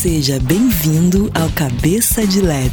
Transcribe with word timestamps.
Seja 0.00 0.40
bem-vindo 0.40 1.30
ao 1.38 1.50
Cabeça 1.50 2.26
de 2.26 2.40
Lab, 2.40 2.72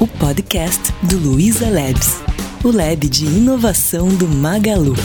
o 0.00 0.08
podcast 0.08 0.92
do 1.04 1.16
Luiza 1.18 1.70
Labs, 1.70 2.20
o 2.64 2.72
lab 2.72 3.08
de 3.08 3.26
inovação 3.26 4.08
do 4.08 4.26
Magalu. 4.26 4.96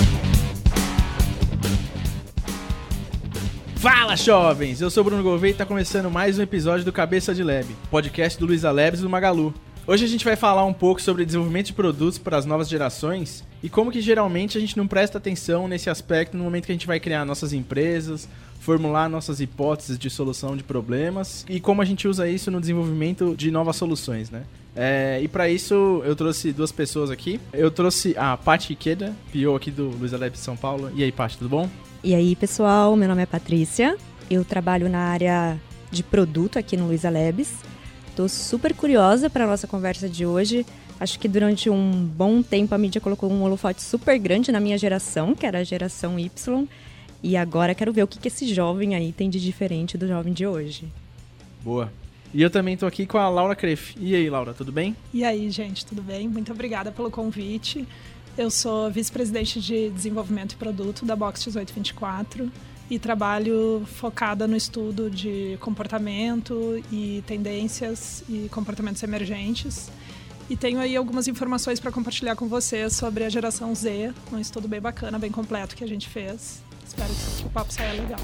Fala, 3.75 4.15
jovens! 4.15 4.81
Eu 4.81 4.89
sou 4.89 5.03
Bruno 5.03 5.21
Gouveia 5.21 5.51
e 5.51 5.53
está 5.53 5.63
começando 5.63 6.09
mais 6.09 6.39
um 6.39 6.41
episódio 6.41 6.83
do 6.83 6.91
Cabeça 6.91 7.35
de 7.35 7.43
Lab, 7.43 7.67
podcast 7.91 8.39
do 8.39 8.47
Luiza 8.47 8.71
Labs 8.71 9.01
e 9.01 9.03
do 9.03 9.09
Magalu. 9.09 9.53
Hoje 9.89 10.05
a 10.05 10.07
gente 10.07 10.23
vai 10.23 10.35
falar 10.35 10.63
um 10.65 10.71
pouco 10.71 11.01
sobre 11.01 11.25
desenvolvimento 11.25 11.65
de 11.65 11.73
produtos 11.73 12.19
para 12.19 12.37
as 12.37 12.45
novas 12.45 12.69
gerações 12.69 13.43
e 13.63 13.67
como 13.67 13.91
que 13.91 14.01
geralmente 14.01 14.55
a 14.55 14.61
gente 14.61 14.77
não 14.77 14.87
presta 14.87 15.17
atenção 15.17 15.67
nesse 15.67 15.89
aspecto 15.89 16.37
no 16.37 16.43
momento 16.43 16.67
que 16.67 16.71
a 16.71 16.75
gente 16.75 16.85
vai 16.85 16.99
criar 16.99 17.25
nossas 17.25 17.53
empresas, 17.53 18.29
formular 18.59 19.09
nossas 19.09 19.41
hipóteses 19.41 19.97
de 19.97 20.07
solução 20.07 20.55
de 20.55 20.61
problemas 20.61 21.43
e 21.49 21.59
como 21.59 21.81
a 21.81 21.85
gente 21.85 22.07
usa 22.07 22.29
isso 22.29 22.51
no 22.51 22.59
desenvolvimento 22.61 23.33
de 23.35 23.49
novas 23.49 23.77
soluções, 23.77 24.29
né? 24.29 24.43
É, 24.75 25.19
e 25.23 25.27
para 25.27 25.49
isso 25.49 26.03
eu 26.05 26.15
trouxe 26.15 26.53
duas 26.53 26.71
pessoas 26.71 27.09
aqui. 27.09 27.39
Eu 27.51 27.71
trouxe 27.71 28.15
a 28.15 28.37
Paty 28.37 28.73
Ikeda, 28.73 29.15
PO 29.31 29.55
aqui 29.55 29.71
do 29.71 29.89
Luiza 29.89 30.19
Labs 30.19 30.39
São 30.39 30.55
Paulo. 30.55 30.91
E 30.93 31.03
aí, 31.03 31.11
Paty, 31.11 31.39
tudo 31.39 31.49
bom? 31.49 31.67
E 32.03 32.13
aí, 32.13 32.35
pessoal, 32.35 32.95
meu 32.95 33.09
nome 33.09 33.23
é 33.23 33.25
Patrícia. 33.25 33.97
Eu 34.29 34.45
trabalho 34.45 34.87
na 34.87 34.99
área 34.99 35.59
de 35.89 36.03
produto 36.03 36.59
aqui 36.59 36.77
no 36.77 36.85
Luiza 36.85 37.09
Labs. 37.09 37.67
Estou 38.19 38.27
super 38.27 38.75
curiosa 38.75 39.29
para 39.29 39.45
a 39.45 39.47
nossa 39.47 39.65
conversa 39.65 40.09
de 40.09 40.25
hoje. 40.25 40.65
Acho 40.99 41.17
que 41.17 41.25
durante 41.25 41.69
um 41.69 42.05
bom 42.05 42.43
tempo 42.43 42.75
a 42.75 42.77
mídia 42.77 42.99
colocou 42.99 43.31
um 43.31 43.41
holofote 43.43 43.81
super 43.81 44.19
grande 44.19 44.51
na 44.51 44.59
minha 44.59 44.77
geração, 44.77 45.33
que 45.33 45.45
era 45.45 45.59
a 45.59 45.63
geração 45.63 46.19
Y. 46.19 46.67
E 47.23 47.37
agora 47.37 47.73
quero 47.73 47.93
ver 47.93 48.03
o 48.03 48.07
que, 48.07 48.19
que 48.19 48.27
esse 48.27 48.53
jovem 48.53 48.93
aí 48.93 49.13
tem 49.13 49.29
de 49.29 49.39
diferente 49.39 49.97
do 49.97 50.05
jovem 50.05 50.33
de 50.33 50.45
hoje. 50.45 50.89
Boa. 51.63 51.93
E 52.33 52.41
eu 52.41 52.49
também 52.49 52.73
estou 52.73 52.89
aqui 52.89 53.05
com 53.05 53.17
a 53.17 53.29
Laura 53.29 53.55
Creff. 53.55 53.95
E 53.97 54.13
aí, 54.13 54.29
Laura, 54.29 54.53
tudo 54.53 54.69
bem? 54.69 54.97
E 55.13 55.23
aí, 55.23 55.49
gente, 55.49 55.85
tudo 55.85 56.01
bem? 56.01 56.27
Muito 56.27 56.51
obrigada 56.51 56.91
pelo 56.91 57.09
convite. 57.09 57.87
Eu 58.37 58.51
sou 58.51 58.91
vice-presidente 58.91 59.61
de 59.61 59.89
desenvolvimento 59.91 60.51
e 60.51 60.55
produto 60.57 61.05
da 61.05 61.15
Box 61.15 61.47
1824 61.47 62.51
e 62.89 62.97
trabalho 62.97 63.83
focada 63.85 64.47
no 64.47 64.55
estudo 64.55 65.09
de 65.09 65.57
comportamento 65.59 66.83
e 66.91 67.23
tendências 67.27 68.23
e 68.27 68.49
comportamentos 68.49 69.03
emergentes. 69.03 69.91
E 70.49 70.57
tenho 70.57 70.79
aí 70.79 70.95
algumas 70.95 71.27
informações 71.27 71.79
para 71.79 71.91
compartilhar 71.91 72.35
com 72.35 72.47
vocês 72.47 72.93
sobre 72.93 73.23
a 73.23 73.29
geração 73.29 73.75
Z, 73.75 74.13
um 74.33 74.39
estudo 74.39 74.67
bem 74.67 74.81
bacana, 74.81 75.19
bem 75.19 75.31
completo 75.31 75.75
que 75.75 75.83
a 75.83 75.87
gente 75.87 76.09
fez. 76.09 76.63
Espero 76.89 77.13
que 77.37 77.45
o 77.45 77.49
papo 77.51 77.71
saia 77.71 78.01
legal. 78.01 78.19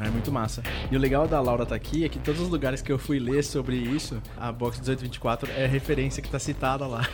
É 0.00 0.08
muito 0.08 0.32
massa. 0.32 0.62
E 0.90 0.96
o 0.96 0.98
legal 0.98 1.28
da 1.28 1.38
Laura 1.38 1.64
estar 1.64 1.74
tá 1.74 1.76
aqui 1.76 2.02
é 2.02 2.08
que 2.08 2.18
todos 2.18 2.40
os 2.40 2.48
lugares 2.48 2.80
que 2.80 2.90
eu 2.90 2.98
fui 2.98 3.18
ler 3.18 3.44
sobre 3.44 3.76
isso, 3.76 4.22
a 4.38 4.50
Box 4.50 4.78
1824 4.78 5.52
é 5.52 5.66
referência 5.66 6.22
que 6.22 6.28
está 6.28 6.38
citada 6.38 6.86
lá. 6.86 7.06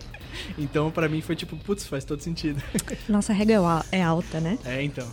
então, 0.58 0.90
para 0.90 1.08
mim 1.08 1.22
foi 1.22 1.34
tipo, 1.34 1.56
putz, 1.56 1.86
faz 1.86 2.04
todo 2.04 2.20
sentido. 2.20 2.62
Nossa 3.08 3.32
regra 3.32 3.54
é 3.90 4.02
alta, 4.02 4.40
né? 4.40 4.58
É, 4.66 4.82
então. 4.82 5.08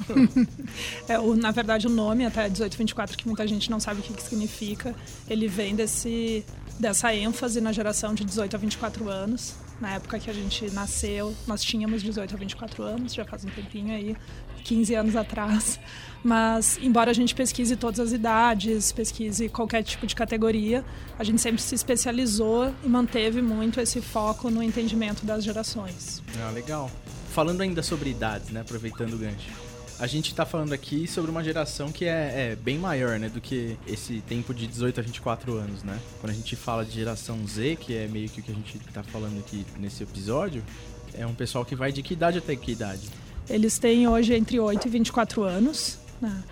é, 1.07 1.17
o, 1.17 1.33
na 1.35 1.51
verdade, 1.51 1.87
o 1.87 1.89
nome 1.89 2.25
até 2.25 2.41
1824, 2.43 3.17
que 3.17 3.25
muita 3.25 3.47
gente 3.47 3.71
não 3.71 3.79
sabe 3.79 4.01
o 4.01 4.03
que, 4.03 4.13
que 4.13 4.21
significa, 4.21 4.93
ele 5.29 5.47
vem 5.47 5.73
desse 5.73 6.45
dessa 6.77 7.13
ênfase 7.13 7.61
na 7.61 7.71
geração 7.71 8.13
de 8.13 8.25
18 8.25 8.55
a 8.55 8.59
24 8.59 9.09
anos. 9.09 9.55
Na 9.79 9.95
época 9.95 10.19
que 10.19 10.29
a 10.29 10.33
gente 10.33 10.69
nasceu, 10.71 11.33
nós 11.47 11.63
tínhamos 11.63 12.03
18 12.03 12.35
a 12.35 12.37
24 12.37 12.83
anos, 12.83 13.13
já 13.13 13.23
faz 13.23 13.45
um 13.45 13.49
tempinho 13.49 13.93
aí, 13.93 14.15
15 14.63 14.93
anos 14.93 15.15
atrás. 15.15 15.79
Mas, 16.21 16.77
embora 16.81 17.11
a 17.11 17.13
gente 17.13 17.33
pesquise 17.33 17.77
todas 17.77 17.99
as 17.99 18.11
idades, 18.11 18.91
pesquise 18.91 19.47
qualquer 19.47 19.83
tipo 19.83 20.05
de 20.05 20.15
categoria, 20.15 20.83
a 21.17 21.23
gente 21.23 21.41
sempre 21.41 21.61
se 21.61 21.73
especializou 21.73 22.73
e 22.83 22.89
manteve 22.89 23.41
muito 23.41 23.79
esse 23.79 24.01
foco 24.01 24.49
no 24.49 24.61
entendimento 24.61 25.25
das 25.25 25.43
gerações. 25.43 26.21
Ah, 26.41 26.51
legal. 26.51 26.91
Falando 27.31 27.61
ainda 27.61 27.81
sobre 27.81 28.09
idades, 28.09 28.49
né, 28.49 28.61
aproveitando 28.61 29.13
o 29.13 29.17
gancho 29.17 29.68
a 29.99 30.07
gente 30.07 30.31
está 30.31 30.45
falando 30.45 30.71
aqui 30.71 31.05
sobre 31.07 31.29
uma 31.29 31.43
geração 31.43 31.91
que 31.91 32.05
é, 32.05 32.51
é, 32.51 32.55
bem 32.55 32.77
maior, 32.77 33.19
né, 33.19 33.27
do 33.27 33.41
que 33.41 33.77
esse 33.85 34.21
tempo 34.21 34.53
de 34.53 34.65
18 34.65 34.99
a 34.99 35.03
24 35.03 35.53
anos, 35.57 35.83
né? 35.83 35.99
Quando 36.21 36.31
a 36.31 36.35
gente 36.35 36.55
fala 36.55 36.85
de 36.85 36.91
geração 36.91 37.45
Z, 37.45 37.75
que 37.75 37.95
é 37.95 38.07
meio 38.07 38.29
que 38.29 38.39
o 38.39 38.43
que 38.43 38.51
a 38.51 38.55
gente 38.55 38.77
está 38.77 39.03
falando 39.03 39.37
aqui 39.39 39.65
nesse 39.77 40.01
episódio, 40.01 40.63
é 41.13 41.27
um 41.27 41.33
pessoal 41.33 41.65
que 41.65 41.75
vai 41.75 41.91
de 41.91 42.01
que 42.01 42.13
idade 42.13 42.37
até 42.37 42.55
que 42.55 42.71
idade? 42.71 43.09
Eles 43.49 43.77
têm 43.77 44.07
hoje 44.07 44.33
entre 44.33 44.57
8 44.57 44.87
e 44.87 44.89
24 44.89 45.43
anos, 45.43 45.99
né? 46.21 46.43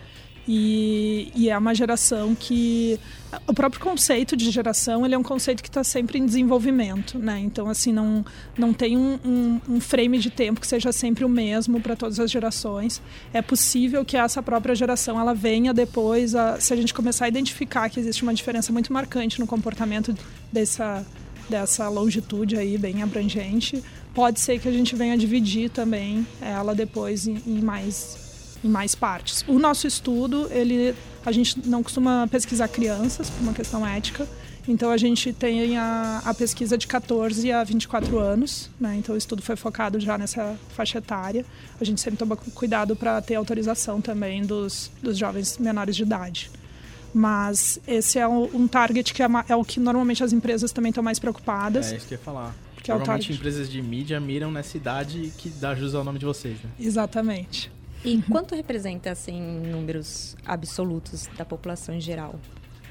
E, 0.48 1.30
e, 1.36 1.50
é 1.50 1.58
uma 1.58 1.76
geração 1.76 2.34
que 2.34 2.98
o 3.46 3.54
próprio 3.54 3.82
conceito 3.82 4.38
de 4.38 4.50
geração 4.50 5.06
ele 5.06 5.14
é 5.14 5.18
um 5.18 5.24
conceito 5.24 5.62
que 5.62 5.68
está 5.68 5.84
sempre 5.84 6.18
em 6.18 6.26
desenvolvimento, 6.26 7.20
né? 7.20 7.38
Então 7.40 7.68
assim 7.68 7.92
não 7.92 8.26
não 8.58 8.72
tem 8.72 8.96
um, 8.96 9.20
um, 9.26 9.62
um 9.68 9.80
frame 9.82 10.18
de 10.18 10.30
tempo 10.30 10.62
que 10.62 10.68
seja 10.68 10.94
sempre 10.94 11.26
o 11.26 11.30
mesmo 11.30 11.82
para 11.82 11.98
todas 11.98 12.18
as 12.18 12.32
gerações. 12.32 13.02
É 13.34 13.42
possível 13.42 14.06
que 14.06 14.16
essa 14.16 14.42
própria 14.42 14.74
geração 14.74 15.20
ela 15.20 15.34
venha 15.34 15.74
depois, 15.74 16.34
a, 16.34 16.58
se 16.62 16.72
a 16.72 16.78
gente 16.78 16.94
começar 16.94 17.26
a 17.26 17.28
identificar 17.28 17.90
que 17.90 18.00
existe 18.00 18.24
uma 18.24 18.34
diferença 18.34 18.72
muito 18.72 18.94
marcante 18.94 19.42
no 19.42 19.48
comportamento 19.48 20.16
dessa 20.52 21.06
dessa 21.50 21.88
longitude 21.88 22.58
aí 22.58 22.78
bem 22.78 23.02
abrangente, 23.02 23.82
pode 24.14 24.40
ser 24.40 24.60
que 24.60 24.68
a 24.68 24.72
gente 24.72 24.96
venha 24.96 25.18
dividir 25.18 25.70
também 25.70 26.28
ela 26.42 26.76
depois 26.76 27.26
em, 27.26 27.42
em 27.48 27.62
mais 27.62 28.27
em 28.64 28.68
mais 28.68 28.96
partes. 28.96 29.44
O 29.48 29.60
nosso 29.60 29.88
estudo, 29.88 30.48
ele, 30.52 30.96
a 31.26 31.32
gente 31.32 31.68
não 31.68 31.84
costuma 31.84 32.28
pesquisar 32.30 32.68
crianças 32.68 33.30
por 33.30 33.42
uma 33.42 33.54
questão 33.54 33.86
ética, 33.86 34.28
então 34.68 34.92
a 34.92 34.98
gente 34.98 35.32
tem 35.32 35.78
a, 35.78 36.22
a 36.26 36.34
pesquisa 36.34 36.78
de 36.78 36.88
14 36.88 37.52
a 37.52 37.64
24 37.64 38.20
anos, 38.20 38.70
né? 38.80 38.96
então 38.98 39.16
o 39.16 39.18
estudo 39.18 39.42
foi 39.42 39.56
focado 39.56 40.00
já 40.00 40.18
nessa 40.18 40.58
faixa 40.76 40.98
etária. 40.98 41.46
A 41.80 41.86
gente 41.86 42.02
sempre 42.02 42.18
toma 42.18 42.36
cuidado 42.36 42.96
para 42.96 43.22
ter 43.22 43.36
autorização 43.36 44.02
também 44.02 44.46
dos, 44.46 44.92
dos 45.02 45.18
jovens 45.18 45.58
menores 45.58 45.96
de 45.96 46.04
idade. 46.04 46.52
Mas 47.14 47.80
esse 47.88 48.20
é 48.20 48.28
um 48.28 48.68
target 48.68 49.14
que 49.14 49.24
é, 49.24 49.28
é 49.48 49.56
o 49.56 49.64
que 49.64 49.80
normalmente 49.80 50.24
as 50.24 50.34
empresas 50.34 50.72
também 50.72 50.90
estão 50.90 51.04
mais 51.04 51.18
preocupadas. 51.18 51.92
É 51.92 51.96
isso 51.96 52.06
que 52.06 52.14
eu 52.14 52.18
ia 52.18 52.24
falar. 52.24 52.54
Porque 52.76 52.92
Normalmente 52.92 53.32
é 53.32 53.36
empresas 53.36 53.70
de 53.70 53.82
mídia 53.82 54.20
miram 54.20 54.52
nessa 54.52 54.78
idade 54.78 55.32
que 55.38 55.50
dá 55.50 55.74
jus 55.74 55.96
ao 55.96 56.04
nome 56.04 56.20
de 56.20 56.26
vocês, 56.26 56.58
né? 56.62 56.70
Exatamente. 56.80 57.72
E 58.04 58.22
quanto 58.24 58.56
representa, 58.56 59.12
assim, 59.12 59.42
números 59.42 60.36
absolutos 60.46 61.28
da 61.38 61.44
população 61.44 61.96
em 61.96 62.02
geral? 62.02 62.40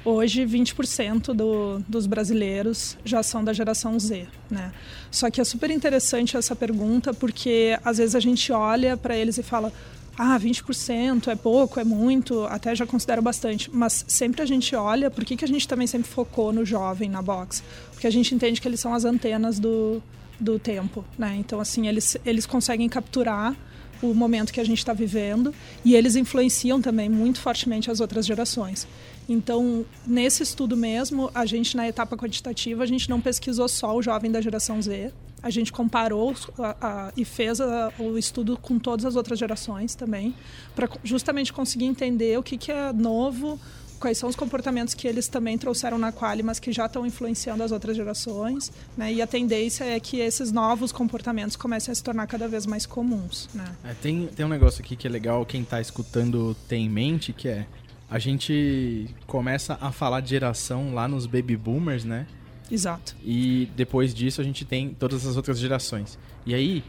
Hoje, 0.04 0.46
20% 0.46 1.34
do, 1.34 1.80
dos 1.88 2.06
brasileiros 2.06 2.96
já 3.04 3.22
são 3.24 3.42
da 3.42 3.52
geração 3.52 3.98
Z, 3.98 4.28
né? 4.48 4.72
Só 5.10 5.30
que 5.30 5.40
é 5.40 5.44
super 5.44 5.68
interessante 5.70 6.36
essa 6.36 6.54
pergunta, 6.54 7.12
porque 7.12 7.76
às 7.84 7.98
vezes 7.98 8.14
a 8.14 8.20
gente 8.20 8.52
olha 8.52 8.96
para 8.96 9.16
eles 9.16 9.36
e 9.36 9.42
fala 9.42 9.72
ah, 10.18 10.38
20% 10.38 11.28
é 11.28 11.34
pouco, 11.34 11.78
é 11.78 11.84
muito, 11.84 12.44
até 12.44 12.74
já 12.74 12.86
considero 12.86 13.20
bastante. 13.20 13.70
Mas 13.70 14.04
sempre 14.08 14.40
a 14.42 14.46
gente 14.46 14.74
olha, 14.74 15.10
por 15.10 15.24
que, 15.24 15.36
que 15.36 15.44
a 15.44 15.48
gente 15.48 15.68
também 15.68 15.86
sempre 15.86 16.08
focou 16.08 16.52
no 16.52 16.64
jovem 16.64 17.08
na 17.10 17.20
box? 17.20 17.62
Porque 17.92 18.06
a 18.06 18.10
gente 18.10 18.34
entende 18.34 18.60
que 18.60 18.66
eles 18.66 18.80
são 18.80 18.94
as 18.94 19.04
antenas 19.04 19.58
do, 19.58 20.02
do 20.40 20.58
tempo, 20.58 21.04
né? 21.18 21.36
Então, 21.36 21.60
assim, 21.60 21.86
eles, 21.86 22.16
eles 22.24 22.46
conseguem 22.46 22.88
capturar 22.88 23.54
o 24.02 24.14
momento 24.14 24.52
que 24.52 24.60
a 24.60 24.64
gente 24.64 24.78
está 24.78 24.92
vivendo 24.92 25.54
e 25.84 25.94
eles 25.94 26.16
influenciam 26.16 26.80
também 26.80 27.08
muito 27.08 27.40
fortemente 27.40 27.90
as 27.90 28.00
outras 28.00 28.26
gerações. 28.26 28.86
Então, 29.28 29.84
nesse 30.06 30.42
estudo 30.42 30.76
mesmo, 30.76 31.30
a 31.34 31.44
gente 31.44 31.76
na 31.76 31.88
etapa 31.88 32.16
quantitativa, 32.16 32.82
a 32.82 32.86
gente 32.86 33.10
não 33.10 33.20
pesquisou 33.20 33.68
só 33.68 33.96
o 33.96 34.02
jovem 34.02 34.30
da 34.30 34.40
geração 34.40 34.80
Z, 34.80 35.12
a 35.42 35.50
gente 35.50 35.72
comparou 35.72 36.34
a, 36.58 36.76
a, 36.80 37.12
e 37.16 37.24
fez 37.24 37.60
a, 37.60 37.92
o 37.98 38.16
estudo 38.16 38.56
com 38.56 38.78
todas 38.78 39.04
as 39.04 39.16
outras 39.16 39.38
gerações 39.38 39.94
também, 39.94 40.34
para 40.74 40.88
justamente 41.02 41.52
conseguir 41.52 41.86
entender 41.86 42.38
o 42.38 42.42
que, 42.42 42.56
que 42.56 42.70
é 42.70 42.92
novo, 42.92 43.58
quais 43.98 44.18
são 44.18 44.28
os 44.28 44.36
comportamentos 44.36 44.94
que 44.94 45.06
eles 45.06 45.28
também 45.28 45.56
trouxeram 45.58 45.98
na 45.98 46.12
Quali, 46.12 46.42
mas 46.42 46.58
que 46.58 46.72
já 46.72 46.86
estão 46.86 47.06
influenciando 47.06 47.62
as 47.62 47.72
outras 47.72 47.96
gerações, 47.96 48.70
né? 48.96 49.12
E 49.12 49.22
a 49.22 49.26
tendência 49.26 49.84
é 49.84 49.98
que 49.98 50.20
esses 50.20 50.52
novos 50.52 50.92
comportamentos 50.92 51.56
comecem 51.56 51.92
a 51.92 51.94
se 51.94 52.02
tornar 52.02 52.26
cada 52.26 52.48
vez 52.48 52.66
mais 52.66 52.86
comuns, 52.86 53.48
né? 53.54 53.64
É, 53.84 53.94
tem, 53.94 54.26
tem 54.28 54.46
um 54.46 54.48
negócio 54.48 54.82
aqui 54.82 54.96
que 54.96 55.06
é 55.06 55.10
legal 55.10 55.44
quem 55.44 55.62
está 55.62 55.80
escutando 55.80 56.56
ter 56.68 56.76
em 56.76 56.88
mente, 56.88 57.32
que 57.32 57.48
é 57.48 57.66
a 58.08 58.18
gente 58.18 59.08
começa 59.26 59.76
a 59.80 59.90
falar 59.90 60.20
de 60.20 60.30
geração 60.30 60.94
lá 60.94 61.08
nos 61.08 61.26
baby 61.26 61.56
boomers, 61.56 62.04
né? 62.04 62.26
Exato. 62.70 63.16
E 63.22 63.68
depois 63.76 64.14
disso 64.14 64.40
a 64.40 64.44
gente 64.44 64.64
tem 64.64 64.90
todas 64.90 65.26
as 65.26 65.36
outras 65.36 65.58
gerações. 65.58 66.18
E 66.44 66.54
aí, 66.54 66.84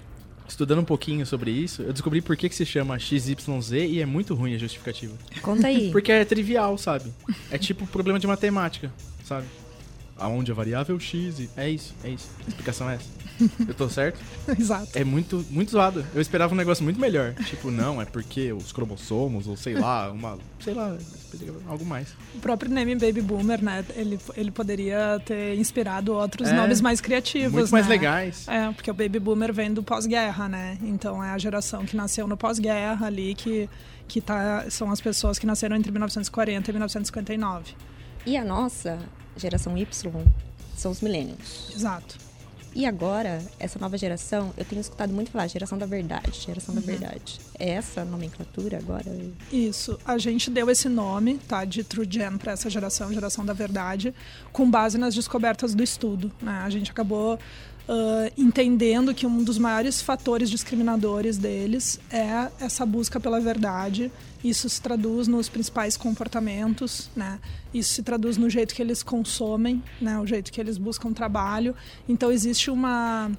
estudando 0.47 0.79
um 0.79 0.85
pouquinho 0.85 1.25
sobre 1.25 1.51
isso, 1.51 1.81
eu 1.81 1.91
descobri 1.91 2.21
por 2.21 2.35
que, 2.37 2.49
que 2.49 2.55
se 2.55 2.65
chama 2.65 2.97
XYZ 2.97 3.71
e 3.71 3.99
é 3.99 4.05
muito 4.05 4.33
ruim 4.33 4.55
a 4.55 4.57
justificativa. 4.57 5.13
Conta 5.41 5.67
aí. 5.67 5.89
Porque 5.91 6.11
é 6.11 6.23
trivial, 6.25 6.77
sabe? 6.77 7.11
É 7.51 7.57
tipo 7.57 7.85
problema 7.87 8.19
de 8.19 8.27
matemática, 8.27 8.91
sabe? 9.23 9.45
Aonde 10.19 10.51
a 10.51 10.55
variável 10.55 10.99
X. 10.99 11.39
E... 11.39 11.49
É 11.55 11.69
isso, 11.69 11.93
é 12.03 12.09
isso. 12.09 12.29
A 12.45 12.49
explicação 12.49 12.89
é 12.89 12.95
essa. 12.95 13.17
Eu 13.67 13.73
tô 13.73 13.87
certo? 13.89 14.19
Exato. 14.57 14.89
É 14.95 15.03
muito, 15.03 15.45
muito 15.49 15.71
zoado. 15.71 16.05
Eu 16.13 16.21
esperava 16.21 16.53
um 16.53 16.57
negócio 16.57 16.83
muito 16.83 16.99
melhor. 16.99 17.33
Tipo, 17.45 17.69
não, 17.69 18.01
é 18.01 18.05
porque 18.05 18.51
os 18.51 18.71
cromossomos, 18.71 19.47
ou 19.47 19.55
sei 19.55 19.75
lá, 19.75 20.11
uma. 20.11 20.37
Sei 20.59 20.73
lá, 20.73 20.97
algo 21.67 21.85
mais. 21.85 22.09
O 22.35 22.39
próprio 22.39 22.71
name 22.71 22.95
Baby 22.95 23.21
Boomer, 23.21 23.63
né? 23.63 23.85
Ele, 23.95 24.19
ele 24.35 24.51
poderia 24.51 25.21
ter 25.23 25.55
inspirado 25.55 26.13
outros 26.13 26.49
É, 26.49 26.53
nomes 26.53 26.81
mais 26.81 26.99
criativos. 26.99 27.51
Muito 27.53 27.71
mais 27.71 27.85
né? 27.85 27.93
legais. 27.93 28.47
É, 28.47 28.71
porque 28.71 28.89
o 28.89 28.93
Baby 28.93 29.19
Boomer 29.19 29.53
vem 29.53 29.73
do 29.73 29.83
pós-guerra, 29.83 30.49
né? 30.49 30.77
Então 30.81 31.23
é 31.23 31.31
a 31.31 31.37
geração 31.37 31.85
que 31.85 31.95
nasceu 31.95 32.27
no 32.27 32.35
pós-guerra 32.35 33.05
ali, 33.05 33.35
que, 33.35 33.69
que 34.07 34.19
tá, 34.19 34.65
são 34.69 34.91
as 34.91 34.99
pessoas 34.99 35.37
que 35.37 35.45
nasceram 35.45 35.75
entre 35.75 35.91
1940 35.91 36.71
e 36.71 36.73
1959. 36.73 37.73
E 38.25 38.35
a 38.35 38.43
nossa 38.43 38.99
geração 39.37 39.77
Y 39.77 39.87
são 40.75 40.91
os 40.91 41.01
millennials. 41.01 41.71
Exato. 41.75 42.27
E 42.77 42.85
agora, 42.85 43.41
essa 43.57 43.79
nova 43.79 43.97
geração, 43.97 44.53
eu 44.55 44.63
tenho 44.63 44.79
escutado 44.79 45.11
muito 45.11 45.31
falar 45.31 45.47
geração 45.47 45.79
da 45.79 45.87
verdade, 45.87 46.39
geração 46.39 46.75
da 46.75 46.81
verdade. 46.81 47.39
É 47.57 47.69
essa 47.71 48.01
a 48.01 48.05
nomenclatura 48.05 48.77
agora? 48.77 49.05
Isso. 49.51 49.97
A 50.05 50.19
gente 50.19 50.51
deu 50.51 50.69
esse 50.69 50.87
nome, 50.87 51.39
tá, 51.39 51.65
de 51.65 51.83
True 51.83 52.05
Gen 52.07 52.37
para 52.37 52.51
essa 52.51 52.69
geração, 52.69 53.11
geração 53.11 53.43
da 53.43 53.53
verdade, 53.53 54.13
com 54.53 54.69
base 54.69 54.95
nas 54.95 55.15
descobertas 55.15 55.73
do 55.73 55.81
estudo. 55.81 56.31
Né? 56.39 56.51
A 56.63 56.69
gente 56.69 56.91
acabou 56.91 57.39
ah, 57.87 58.29
entendendo 58.37 59.13
que 59.13 59.25
um 59.25 59.43
dos 59.43 59.57
maiores 59.57 60.01
fatores 60.01 60.49
discriminadores 60.49 61.37
deles 61.37 61.99
é 62.11 62.49
essa 62.59 62.85
busca 62.85 63.19
pela 63.19 63.39
verdade. 63.39 64.11
Isso 64.43 64.69
se 64.69 64.81
traduz 64.81 65.27
nos 65.27 65.49
principais 65.49 65.95
comportamentos, 65.97 67.09
né? 67.15 67.39
Isso 67.73 67.93
se 67.93 68.03
traduz 68.03 68.37
no 68.37 68.49
jeito 68.49 68.75
que 68.75 68.81
eles 68.81 69.01
consomem, 69.01 69.81
né? 70.01 70.19
O 70.19 70.25
jeito 70.25 70.51
que 70.51 70.59
eles 70.59 70.77
buscam 70.77 71.11
trabalho. 71.13 71.73
Então 72.07 72.31
existe 72.31 72.69
uma 72.69 73.31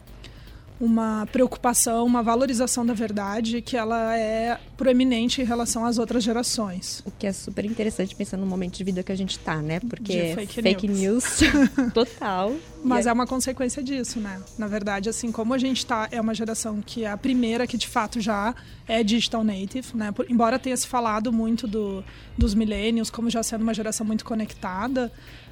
uma 0.80 1.26
preocupação, 1.32 2.06
uma 2.06 2.22
valorização 2.22 2.86
da 2.86 2.94
verdade 2.94 3.60
que 3.60 3.76
ela 3.76 4.16
é 4.16 4.58
proeminente 4.76 5.42
em 5.42 5.44
relação 5.44 5.84
às 5.84 5.98
outras 5.98 6.22
gerações. 6.22 7.02
O 7.04 7.10
que 7.10 7.26
é 7.26 7.32
super 7.32 7.64
interessante 7.64 8.14
pensando 8.14 8.40
no 8.40 8.46
momento 8.46 8.76
de 8.76 8.84
vida 8.84 9.02
que 9.02 9.10
a 9.10 9.16
gente 9.16 9.38
tá, 9.40 9.56
né? 9.56 9.80
Porque 9.80 10.34
De 10.34 10.34
fake 10.62 10.86
news, 10.88 11.40
total. 11.92 12.54
Mas 12.84 13.06
E 13.06 13.08
é 13.08 13.12
uma 13.12 13.26
consequência 13.26 13.82
disso, 13.82 14.20
né? 14.20 14.40
Na 14.56 14.68
verdade, 14.68 15.08
assim, 15.08 15.32
como 15.32 15.52
a 15.52 15.58
gente 15.58 15.84
tá, 15.84 16.08
é 16.12 16.20
uma 16.20 16.32
geração 16.34 16.80
que 16.84 17.04
é 17.04 17.10
a 17.10 17.16
primeira 17.16 17.66
que 17.66 17.76
de 17.76 17.88
fato 17.88 18.20
já 18.20 18.54
é 18.86 19.02
digital 19.02 19.42
native, 19.42 19.88
né? 19.96 20.12
Por- 20.12 20.30
embora 20.30 20.58
tenha 20.60 20.76
se 20.76 20.86
falado 20.86 21.32
muito 21.32 21.66
do, 21.66 22.04
dos 22.36 22.54
millennials 22.54 23.10
como 23.10 23.28
já 23.28 23.42
sendo 23.42 23.62
uma 23.62 23.74
geração 23.74 24.06
muito 24.06 24.24
conectada, 24.24 25.10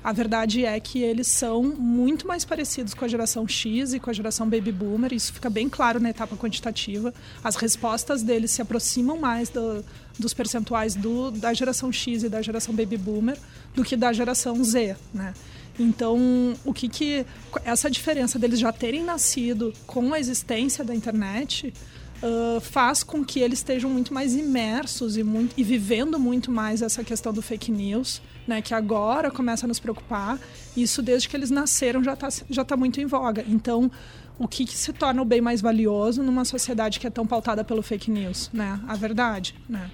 a 0.09 0.13
verdade 0.13 0.65
é 0.65 0.79
que 0.79 1.01
eles 1.03 1.27
são 1.27 1.65
muito 1.65 2.29
mais 2.29 2.45
parecidos 2.45 2.95
com 2.95 3.05
a 3.05 3.09
geração 3.09 3.47
X 3.49 3.93
e 3.93 3.99
com 3.99 4.09
a 4.09 4.13
geração 4.13 4.49
baby 4.49 4.71
boomer. 4.71 5.13
Isso 5.13 5.33
fica 5.33 5.51
bem 5.51 5.69
claro 5.69 5.99
na 5.99 6.11
etapa 6.11 6.37
quantitativa. 6.37 7.13
As 7.43 7.57
respostas 7.57 8.23
deles 8.23 8.53
se 8.53 8.63
aproximam 8.63 9.19
mais 9.19 9.49
do- 9.49 9.85
dos 10.17 10.33
percentuais 10.33 10.95
do, 10.95 11.33
da 11.33 11.53
geração 11.53 11.91
X 11.91 12.23
e 12.23 12.29
da 12.29 12.41
geração 12.41 12.73
baby 12.73 12.97
boomer 12.97 13.37
do 13.75 13.83
que 13.83 13.97
da 13.97 14.13
geração 14.13 14.63
Z, 14.63 14.97
né? 15.13 15.35
Então, 15.79 16.17
o 16.65 16.73
que 16.73 16.89
que 16.89 17.27
essa 17.65 17.91
diferença 17.91 18.39
deles 18.39 18.61
já 18.61 18.73
terem 18.73 19.03
nascido 19.03 19.73
com 19.89 20.15
a 20.15 20.21
existência 20.21 20.85
da 20.85 20.95
internet 20.95 21.75
ah, 22.23 22.61
faz 22.61 23.03
com 23.03 23.25
que 23.25 23.41
eles 23.41 23.59
estejam 23.59 23.91
muito 23.91 24.15
mais 24.15 24.35
imersos 24.37 25.17
e, 25.17 25.23
muito, 25.25 25.53
e 25.57 25.65
vivendo 25.65 26.17
muito 26.19 26.51
mais 26.51 26.81
essa 26.81 27.03
questão 27.05 27.33
do 27.33 27.43
fake 27.43 27.71
news, 27.73 28.23
né, 28.47 28.63
que 28.63 28.75
agora 28.75 29.31
começa 29.31 29.67
a 29.67 29.69
nos 29.69 29.81
preocupar. 29.81 30.39
Isso 30.77 31.03
desde 31.03 31.29
que 31.29 31.37
eles 31.37 31.51
nasceram 31.51 32.03
já 32.03 32.15
está 32.15 32.29
já 32.49 32.65
tá 32.65 32.77
muito 32.77 33.01
em 33.01 33.07
voga. 33.07 33.45
Então, 33.47 33.91
o 34.39 34.47
que, 34.47 34.65
que 34.65 34.77
se 34.77 34.93
torna 34.93 35.23
o 35.23 35.25
bem 35.25 35.41
mais 35.41 35.61
valioso 35.61 36.23
numa 36.23 36.45
sociedade 36.45 37.01
que 37.01 37.07
é 37.07 37.11
tão 37.11 37.27
pautada 37.27 37.65
pelo 37.65 37.83
fake 37.83 38.11
news, 38.11 38.51
né? 38.53 38.81
A 38.87 38.95
verdade, 38.95 39.55
né? 39.69 39.91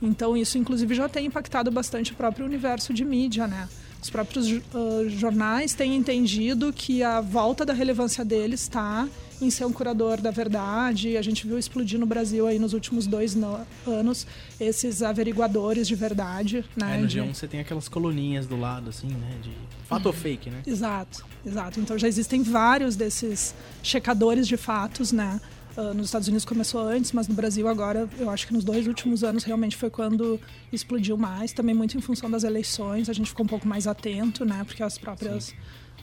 Então 0.00 0.36
isso 0.36 0.58
inclusive 0.58 0.94
já 0.94 1.08
tem 1.08 1.26
impactado 1.26 1.70
bastante 1.70 2.12
o 2.12 2.14
próprio 2.14 2.44
universo 2.44 2.92
de 2.92 3.04
mídia, 3.04 3.46
né? 3.46 3.68
Os 4.02 4.10
próprios 4.10 4.46
ah, 4.74 5.08
jornais 5.08 5.74
têm 5.74 5.94
entendido 5.94 6.72
que 6.72 7.02
a 7.04 7.20
volta 7.20 7.64
da 7.64 7.72
relevância 7.72 8.24
deles 8.24 8.62
está 8.62 9.08
em 9.40 9.48
ser 9.48 9.64
um 9.64 9.72
curador 9.72 10.20
da 10.20 10.30
verdade. 10.32 11.16
A 11.16 11.22
gente 11.22 11.46
viu 11.46 11.56
explodir 11.56 12.00
no 12.00 12.06
Brasil 12.06 12.46
aí 12.46 12.58
nos 12.58 12.72
últimos 12.72 13.06
dois 13.06 13.34
no- 13.36 13.60
anos 13.86 14.26
esses 14.58 15.02
averiguadores 15.02 15.86
de 15.86 15.94
verdade, 15.94 16.64
né? 16.76 16.96
É, 16.96 17.00
no 17.00 17.06
De- 17.06 17.20
G1 17.20 17.32
você 17.34 17.46
tem 17.46 17.60
aquelas 17.60 17.88
coluninhas 17.88 18.46
do 18.46 18.56
lado, 18.56 18.90
assim, 18.90 19.06
né? 19.08 19.36
De 19.40 19.52
fato 19.86 20.06
ou 20.06 20.12
fake, 20.12 20.50
né? 20.50 20.62
Exato, 20.66 21.24
exato. 21.46 21.78
Então 21.78 21.96
já 21.96 22.08
existem 22.08 22.42
vários 22.42 22.96
desses 22.96 23.54
checadores 23.84 24.48
de 24.48 24.56
fatos, 24.56 25.12
né? 25.12 25.40
Ah, 25.76 25.94
nos 25.94 26.06
Estados 26.06 26.28
Unidos 26.28 26.44
começou 26.44 26.80
antes, 26.86 27.12
mas 27.12 27.26
no 27.28 27.34
Brasil 27.34 27.66
agora, 27.66 28.08
eu 28.18 28.28
acho 28.28 28.46
que 28.46 28.52
nos 28.52 28.62
dois 28.64 28.86
últimos 28.86 29.24
anos 29.24 29.42
realmente 29.44 29.76
foi 29.76 29.88
quando 29.90 30.38
explodiu 30.72 31.16
mais. 31.16 31.52
Também 31.52 31.74
muito 31.74 31.96
em 31.96 32.00
função 32.00 32.30
das 32.30 32.44
eleições, 32.44 33.08
a 33.08 33.12
gente 33.12 33.28
ficou 33.30 33.44
um 33.44 33.48
pouco 33.48 33.66
mais 33.66 33.86
atento, 33.86 34.44
né? 34.44 34.62
Porque 34.64 34.82
as 34.82 34.98
próprias 34.98 35.54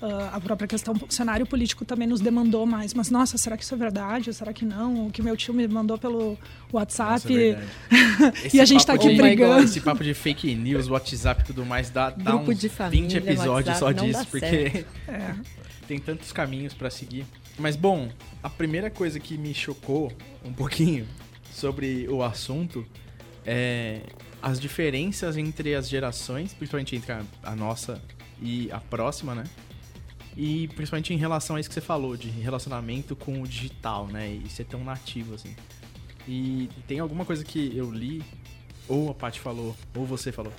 ah, 0.01 0.29
a 0.33 0.39
própria 0.39 0.67
questão, 0.67 0.93
o 0.95 1.11
cenário 1.13 1.45
político 1.45 1.83
também 1.85 2.07
nos 2.07 2.19
demandou 2.21 2.65
mais. 2.65 2.93
Mas 2.93 3.11
nossa, 3.11 3.37
será 3.37 3.57
que 3.57 3.63
isso 3.63 3.73
é 3.75 3.77
verdade? 3.77 4.33
Será 4.33 4.53
que 4.53 4.63
não? 4.65 5.07
O 5.07 5.11
que 5.11 5.21
meu 5.21 5.35
tio 5.37 5.53
me 5.53 5.67
mandou 5.67 5.97
pelo 5.97 6.37
WhatsApp? 6.71 7.11
Nossa, 7.11 7.33
é 7.33 7.35
verdade. 7.35 8.49
E 8.53 8.61
a 8.61 8.65
gente 8.65 8.85
papo 8.85 8.87
tá 8.87 8.93
aqui 9.05 9.15
de- 9.15 9.21
brigando. 9.21 9.63
Esse 9.65 9.81
papo 9.81 10.03
de 10.03 10.13
fake 10.13 10.55
news, 10.55 10.87
WhatsApp 10.87 11.41
e 11.43 11.45
tudo 11.45 11.65
mais, 11.65 11.89
dá, 11.89 12.09
dá 12.11 12.31
Grupo 12.31 12.51
uns 12.51 12.59
de 12.59 12.69
família, 12.69 13.07
20 13.07 13.17
episódios 13.17 13.77
só 13.77 13.85
WhatsApp, 13.85 14.07
não 14.13 14.19
disso, 14.19 14.27
porque 14.31 14.85
É. 15.07 15.35
tem 15.87 15.99
tantos 15.99 16.31
caminhos 16.31 16.73
pra 16.73 16.89
seguir. 16.89 17.25
Mas 17.59 17.75
bom, 17.75 18.09
a 18.41 18.49
primeira 18.49 18.89
coisa 18.89 19.19
que 19.19 19.37
me 19.37 19.53
chocou 19.53 20.11
um 20.45 20.53
pouquinho 20.53 21.05
sobre 21.51 22.07
o 22.07 22.23
assunto 22.23 22.85
é 23.45 24.01
as 24.41 24.59
diferenças 24.59 25.35
entre 25.35 25.75
as 25.75 25.89
gerações, 25.89 26.53
principalmente 26.53 26.95
entre 26.95 27.11
a, 27.11 27.21
a 27.43 27.55
nossa 27.55 28.01
e 28.41 28.71
a 28.71 28.79
próxima, 28.79 29.35
né? 29.35 29.43
E 30.37 30.69
principalmente 30.69 31.13
em 31.13 31.17
relação 31.17 31.57
a 31.57 31.59
isso 31.59 31.67
que 31.67 31.75
você 31.75 31.81
falou, 31.81 32.15
de 32.15 32.29
relacionamento 32.29 33.13
com 33.13 33.41
o 33.41 33.47
digital, 33.47 34.07
né? 34.07 34.29
E 34.29 34.49
ser 34.49 34.63
tão 34.63 34.81
nativo, 34.81 35.35
assim. 35.35 35.53
E 36.25 36.69
tem 36.87 36.99
alguma 36.99 37.25
coisa 37.25 37.43
que 37.43 37.75
eu 37.75 37.91
li, 37.91 38.23
ou 38.87 39.09
a 39.09 39.13
Paty 39.13 39.39
falou, 39.39 39.75
ou 39.93 40.05
você 40.05 40.31
falou, 40.31 40.53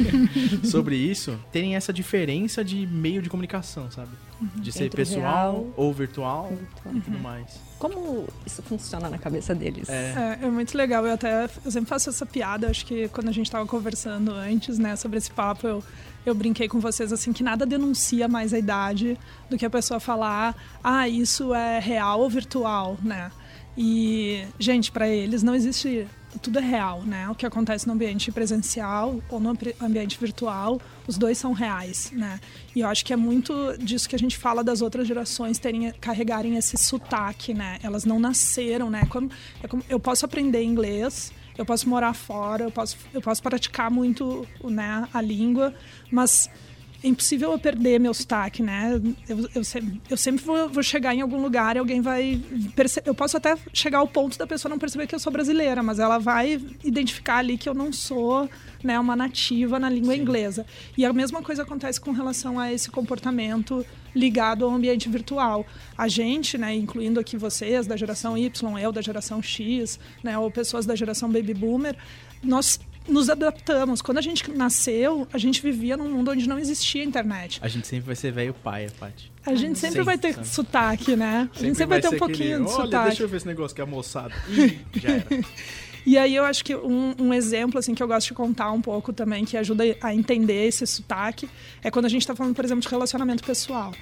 sobre 0.62 0.96
isso, 0.96 1.40
terem 1.50 1.74
essa 1.74 1.92
diferença 1.92 2.62
de 2.62 2.86
meio 2.86 3.22
de 3.22 3.30
comunicação, 3.30 3.90
sabe? 3.90 4.10
De 4.56 4.72
ser 4.72 4.86
Entre 4.86 4.96
pessoal 4.96 5.20
real 5.22 5.66
ou 5.76 5.92
virtual 5.92 6.48
Virtual. 6.48 6.94
e 6.94 7.00
tudo 7.00 7.18
mais. 7.18 7.60
Como 7.78 8.26
isso 8.44 8.62
funciona 8.62 9.08
na 9.08 9.18
cabeça 9.18 9.54
deles? 9.54 9.88
É. 9.88 10.38
É, 10.42 10.46
é 10.46 10.50
muito 10.50 10.76
legal. 10.76 11.06
Eu 11.06 11.14
até 11.14 11.48
eu 11.64 11.70
sempre 11.70 11.88
faço 11.88 12.10
essa 12.10 12.26
piada. 12.26 12.68
Acho 12.68 12.84
que 12.84 13.08
quando 13.08 13.28
a 13.28 13.32
gente 13.32 13.46
estava 13.46 13.66
conversando 13.66 14.32
antes, 14.32 14.78
né, 14.78 14.96
sobre 14.96 15.18
esse 15.18 15.30
papo, 15.30 15.66
eu, 15.66 15.84
eu 16.26 16.34
brinquei 16.34 16.68
com 16.68 16.80
vocês 16.80 17.12
assim 17.12 17.32
que 17.32 17.42
nada 17.42 17.64
denuncia 17.64 18.26
mais 18.28 18.52
a 18.52 18.58
idade 18.58 19.18
do 19.48 19.56
que 19.56 19.64
a 19.64 19.70
pessoa 19.70 20.00
falar, 20.00 20.54
ah, 20.82 21.08
isso 21.08 21.54
é 21.54 21.78
real 21.78 22.20
ou 22.20 22.28
virtual, 22.28 22.98
né? 23.02 23.30
E 23.76 24.44
gente, 24.58 24.92
para 24.92 25.08
eles 25.08 25.42
não 25.42 25.54
existe 25.54 26.06
tudo 26.42 26.58
é 26.58 26.62
real, 26.62 27.02
né? 27.02 27.28
O 27.28 27.34
que 27.34 27.46
acontece 27.46 27.86
no 27.86 27.92
ambiente 27.92 28.30
presencial 28.32 29.20
ou 29.28 29.40
no 29.40 29.50
ambi- 29.50 29.74
ambiente 29.80 30.18
virtual, 30.18 30.80
os 31.06 31.16
dois 31.18 31.38
são 31.38 31.52
reais, 31.52 32.10
né? 32.12 32.40
E 32.74 32.80
eu 32.80 32.88
acho 32.88 33.04
que 33.04 33.12
é 33.12 33.16
muito 33.16 33.52
disso 33.78 34.08
que 34.08 34.16
a 34.16 34.18
gente 34.18 34.36
fala 34.36 34.62
das 34.64 34.82
outras 34.82 35.06
gerações 35.06 35.58
terem 35.58 35.92
carregarem 36.00 36.56
esse 36.56 36.76
sotaque, 36.76 37.54
né? 37.54 37.78
Elas 37.82 38.04
não 38.04 38.18
nasceram, 38.18 38.90
né? 38.90 39.04
Como, 39.08 39.30
é 39.62 39.68
como- 39.68 39.84
eu 39.88 40.00
posso 40.00 40.24
aprender 40.24 40.62
inglês, 40.62 41.32
eu 41.56 41.64
posso 41.64 41.88
morar 41.88 42.14
fora, 42.14 42.64
eu 42.64 42.70
posso, 42.70 42.96
eu 43.12 43.20
posso 43.22 43.42
praticar 43.42 43.90
muito 43.90 44.46
né, 44.64 45.06
a 45.14 45.20
língua, 45.20 45.72
mas 46.10 46.50
é 47.04 47.08
impossível 47.08 47.52
eu 47.52 47.58
perder 47.58 48.00
meu 48.00 48.14
sotaque, 48.14 48.62
né? 48.62 48.98
Eu, 49.28 49.48
eu, 49.54 49.62
sempre, 49.62 50.00
eu 50.08 50.16
sempre 50.16 50.42
vou, 50.42 50.70
vou 50.70 50.82
chegar 50.82 51.14
em 51.14 51.20
algum 51.20 51.40
lugar 51.40 51.76
e 51.76 51.78
alguém 51.78 52.00
vai 52.00 52.40
perceber. 52.74 53.10
Eu 53.10 53.14
posso 53.14 53.36
até 53.36 53.58
chegar 53.74 53.98
ao 53.98 54.08
ponto 54.08 54.38
da 54.38 54.46
pessoa 54.46 54.70
não 54.70 54.78
perceber 54.78 55.06
que 55.06 55.14
eu 55.14 55.18
sou 55.18 55.30
brasileira, 55.30 55.82
mas 55.82 55.98
ela 55.98 56.16
vai 56.16 56.58
identificar 56.82 57.36
ali 57.36 57.58
que 57.58 57.68
eu 57.68 57.74
não 57.74 57.92
sou 57.92 58.48
né, 58.82 58.98
uma 58.98 59.14
nativa 59.14 59.78
na 59.78 59.90
língua 59.90 60.16
inglesa. 60.16 60.64
E 60.96 61.04
a 61.04 61.12
mesma 61.12 61.42
coisa 61.42 61.62
acontece 61.62 62.00
com 62.00 62.10
relação 62.10 62.58
a 62.58 62.72
esse 62.72 62.90
comportamento 62.90 63.84
ligado 64.14 64.64
ao 64.64 64.70
ambiente 64.70 65.06
virtual. 65.06 65.66
A 65.98 66.08
gente, 66.08 66.56
né, 66.56 66.74
incluindo 66.74 67.20
aqui 67.20 67.36
vocês 67.36 67.86
da 67.86 67.98
geração 67.98 68.38
Y, 68.38 68.78
eu 68.78 68.90
da 68.90 69.02
geração 69.02 69.42
X, 69.42 70.00
né, 70.22 70.38
ou 70.38 70.50
pessoas 70.50 70.86
da 70.86 70.96
geração 70.96 71.30
Baby 71.30 71.52
Boomer, 71.52 71.96
nós 72.42 72.80
nos 73.08 73.28
adaptamos. 73.28 74.00
Quando 74.00 74.18
a 74.18 74.20
gente 74.20 74.50
nasceu, 74.50 75.26
a 75.32 75.38
gente 75.38 75.62
vivia 75.62 75.96
num 75.96 76.10
mundo 76.10 76.30
onde 76.30 76.48
não 76.48 76.58
existia 76.58 77.04
internet. 77.04 77.58
A 77.62 77.68
gente 77.68 77.86
sempre 77.86 78.06
vai 78.06 78.16
ser 78.16 78.32
velho 78.32 78.54
paia, 78.54 78.90
Paty. 78.98 79.32
A 79.46 79.54
gente 79.54 79.78
sempre 79.78 79.96
Sempre, 79.96 80.02
vai 80.02 80.18
ter 80.18 80.34
sabe? 80.34 80.48
sotaque, 80.48 81.16
né? 81.16 81.48
A 81.54 81.58
gente 81.58 81.76
sempre 81.76 81.86
vai 81.86 82.00
ter 82.00 82.08
um 82.08 82.18
pouquinho 82.18 82.56
aquele, 82.56 82.64
de 82.64 82.72
Olha, 82.72 82.84
sotaque. 82.84 83.08
deixa 83.08 83.22
eu 83.22 83.28
ver 83.28 83.36
esse 83.36 83.46
negócio 83.46 83.74
que 83.74 83.82
é 83.82 83.84
moçada. 83.84 84.34
Ih, 84.48 84.78
já 84.94 85.10
era. 85.10 85.44
E 86.06 86.18
aí 86.18 86.34
eu 86.34 86.44
acho 86.44 86.64
que 86.64 86.74
um, 86.74 87.14
um, 87.18 87.32
exemplo 87.32 87.78
assim 87.78 87.94
que 87.94 88.02
eu 88.02 88.06
gosto 88.06 88.28
de 88.28 88.34
contar 88.34 88.70
um 88.72 88.80
pouco 88.80 89.12
também, 89.12 89.44
que 89.44 89.56
ajuda 89.56 89.84
a 90.02 90.14
entender 90.14 90.66
esse 90.66 90.86
sotaque, 90.86 91.48
é 91.82 91.90
quando 91.90 92.04
a 92.04 92.08
gente 92.08 92.22
está 92.22 92.34
falando, 92.34 92.54
por 92.54 92.64
exemplo, 92.64 92.82
de 92.82 92.88
relacionamento 92.88 93.42
pessoal. 93.42 93.92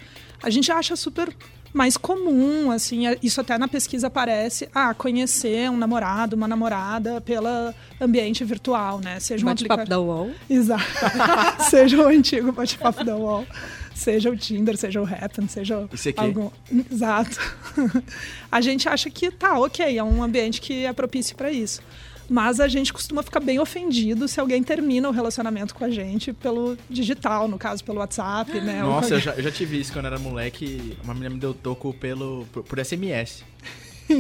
A 0.42 0.50
gente 0.50 0.71
acha 0.73 0.97
super 0.97 1.32
mais 1.73 1.97
comum, 1.97 2.71
assim, 2.71 3.05
isso 3.23 3.41
até 3.41 3.57
na 3.57 3.67
pesquisa 3.67 4.09
aparece, 4.09 4.69
ah, 4.75 4.93
conhecer 4.93 5.71
um 5.71 5.76
namorado, 5.76 6.37
uma 6.37 6.47
namorada 6.47 7.21
pelo 7.21 7.73
ambiente 8.00 8.45
virtual, 8.45 9.00
né? 9.00 9.19
Seja 9.21 9.45
um 9.45 9.49
bate-papo 9.49 9.88
da 9.88 9.99
UOL. 9.99 10.31
Exato. 10.49 10.85
seja 11.71 11.97
o 11.99 12.07
antigo 12.07 12.52
bate-papo 12.52 13.02
da 13.05 13.17
UOL. 13.17 13.47
Seja 13.95 14.31
o 14.31 14.37
Tinder, 14.37 14.76
seja 14.76 15.00
o 15.00 15.05
Happen, 15.05 15.47
seja 15.49 15.87
Isso 15.93 16.09
aqui. 16.09 16.21
algum. 16.21 16.50
Exato. 16.91 17.38
a 18.50 18.61
gente 18.61 18.88
acha 18.88 19.09
que 19.11 19.31
tá, 19.31 19.59
ok, 19.59 19.97
é 19.97 20.02
um 20.02 20.23
ambiente 20.23 20.61
que 20.61 20.85
é 20.85 20.93
propício 20.93 21.37
para 21.37 21.50
isso. 21.50 21.81
Mas 22.29 22.61
a 22.61 22.69
gente 22.69 22.93
costuma 22.93 23.23
ficar 23.23 23.41
bem 23.41 23.59
ofendido 23.59 24.26
se 24.26 24.41
alguém 24.41 24.62
termina 24.62 25.09
o 25.09 25.12
relacionamento 25.12 25.75
com 25.75 25.85
a 25.85 25.91
gente 25.91 26.33
pelo 26.33 26.76
digital, 26.88 27.49
no 27.49 27.59
caso, 27.59 27.85
pelo 27.85 27.99
WhatsApp, 27.99 28.61
né? 28.61 28.83
Nossa, 28.83 29.14
eu 29.14 29.21
já, 29.21 29.33
eu 29.33 29.43
já 29.43 29.50
tive 29.50 29.81
isso 29.81 29.93
quando 29.93 30.07
era 30.07 30.19
moleque. 30.19 30.97
Uma 31.05 31.14
menina 31.14 31.35
me 31.35 31.41
deu 31.41 31.52
toco 31.52 31.93
pelo, 31.93 32.47
por, 32.52 32.62
por 32.62 32.85
SMS. 32.85 33.45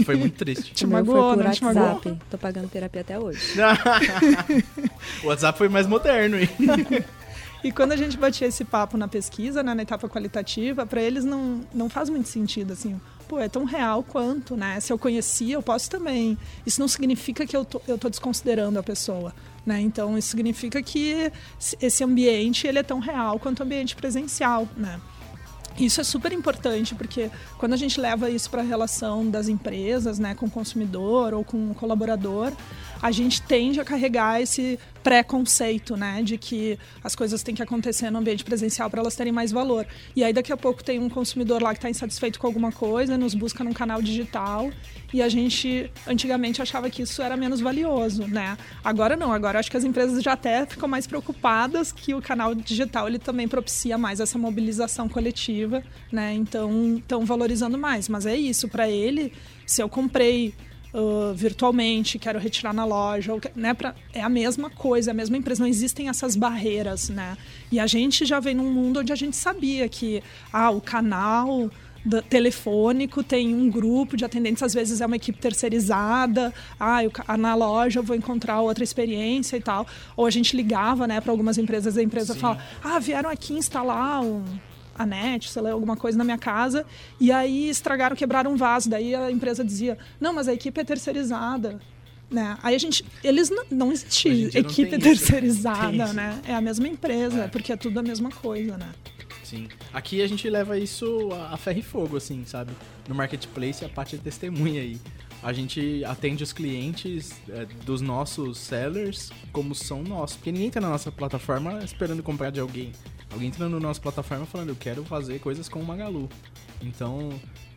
Foi 0.04 0.16
muito 0.16 0.36
triste. 0.36 0.72
Te 0.74 0.86
magoou, 0.86 1.34
foi 1.34 1.36
por 1.36 1.46
WhatsApp. 1.46 1.74
Magoou? 1.74 2.18
Tô 2.30 2.38
pagando 2.38 2.68
terapia 2.68 3.00
até 3.00 3.18
hoje. 3.18 3.40
o 5.22 5.26
WhatsApp 5.26 5.56
foi 5.58 5.68
mais 5.68 5.86
moderno, 5.86 6.38
hein? 6.38 6.48
E 7.64 7.70
quando 7.70 7.92
a 7.92 7.96
gente 7.96 8.16
batia 8.16 8.48
esse 8.48 8.64
papo 8.64 8.96
na 8.96 9.06
pesquisa, 9.06 9.62
né, 9.62 9.72
na 9.72 9.82
etapa 9.82 10.08
qualitativa, 10.08 10.84
para 10.84 11.00
eles 11.00 11.24
não, 11.24 11.60
não 11.72 11.88
faz 11.88 12.10
muito 12.10 12.28
sentido, 12.28 12.72
assim, 12.72 13.00
pô, 13.32 13.38
é 13.38 13.48
tão 13.48 13.64
real 13.64 14.02
quanto, 14.02 14.54
né? 14.54 14.78
Se 14.78 14.92
eu 14.92 14.98
conhecia, 14.98 15.54
eu 15.54 15.62
posso 15.62 15.88
também. 15.88 16.36
Isso 16.66 16.78
não 16.78 16.86
significa 16.86 17.46
que 17.46 17.56
eu 17.56 17.64
tô, 17.64 17.80
eu 17.88 17.96
tô 17.96 18.10
desconsiderando 18.10 18.78
a 18.78 18.82
pessoa, 18.82 19.34
né? 19.64 19.80
Então, 19.80 20.18
isso 20.18 20.28
significa 20.28 20.82
que 20.82 21.32
esse 21.80 22.04
ambiente, 22.04 22.66
ele 22.66 22.78
é 22.78 22.82
tão 22.82 22.98
real 22.98 23.38
quanto 23.38 23.60
o 23.60 23.62
ambiente 23.62 23.96
presencial, 23.96 24.68
né? 24.76 25.00
Isso 25.78 26.00
é 26.00 26.04
super 26.04 26.32
importante 26.32 26.94
porque 26.94 27.30
quando 27.58 27.72
a 27.72 27.76
gente 27.76 28.00
leva 28.00 28.30
isso 28.30 28.50
para 28.50 28.62
a 28.62 28.64
relação 28.64 29.28
das 29.28 29.48
empresas, 29.48 30.18
né, 30.18 30.34
com 30.34 30.46
o 30.46 30.50
consumidor 30.50 31.34
ou 31.34 31.44
com 31.44 31.70
o 31.70 31.74
colaborador, 31.74 32.52
a 33.00 33.10
gente 33.10 33.42
tende 33.42 33.80
a 33.80 33.84
carregar 33.84 34.40
esse 34.40 34.78
preconceito, 35.02 35.96
né, 35.96 36.22
de 36.22 36.38
que 36.38 36.78
as 37.02 37.16
coisas 37.16 37.42
têm 37.42 37.54
que 37.54 37.62
acontecer 37.62 38.10
no 38.10 38.18
ambiente 38.18 38.44
presencial 38.44 38.88
para 38.88 39.00
elas 39.00 39.16
terem 39.16 39.32
mais 39.32 39.50
valor. 39.50 39.84
E 40.14 40.22
aí 40.22 40.32
daqui 40.32 40.52
a 40.52 40.56
pouco 40.56 40.84
tem 40.84 41.00
um 41.00 41.08
consumidor 41.08 41.60
lá 41.60 41.70
que 41.72 41.78
está 41.78 41.90
insatisfeito 41.90 42.38
com 42.38 42.46
alguma 42.46 42.70
coisa, 42.70 43.18
nos 43.18 43.34
busca 43.34 43.64
num 43.64 43.72
canal 43.72 44.00
digital 44.00 44.70
e 45.12 45.20
a 45.20 45.28
gente 45.28 45.90
antigamente 46.06 46.62
achava 46.62 46.88
que 46.88 47.02
isso 47.02 47.20
era 47.20 47.36
menos 47.36 47.60
valioso, 47.60 48.26
né? 48.26 48.56
Agora 48.84 49.16
não, 49.16 49.32
agora 49.32 49.58
acho 49.58 49.70
que 49.70 49.76
as 49.76 49.84
empresas 49.84 50.22
já 50.22 50.32
até 50.32 50.64
ficam 50.64 50.88
mais 50.88 51.06
preocupadas 51.06 51.90
que 51.90 52.14
o 52.14 52.22
canal 52.22 52.54
digital 52.54 53.08
ele 53.08 53.18
também 53.18 53.48
propicia 53.48 53.98
mais 53.98 54.20
essa 54.20 54.38
mobilização 54.38 55.08
coletiva, 55.08 55.61
né? 56.10 56.34
Então, 56.34 56.96
estão 56.96 57.24
valorizando 57.24 57.78
mais, 57.78 58.08
mas 58.08 58.26
é 58.26 58.36
isso 58.36 58.68
para 58.68 58.88
ele, 58.88 59.32
se 59.66 59.82
eu 59.82 59.88
comprei 59.88 60.54
uh, 60.92 61.34
virtualmente, 61.34 62.18
quero 62.18 62.38
retirar 62.38 62.72
na 62.72 62.84
loja, 62.84 63.32
né, 63.54 63.74
pra, 63.74 63.94
é 64.12 64.20
a 64.20 64.28
mesma 64.28 64.70
coisa, 64.70 65.10
é 65.10 65.12
a 65.12 65.14
mesma 65.14 65.36
empresa, 65.36 65.62
não 65.62 65.68
existem 65.68 66.08
essas 66.08 66.36
barreiras, 66.36 67.08
né? 67.08 67.36
E 67.70 67.80
a 67.80 67.86
gente 67.86 68.24
já 68.24 68.40
vem 68.40 68.54
num 68.54 68.72
mundo 68.72 69.00
onde 69.00 69.12
a 69.12 69.16
gente 69.16 69.36
sabia 69.36 69.88
que 69.88 70.22
ah, 70.52 70.70
o 70.70 70.80
canal 70.80 71.70
telefônico 72.28 73.22
tem 73.22 73.54
um 73.54 73.70
grupo 73.70 74.16
de 74.16 74.24
atendentes, 74.24 74.62
às 74.62 74.74
vezes 74.74 75.00
é 75.00 75.06
uma 75.06 75.14
equipe 75.14 75.38
terceirizada, 75.38 76.52
ah, 76.78 77.04
eu, 77.04 77.12
na 77.38 77.54
loja 77.54 78.00
eu 78.00 78.02
vou 78.02 78.16
encontrar 78.16 78.60
outra 78.60 78.82
experiência 78.82 79.56
e 79.56 79.60
tal. 79.60 79.86
Ou 80.16 80.26
a 80.26 80.30
gente 80.30 80.56
ligava 80.56 81.06
né, 81.06 81.20
para 81.20 81.30
algumas 81.30 81.58
empresas, 81.58 81.96
a 81.96 82.02
empresa 82.02 82.34
Sim. 82.34 82.40
fala, 82.40 82.58
ah, 82.82 82.98
vieram 82.98 83.30
aqui 83.30 83.54
instalar 83.54 84.20
um, 84.22 84.42
a 84.96 85.06
net, 85.06 85.50
sei 85.50 85.62
lá, 85.62 85.72
alguma 85.72 85.96
coisa 85.96 86.16
na 86.16 86.24
minha 86.24 86.38
casa, 86.38 86.84
e 87.20 87.32
aí 87.32 87.68
estragaram, 87.68 88.16
quebraram 88.16 88.52
um 88.52 88.56
vaso. 88.56 88.88
Daí 88.90 89.14
a 89.14 89.30
empresa 89.30 89.64
dizia: 89.64 89.98
não, 90.20 90.32
mas 90.32 90.48
a 90.48 90.54
equipe 90.54 90.80
é 90.80 90.84
terceirizada. 90.84 91.78
Né? 92.30 92.56
Aí 92.62 92.74
a 92.74 92.78
gente. 92.78 93.04
Eles 93.22 93.50
não, 93.50 93.64
não 93.70 93.92
existem 93.92 94.44
equipe 94.54 94.98
terceirizada, 94.98 96.12
né? 96.12 96.40
É 96.46 96.54
a 96.54 96.60
mesma 96.60 96.88
empresa, 96.88 97.44
é. 97.44 97.48
porque 97.48 97.72
é 97.72 97.76
tudo 97.76 98.00
a 98.00 98.02
mesma 98.02 98.30
coisa, 98.30 98.78
né? 98.78 98.88
Sim. 99.44 99.68
Aqui 99.92 100.22
a 100.22 100.26
gente 100.26 100.48
leva 100.48 100.78
isso 100.78 101.28
a 101.50 101.58
ferro 101.58 101.78
e 101.78 101.82
fogo, 101.82 102.16
assim, 102.16 102.42
sabe? 102.46 102.72
No 103.06 103.14
marketplace 103.14 103.84
a 103.84 103.88
parte 103.88 104.16
de 104.16 104.22
testemunha 104.22 104.80
aí. 104.80 104.98
A 105.42 105.52
gente 105.52 106.04
atende 106.04 106.44
os 106.44 106.52
clientes 106.52 107.32
é, 107.48 107.64
dos 107.84 108.00
nossos 108.00 108.58
sellers 108.58 109.30
como 109.52 109.74
são 109.74 110.02
nossos. 110.02 110.36
Porque 110.36 110.52
ninguém 110.52 110.70
tá 110.70 110.80
na 110.80 110.88
nossa 110.88 111.10
plataforma 111.10 111.82
esperando 111.84 112.22
comprar 112.22 112.50
de 112.50 112.60
alguém. 112.60 112.92
Alguém 113.32 113.48
entra 113.48 113.68
na 113.68 113.80
nossa 113.80 114.00
plataforma 114.00 114.46
falando, 114.46 114.68
eu 114.68 114.76
quero 114.76 115.04
fazer 115.04 115.40
coisas 115.40 115.68
com 115.68 115.80
o 115.80 115.84
Magalu. 115.84 116.28
Então, 116.80 117.30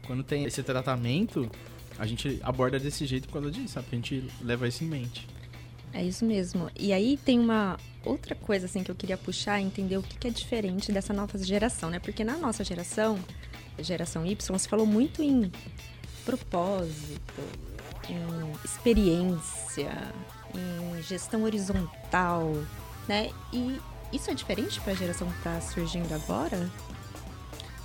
quando 0.05 0.24
tem 0.24 0.43
esse 0.43 0.62
tratamento, 0.62 1.50
a 1.98 2.05
gente 2.05 2.39
aborda 2.43 2.79
desse 2.79 3.05
jeito 3.05 3.27
por 3.27 3.36
causa 3.36 3.51
disso, 3.51 3.69
sabe? 3.69 3.88
A 3.91 3.95
gente 3.95 4.27
leva 4.41 4.67
isso 4.67 4.84
em 4.84 4.88
mente. 4.88 5.27
É 5.93 6.03
isso 6.03 6.25
mesmo. 6.25 6.69
E 6.77 6.91
aí 6.91 7.17
tem 7.17 7.39
uma 7.39 7.77
outra 8.03 8.36
coisa 8.36 8.65
assim 8.65 8.84
que 8.84 8.91
eu 8.91 8.95
queria 8.95 9.17
puxar, 9.17 9.62
entender 9.62 9.98
o 9.98 10.03
que, 10.03 10.27
é 10.27 10.29
diferente 10.29 10.91
dessa 10.91 11.13
nova 11.13 11.38
geração, 11.38 11.89
né? 11.89 12.00
Porque 12.00 12.24
na 12.24 12.38
nossa 12.38 12.63
geração, 12.63 13.17
geração 13.79 14.25
Y, 14.25 14.60
se 14.60 14.67
falou 14.67 14.86
muito 14.86 15.24
em 15.24 15.50
propósito, 16.25 17.41
em 18.10 18.51
experiência, 18.63 19.91
em 20.53 21.01
gestão 21.03 21.44
horizontal, 21.44 22.51
né? 23.08 23.29
E 23.53 23.79
isso 24.12 24.32
é 24.32 24.34
diferente 24.34 24.79
para 24.82 24.94
a 24.94 24.96
geração 24.96 25.27
que 25.29 25.38
está 25.38 25.60
surgindo 25.62 26.13
agora? 26.13 26.70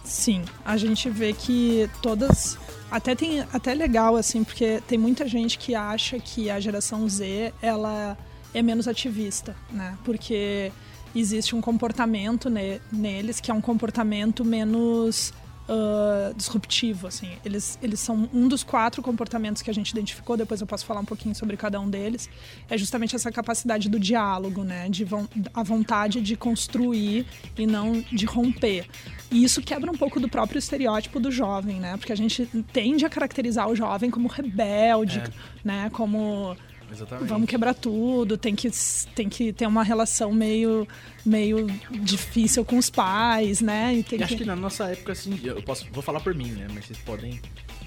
Sim, 0.04 0.44
a 0.64 0.76
gente 0.76 1.09
vê 1.09 1.32
que 1.32 1.88
todas 2.02 2.59
até 2.90 3.14
tem 3.14 3.40
até 3.52 3.75
legal 3.75 4.16
assim, 4.16 4.42
porque 4.42 4.82
tem 4.87 4.99
muita 4.99 5.26
gente 5.28 5.56
que 5.56 5.75
acha 5.75 6.18
que 6.18 6.50
a 6.50 6.59
geração 6.59 7.09
Z 7.09 7.54
ela 7.62 8.18
é 8.52 8.62
menos 8.62 8.88
ativista, 8.88 9.54
né? 9.70 9.97
Porque 10.04 10.73
existe 11.14 11.54
um 11.54 11.61
comportamento 11.61 12.50
ne 12.50 12.80
neles 12.90 13.40
que 13.40 13.50
é 13.50 13.54
um 13.54 13.61
comportamento 13.61 14.44
menos 14.44 15.32
uh, 15.70 16.34
disruptivo, 16.34 17.06
assim. 17.06 17.30
Eles, 17.44 17.78
eles 17.80 18.00
são 18.00 18.28
um 18.34 18.48
dos 18.48 18.64
quatro 18.64 19.00
comportamentos 19.00 19.62
que 19.62 19.70
a 19.70 19.74
gente 19.74 19.90
identificou, 19.90 20.36
depois 20.36 20.60
eu 20.60 20.66
posso 20.66 20.84
falar 20.84 21.00
um 21.00 21.04
pouquinho 21.04 21.34
sobre 21.34 21.56
cada 21.56 21.80
um 21.80 21.88
deles, 21.88 22.28
é 22.68 22.76
justamente 22.76 23.14
essa 23.14 23.30
capacidade 23.30 23.88
do 23.88 23.98
diálogo, 23.98 24.64
né? 24.64 24.88
De 24.88 25.06
a 25.54 25.62
vontade 25.62 26.20
de 26.20 26.36
construir 26.36 27.24
e 27.56 27.66
não 27.66 28.04
de 28.12 28.26
romper. 28.26 28.86
E 29.30 29.44
isso 29.44 29.62
quebra 29.62 29.90
um 29.90 29.96
pouco 29.96 30.18
do 30.18 30.28
próprio 30.28 30.58
estereótipo 30.58 31.20
do 31.20 31.30
jovem, 31.30 31.78
né? 31.78 31.96
Porque 31.96 32.12
a 32.12 32.16
gente 32.16 32.46
tende 32.72 33.06
a 33.06 33.08
caracterizar 33.08 33.68
o 33.68 33.76
jovem 33.76 34.10
como 34.10 34.28
rebelde, 34.28 35.20
é. 35.20 35.30
né? 35.62 35.90
Como 35.90 36.56
Exatamente. 36.92 37.28
Vamos 37.28 37.49
quebrar 37.49 37.75
tudo, 37.75 38.37
tem 38.37 38.54
que, 38.54 38.68
tem 39.14 39.28
que 39.28 39.52
ter 39.52 39.66
uma 39.66 39.82
relação 39.82 40.32
meio, 40.32 40.87
meio 41.25 41.66
difícil 42.02 42.64
com 42.64 42.78
os 42.78 42.90
pais, 42.90 43.61
né? 43.61 43.94
E, 43.94 44.16
e 44.16 44.23
acho 44.23 44.35
que... 44.35 44.42
que... 44.42 44.44
na 44.44 44.56
nossa 44.56 44.85
época, 44.90 45.12
assim, 45.12 45.38
eu 45.42 45.62
posso, 45.62 45.87
vou 45.92 46.02
falar 46.02 46.20
por 46.20 46.35
mim, 46.35 46.50
né? 46.52 46.66
Mas 46.73 46.87
vocês 46.87 46.99
podem. 46.99 47.40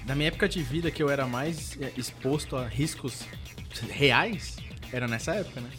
Na 0.06 0.14
minha 0.14 0.28
época 0.28 0.48
de 0.48 0.62
vida, 0.62 0.90
que 0.90 1.02
eu 1.02 1.08
era 1.08 1.26
mais 1.26 1.78
é, 1.80 1.92
exposto 1.96 2.56
a 2.56 2.66
riscos 2.66 3.22
reais, 3.88 4.56
era 4.92 5.08
nessa 5.08 5.34
época, 5.34 5.60
né? 5.60 5.70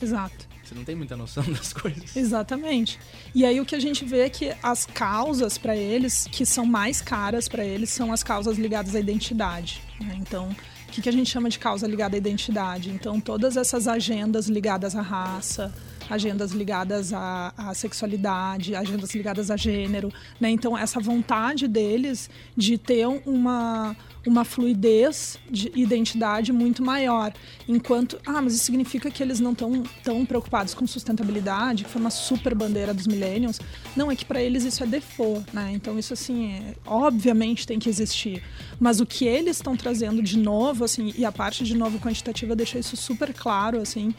Exato. 0.00 0.52
Você 0.72 0.74
não 0.74 0.84
tem 0.84 0.94
muita 0.94 1.16
noção 1.16 1.44
das 1.52 1.72
coisas. 1.72 2.16
Exatamente. 2.16 2.98
E 3.34 3.44
aí 3.44 3.60
o 3.60 3.66
que 3.66 3.74
a 3.74 3.80
gente 3.80 4.04
vê 4.04 4.20
é 4.20 4.30
que 4.30 4.54
as 4.62 4.86
causas 4.86 5.58
para 5.58 5.76
eles, 5.76 6.26
que 6.30 6.46
são 6.46 6.64
mais 6.64 7.00
caras 7.00 7.48
para 7.48 7.64
eles, 7.64 7.90
são 7.90 8.12
as 8.12 8.22
causas 8.22 8.58
ligadas 8.58 8.94
à 8.94 9.00
identidade. 9.00 9.82
Né? 10.00 10.16
Então, 10.18 10.54
o 10.92 10.94
que, 10.94 11.00
que 11.00 11.08
a 11.08 11.12
gente 11.12 11.30
chama 11.30 11.48
de 11.48 11.58
causa 11.58 11.86
ligada 11.86 12.14
à 12.14 12.18
identidade. 12.18 12.90
Então, 12.90 13.18
todas 13.18 13.56
essas 13.56 13.88
agendas 13.88 14.46
ligadas 14.46 14.94
à 14.94 15.00
raça, 15.00 15.72
agendas 16.12 16.52
ligadas 16.52 17.12
à, 17.12 17.52
à, 17.56 17.74
sexualidade, 17.74 18.74
agendas 18.74 19.14
ligadas 19.14 19.50
a 19.50 19.56
gênero, 19.56 20.12
né? 20.40 20.50
Então 20.50 20.76
essa 20.76 21.00
vontade 21.00 21.66
deles 21.66 22.28
de 22.56 22.76
ter 22.78 23.06
uma 23.26 23.96
uma 24.24 24.44
fluidez 24.44 25.36
de 25.50 25.72
identidade 25.74 26.52
muito 26.52 26.80
maior, 26.80 27.32
enquanto 27.68 28.20
ah, 28.24 28.40
mas 28.40 28.54
isso 28.54 28.64
significa 28.64 29.10
que 29.10 29.22
eles 29.22 29.40
não 29.40 29.52
estão 29.52 29.82
tão 30.04 30.24
preocupados 30.24 30.74
com 30.74 30.86
sustentabilidade, 30.86 31.84
que 31.84 31.90
foi 31.90 32.00
uma 32.00 32.10
super 32.10 32.54
bandeira 32.54 32.94
dos 32.94 33.06
millennials. 33.06 33.60
Não 33.96 34.10
é 34.10 34.16
que 34.16 34.24
para 34.24 34.40
eles 34.40 34.64
isso 34.64 34.82
é 34.84 34.86
default, 34.86 35.44
né? 35.52 35.72
Então 35.74 35.98
isso 35.98 36.12
assim, 36.12 36.52
é, 36.52 36.74
obviamente 36.86 37.66
tem 37.66 37.78
que 37.78 37.88
existir, 37.88 38.42
mas 38.78 39.00
o 39.00 39.06
que 39.06 39.26
eles 39.26 39.56
estão 39.56 39.76
trazendo 39.76 40.22
de 40.22 40.38
novo 40.38 40.84
assim, 40.84 41.12
e 41.16 41.24
a 41.24 41.32
parte 41.32 41.64
de 41.64 41.76
novo 41.76 41.98
quantitativa 41.98 42.54
deixa 42.54 42.78
isso 42.78 42.96
super 42.96 43.34
claro 43.34 43.80
assim, 43.80 44.14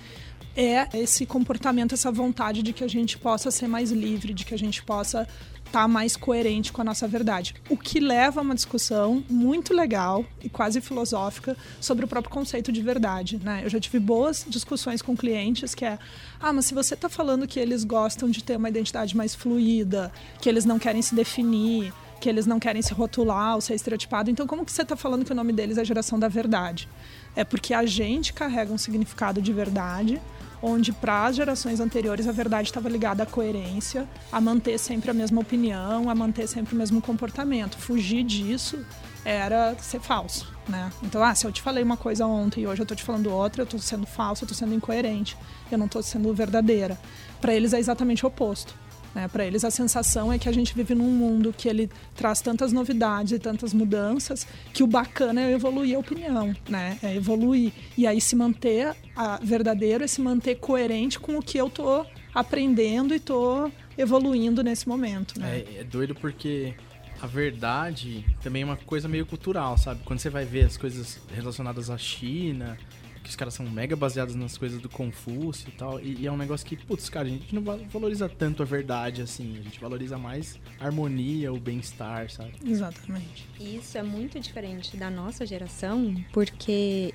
é 0.55 0.87
esse 0.93 1.25
comportamento, 1.25 1.93
essa 1.93 2.11
vontade 2.11 2.61
de 2.61 2.73
que 2.73 2.83
a 2.83 2.87
gente 2.87 3.17
possa 3.17 3.49
ser 3.49 3.67
mais 3.67 3.91
livre, 3.91 4.33
de 4.33 4.45
que 4.45 4.53
a 4.53 4.57
gente 4.57 4.83
possa 4.83 5.27
estar 5.65 5.81
tá 5.81 5.87
mais 5.87 6.15
coerente 6.15 6.71
com 6.71 6.81
a 6.81 6.83
nossa 6.83 7.07
verdade. 7.07 7.55
O 7.67 7.75
que 7.75 7.99
leva 7.99 8.39
a 8.39 8.43
uma 8.43 8.53
discussão 8.53 9.23
muito 9.27 9.73
legal 9.73 10.23
e 10.43 10.49
quase 10.49 10.79
filosófica 10.79 11.57
sobre 11.81 12.05
o 12.05 12.07
próprio 12.07 12.31
conceito 12.31 12.71
de 12.71 12.81
verdade. 12.81 13.41
Né? 13.43 13.61
Eu 13.63 13.69
já 13.69 13.79
tive 13.79 13.99
boas 13.99 14.45
discussões 14.47 15.01
com 15.01 15.17
clientes 15.17 15.73
que 15.73 15.83
é, 15.83 15.97
ah, 16.39 16.53
mas 16.53 16.65
se 16.65 16.75
você 16.75 16.93
está 16.93 17.09
falando 17.09 17.47
que 17.47 17.59
eles 17.59 17.83
gostam 17.83 18.29
de 18.29 18.43
ter 18.43 18.55
uma 18.55 18.69
identidade 18.69 19.17
mais 19.17 19.33
fluida, 19.33 20.11
que 20.39 20.47
eles 20.47 20.63
não 20.63 20.77
querem 20.77 21.01
se 21.01 21.15
definir, 21.15 21.91
que 22.21 22.29
eles 22.29 22.45
não 22.45 22.59
querem 22.59 22.81
se 22.81 22.93
rotular 22.93 23.55
ou 23.55 23.61
ser 23.61 23.73
estereotipado, 23.73 24.29
então 24.29 24.45
como 24.45 24.63
que 24.63 24.71
você 24.71 24.83
está 24.83 24.95
falando 24.95 25.25
que 25.25 25.31
o 25.31 25.35
nome 25.35 25.51
deles 25.51 25.79
é 25.79 25.83
geração 25.83 26.19
da 26.19 26.27
verdade? 26.27 26.87
É 27.35 27.43
porque 27.43 27.73
a 27.73 27.85
gente 27.85 28.31
carrega 28.31 28.71
um 28.71 28.77
significado 28.77 29.41
de 29.41 29.51
verdade 29.51 30.21
onde 30.63 30.93
para 30.93 31.25
as 31.25 31.35
gerações 31.35 31.81
anteriores 31.81 32.25
a 32.25 32.31
verdade 32.31 32.69
estava 32.69 32.87
ligada 32.87 33.23
à 33.23 33.25
coerência, 33.25 34.07
a 34.31 34.39
manter 34.39 34.79
sempre 34.79 35.11
a 35.11 35.13
mesma 35.13 35.41
opinião, 35.41 36.09
a 36.09 36.15
manter 36.15 36.47
sempre 36.47 36.73
o 36.73 36.77
mesmo 36.77 37.01
comportamento. 37.01 37.77
Fugir 37.77 38.23
disso 38.23 38.83
era 39.25 39.75
ser 39.79 39.99
falso, 39.99 40.49
né? 40.67 40.89
Então, 41.03 41.21
ah, 41.21 41.35
se 41.35 41.45
eu 41.45 41.51
te 41.51 41.61
falei 41.61 41.83
uma 41.83 41.97
coisa 41.97 42.25
ontem 42.25 42.61
e 42.61 42.67
hoje 42.67 42.81
eu 42.81 42.83
estou 42.83 42.95
te 42.95 43.03
falando 43.03 43.29
outra, 43.29 43.61
eu 43.61 43.65
estou 43.65 43.79
sendo 43.79 44.07
falso, 44.07 44.43
eu 44.43 44.45
estou 44.45 44.57
sendo 44.57 44.73
incoerente, 44.73 45.37
eu 45.69 45.77
não 45.77 45.85
estou 45.85 46.01
sendo 46.01 46.33
verdadeira. 46.33 46.97
Para 47.41 47.53
eles 47.53 47.73
é 47.73 47.79
exatamente 47.79 48.25
o 48.25 48.29
oposto. 48.29 48.73
Né? 49.13 49.27
Para 49.27 49.45
eles, 49.45 49.63
a 49.63 49.71
sensação 49.71 50.31
é 50.31 50.39
que 50.39 50.49
a 50.49 50.51
gente 50.51 50.73
vive 50.73 50.95
num 50.95 51.11
mundo 51.11 51.53
que 51.55 51.67
ele 51.67 51.89
traz 52.15 52.41
tantas 52.41 52.71
novidades 52.71 53.33
e 53.33 53.39
tantas 53.39 53.73
mudanças 53.73 54.47
que 54.73 54.83
o 54.83 54.87
bacana 54.87 55.41
é 55.41 55.51
evoluir 55.51 55.95
a 55.95 55.99
opinião, 55.99 56.55
né? 56.67 56.97
é 57.01 57.15
evoluir. 57.15 57.71
E 57.97 58.07
aí 58.07 58.19
se 58.19 58.35
manter 58.35 58.95
a, 59.15 59.39
verdadeiro 59.41 60.03
é 60.03 60.07
se 60.07 60.21
manter 60.21 60.55
coerente 60.55 61.19
com 61.19 61.37
o 61.37 61.41
que 61.41 61.57
eu 61.57 61.69
tô 61.69 62.05
aprendendo 62.33 63.13
e 63.13 63.19
tô 63.19 63.69
evoluindo 63.97 64.63
nesse 64.63 64.87
momento. 64.87 65.39
Né? 65.39 65.59
É, 65.59 65.79
é 65.81 65.83
doido 65.83 66.15
porque 66.15 66.73
a 67.21 67.27
verdade 67.27 68.25
também 68.41 68.63
é 68.63 68.65
uma 68.65 68.75
coisa 68.75 69.07
meio 69.07 69.25
cultural, 69.25 69.77
sabe? 69.77 70.01
Quando 70.03 70.19
você 70.19 70.29
vai 70.29 70.43
ver 70.43 70.65
as 70.65 70.75
coisas 70.75 71.21
relacionadas 71.33 71.89
à 71.89 71.97
China, 71.97 72.77
que 73.23 73.29
os 73.29 73.35
caras 73.35 73.53
são 73.53 73.65
mega 73.65 73.95
baseados 73.95 74.35
nas 74.35 74.57
coisas 74.57 74.81
do 74.81 74.89
Confúcio 74.89 75.69
e 75.69 75.71
tal. 75.71 75.99
E, 75.99 76.21
e, 76.21 76.27
é 76.27 76.31
um 76.31 76.37
negócio 76.37 76.65
que, 76.65 76.75
putz, 76.75 77.09
cara, 77.09 77.25
a 77.27 77.29
gente 77.31 77.55
não 77.55 77.63
valoriza 77.89 78.27
tanto 78.27 78.61
a 78.61 78.65
verdade 78.65 79.21
assim. 79.21 79.57
A 79.59 79.61
gente 79.61 79.79
valoriza 79.79 80.17
mais 80.17 80.59
a 80.79 80.85
harmonia, 80.85 81.51
o 81.51 81.59
bem-estar, 81.59 82.29
sabe? 82.29 82.53
Exatamente. 82.65 83.47
Isso 83.59 83.97
é 83.97 84.03
muito 84.03 84.39
diferente 84.39 84.97
da 84.97 85.09
nossa 85.09 85.45
geração, 85.45 86.13
porque 86.33 87.13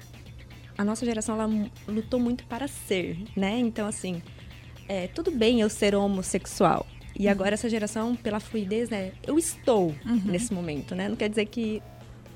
a 0.76 0.84
nossa 0.84 1.04
geração 1.04 1.34
ela 1.34 1.70
lutou 1.86 2.18
muito 2.18 2.44
para 2.44 2.66
ser, 2.66 3.18
né? 3.36 3.58
Então, 3.58 3.86
assim, 3.86 4.22
é, 4.88 5.06
tudo 5.08 5.30
bem 5.30 5.60
eu 5.60 5.68
ser 5.68 5.94
homossexual. 5.94 6.86
E 7.18 7.26
uhum. 7.26 7.32
agora 7.32 7.54
essa 7.54 7.68
geração, 7.68 8.16
pela 8.16 8.40
fluidez, 8.40 8.88
né? 8.88 9.12
Eu 9.26 9.38
estou 9.38 9.88
uhum. 10.06 10.22
nesse 10.24 10.54
momento, 10.54 10.94
né? 10.94 11.08
Não 11.08 11.16
quer 11.16 11.28
dizer 11.28 11.46
que 11.46 11.82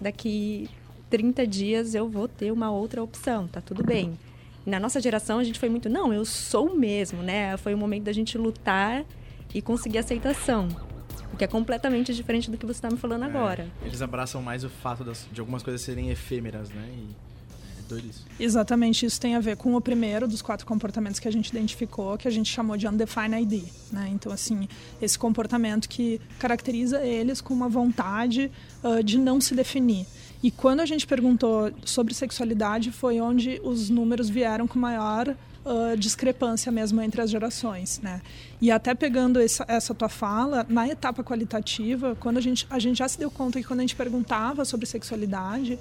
daqui 0.00 0.68
30 1.12 1.46
dias 1.46 1.94
eu 1.94 2.08
vou 2.08 2.26
ter 2.26 2.50
uma 2.50 2.70
outra 2.70 3.02
opção, 3.02 3.46
tá 3.46 3.60
tudo 3.60 3.84
bem. 3.84 4.18
Na 4.64 4.80
nossa 4.80 4.98
geração 4.98 5.38
a 5.38 5.44
gente 5.44 5.58
foi 5.58 5.68
muito, 5.68 5.90
não, 5.90 6.10
eu 6.10 6.24
sou 6.24 6.74
mesmo, 6.74 7.22
né? 7.22 7.54
Foi 7.58 7.74
o 7.74 7.76
momento 7.76 8.04
da 8.04 8.14
gente 8.14 8.38
lutar 8.38 9.04
e 9.54 9.60
conseguir 9.60 9.98
aceitação. 9.98 10.68
O 11.30 11.36
que 11.36 11.44
é 11.44 11.46
completamente 11.46 12.14
diferente 12.14 12.50
do 12.50 12.56
que 12.56 12.64
você 12.64 12.78
está 12.78 12.88
me 12.88 12.96
falando 12.96 13.24
é, 13.24 13.26
agora. 13.26 13.68
Eles 13.84 14.00
abraçam 14.00 14.40
mais 14.40 14.64
o 14.64 14.70
fato 14.70 15.04
das, 15.04 15.28
de 15.30 15.38
algumas 15.38 15.62
coisas 15.62 15.82
serem 15.82 16.08
efêmeras, 16.08 16.70
né? 16.70 16.88
E 16.90 17.08
é 17.78 17.82
doido 17.86 18.08
isso. 18.08 18.24
Exatamente, 18.40 19.04
isso 19.04 19.20
tem 19.20 19.36
a 19.36 19.40
ver 19.40 19.58
com 19.58 19.74
o 19.74 19.80
primeiro 19.82 20.26
dos 20.26 20.40
quatro 20.40 20.66
comportamentos 20.66 21.20
que 21.20 21.28
a 21.28 21.30
gente 21.30 21.50
identificou, 21.50 22.16
que 22.16 22.26
a 22.26 22.30
gente 22.30 22.50
chamou 22.50 22.78
de 22.78 22.88
undefined 22.88 23.34
ID, 23.34 23.64
né? 23.92 24.08
Então, 24.10 24.32
assim, 24.32 24.66
esse 25.00 25.18
comportamento 25.18 25.90
que 25.90 26.18
caracteriza 26.38 27.02
eles 27.02 27.42
com 27.42 27.52
uma 27.52 27.68
vontade 27.68 28.50
uh, 28.82 29.04
de 29.04 29.18
não 29.18 29.42
se 29.42 29.54
definir. 29.54 30.06
E 30.42 30.50
quando 30.50 30.80
a 30.80 30.86
gente 30.86 31.06
perguntou 31.06 31.70
sobre 31.84 32.12
sexualidade, 32.14 32.90
foi 32.90 33.20
onde 33.20 33.60
os 33.62 33.88
números 33.88 34.28
vieram 34.28 34.66
com 34.66 34.78
maior 34.78 35.28
uh, 35.28 35.96
discrepância 35.96 36.72
mesmo 36.72 37.00
entre 37.00 37.20
as 37.20 37.30
gerações, 37.30 38.00
né? 38.02 38.20
E 38.60 38.70
até 38.70 38.94
pegando 38.94 39.40
essa, 39.40 39.64
essa, 39.68 39.94
tua 39.94 40.08
fala, 40.08 40.66
na 40.68 40.88
etapa 40.88 41.22
qualitativa, 41.22 42.16
quando 42.18 42.38
a 42.38 42.40
gente, 42.40 42.66
a 42.68 42.80
gente 42.80 42.98
já 42.98 43.08
se 43.08 43.18
deu 43.18 43.30
conta 43.30 43.60
que 43.60 43.66
quando 43.66 43.80
a 43.80 43.82
gente 43.82 43.94
perguntava 43.94 44.64
sobre 44.64 44.84
sexualidade, 44.84 45.78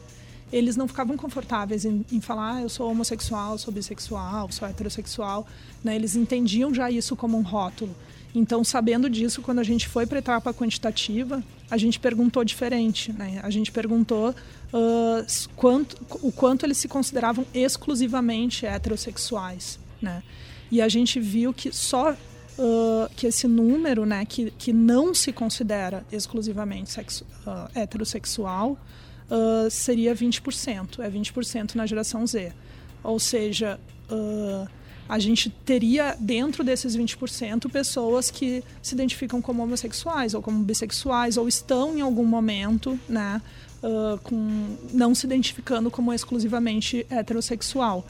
eles 0.54 0.76
não 0.76 0.88
ficavam 0.88 1.18
confortáveis 1.18 1.86
em, 1.86 2.06
em 2.12 2.20
falar 2.20 2.58
ah, 2.58 2.62
eu 2.62 2.70
sou 2.70 2.92
homossexual, 2.92 3.58
sou 3.58 3.74
bissexual, 3.74 4.52
sou 4.52 4.68
heterossexual, 4.68 5.48
né? 5.84 5.96
Eles 5.96 6.16
entendiam 6.16 6.74
já 6.74 6.92
isso 6.92 7.16
como 7.16 7.38
um 7.38 7.42
rótulo. 7.42 7.96
Então, 8.34 8.64
sabendo 8.64 9.10
disso, 9.10 9.42
quando 9.42 9.60
a 9.60 9.64
gente 9.64 9.90
foi 9.90 10.06
para 10.06 10.18
a 10.18 10.20
etapa 10.20 10.54
quantitativa, 10.54 11.44
a 11.72 11.78
gente 11.78 11.98
perguntou 12.00 12.44
diferente. 12.44 13.14
Né? 13.14 13.40
A 13.42 13.50
gente 13.50 13.72
perguntou 13.72 14.32
uh, 14.32 15.50
quanto, 15.56 15.96
o 16.22 16.30
quanto 16.30 16.66
eles 16.66 16.78
se 16.78 16.90
consideravam 16.90 17.46
exclusivamente 17.54 18.66
heterossexuais. 18.66 19.80
Né? 20.02 20.22
E 20.70 20.82
a 20.82 20.90
gente 20.90 21.18
viu 21.18 21.54
que 21.54 21.72
só 21.72 22.12
uh, 22.12 23.10
que 23.16 23.26
esse 23.26 23.48
número, 23.48 24.06
né, 24.06 24.26
que, 24.26 24.52
que 24.52 24.74
não 24.74 25.14
se 25.14 25.32
considera 25.32 26.06
exclusivamente 26.12 26.92
sexo, 26.92 27.26
uh, 27.48 27.72
heterossexual, 27.74 28.78
seria 29.70 30.14
20%. 30.14 31.00
É 31.00 31.10
20% 31.10 31.76
na 31.76 31.86
geração 31.86 32.28
Z. 32.28 32.52
Ou 33.02 33.18
seja, 33.18 33.80
a 35.12 35.20
gente 35.20 35.50
teria 35.50 36.16
dentro 36.18 36.64
desses 36.64 36.96
20% 36.96 37.70
pessoas 37.70 38.32
que 38.32 38.64
se 38.82 38.96
identificam 38.96 39.42
como 39.42 39.62
homossexuais 39.62 40.34
ou 40.34 40.42
como 40.42 40.64
bissexuais 40.64 41.36
ou 41.36 41.50
estão 41.50 41.98
em 41.98 42.00
algum 42.00 42.24
momento, 42.24 42.98
né, 43.10 43.42
uh, 43.84 44.18
com, 44.20 44.78
não 44.94 45.14
se 45.14 45.26
identificando 45.26 45.92
como 45.92 46.14
exclusivamente 46.14 47.06
heterossexual. 47.10 48.08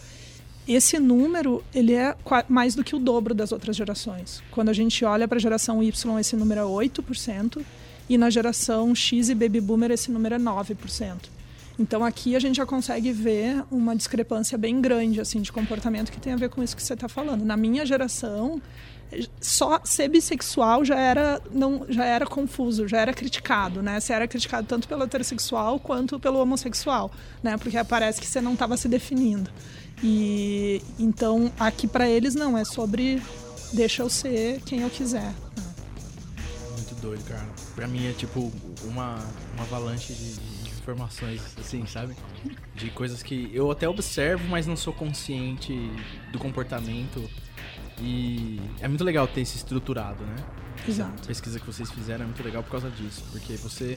Esse 0.67 0.99
número 0.99 1.63
ele 1.73 1.95
é 1.95 2.15
mais 2.47 2.75
do 2.75 2.83
que 2.83 2.95
o 2.95 2.99
dobro 2.99 3.33
das 3.33 3.51
outras 3.51 3.75
gerações. 3.75 4.43
Quando 4.51 4.69
a 4.69 4.73
gente 4.73 5.03
olha 5.03 5.27
para 5.27 5.37
a 5.37 5.41
geração 5.41 5.81
Y, 5.81 6.19
esse 6.19 6.35
número 6.35 6.61
é 6.61 6.63
8%, 6.63 7.65
e 8.07 8.15
na 8.15 8.29
geração 8.29 8.93
X 8.93 9.29
e 9.29 9.33
Baby 9.33 9.59
Boomer 9.59 9.89
esse 9.89 10.11
número 10.11 10.35
é 10.35 10.37
9%. 10.37 11.15
Então 11.79 12.03
aqui 12.03 12.35
a 12.35 12.39
gente 12.39 12.57
já 12.57 12.65
consegue 12.65 13.11
ver 13.11 13.63
uma 13.71 13.95
discrepância 13.95 14.57
bem 14.57 14.81
grande 14.81 15.19
assim 15.19 15.41
de 15.41 15.51
comportamento 15.51 16.11
que 16.11 16.19
tem 16.19 16.33
a 16.33 16.35
ver 16.37 16.49
com 16.49 16.61
isso 16.61 16.75
que 16.75 16.83
você 16.83 16.93
está 16.93 17.07
falando. 17.07 17.43
Na 17.43 17.57
minha 17.57 17.85
geração, 17.85 18.61
só 19.39 19.81
ser 19.83 20.07
bissexual 20.07 20.85
já 20.85 20.97
era 20.97 21.41
não 21.51 21.85
já 21.89 22.05
era 22.05 22.25
confuso, 22.25 22.87
já 22.87 22.99
era 22.99 23.13
criticado, 23.13 23.81
né? 23.81 23.99
Você 23.99 24.13
era 24.13 24.27
criticado 24.27 24.67
tanto 24.67 24.87
pelo 24.87 25.03
heterossexual 25.03 25.79
quanto 25.79 26.19
pelo 26.19 26.39
homossexual, 26.39 27.11
né? 27.43 27.57
Porque 27.57 27.81
parece 27.83 28.21
que 28.21 28.27
você 28.27 28.39
não 28.41 28.53
estava 28.53 28.77
se 28.77 28.87
definindo. 28.87 29.49
E 30.03 30.81
então 30.97 31.51
aqui 31.59 31.87
para 31.87 32.07
eles 32.09 32.35
não 32.35 32.57
é 32.57 32.63
sobre 32.63 33.21
deixa 33.73 34.01
eu 34.01 34.09
ser 34.09 34.61
quem 34.61 34.81
eu 34.81 34.89
quiser. 34.89 35.33
Muito 36.75 36.95
doido, 37.01 37.23
cara. 37.25 37.47
Para 37.75 37.87
mim 37.87 38.07
é 38.07 38.13
tipo 38.13 38.51
uma 38.83 39.19
uma 39.55 39.63
avalanche 39.63 40.13
de 40.13 40.50
informações, 40.81 41.41
assim, 41.59 41.85
sabe? 41.85 42.15
De 42.75 42.89
coisas 42.89 43.21
que 43.21 43.49
eu 43.53 43.69
até 43.69 43.87
observo, 43.87 44.47
mas 44.49 44.65
não 44.65 44.75
sou 44.75 44.91
consciente 44.91 45.73
do 46.31 46.39
comportamento. 46.39 47.29
E 47.99 48.59
é 48.79 48.87
muito 48.87 49.03
legal 49.03 49.27
ter 49.27 49.41
esse 49.41 49.57
estruturado, 49.57 50.23
né? 50.23 50.35
Exato. 50.87 51.23
A 51.23 51.27
pesquisa 51.27 51.59
que 51.59 51.65
vocês 51.65 51.91
fizeram 51.91 52.23
é 52.23 52.25
muito 52.25 52.43
legal 52.43 52.63
por 52.63 52.71
causa 52.71 52.89
disso, 52.89 53.23
porque 53.31 53.55
você 53.57 53.95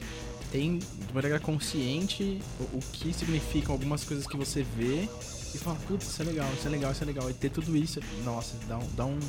tem 0.51 0.77
de 0.77 1.13
maneira 1.13 1.39
consciente 1.39 2.39
o, 2.59 2.77
o 2.77 2.79
que 2.93 3.11
significam 3.11 3.73
algumas 3.73 4.03
coisas 4.03 4.27
que 4.27 4.37
você 4.37 4.61
vê 4.61 5.09
e 5.55 5.57
fala, 5.57 5.77
putz, 5.87 6.07
isso 6.07 6.21
é 6.21 6.25
legal, 6.25 6.47
isso 6.53 6.67
é 6.67 6.69
legal, 6.69 6.91
isso 6.91 7.03
é 7.03 7.07
legal. 7.07 7.29
E 7.29 7.33
ter 7.33 7.49
tudo 7.49 7.75
isso, 7.75 7.99
nossa, 8.23 8.55
dá 8.67 8.77
um, 8.77 8.87
dá 8.95 9.05
um, 9.05 9.19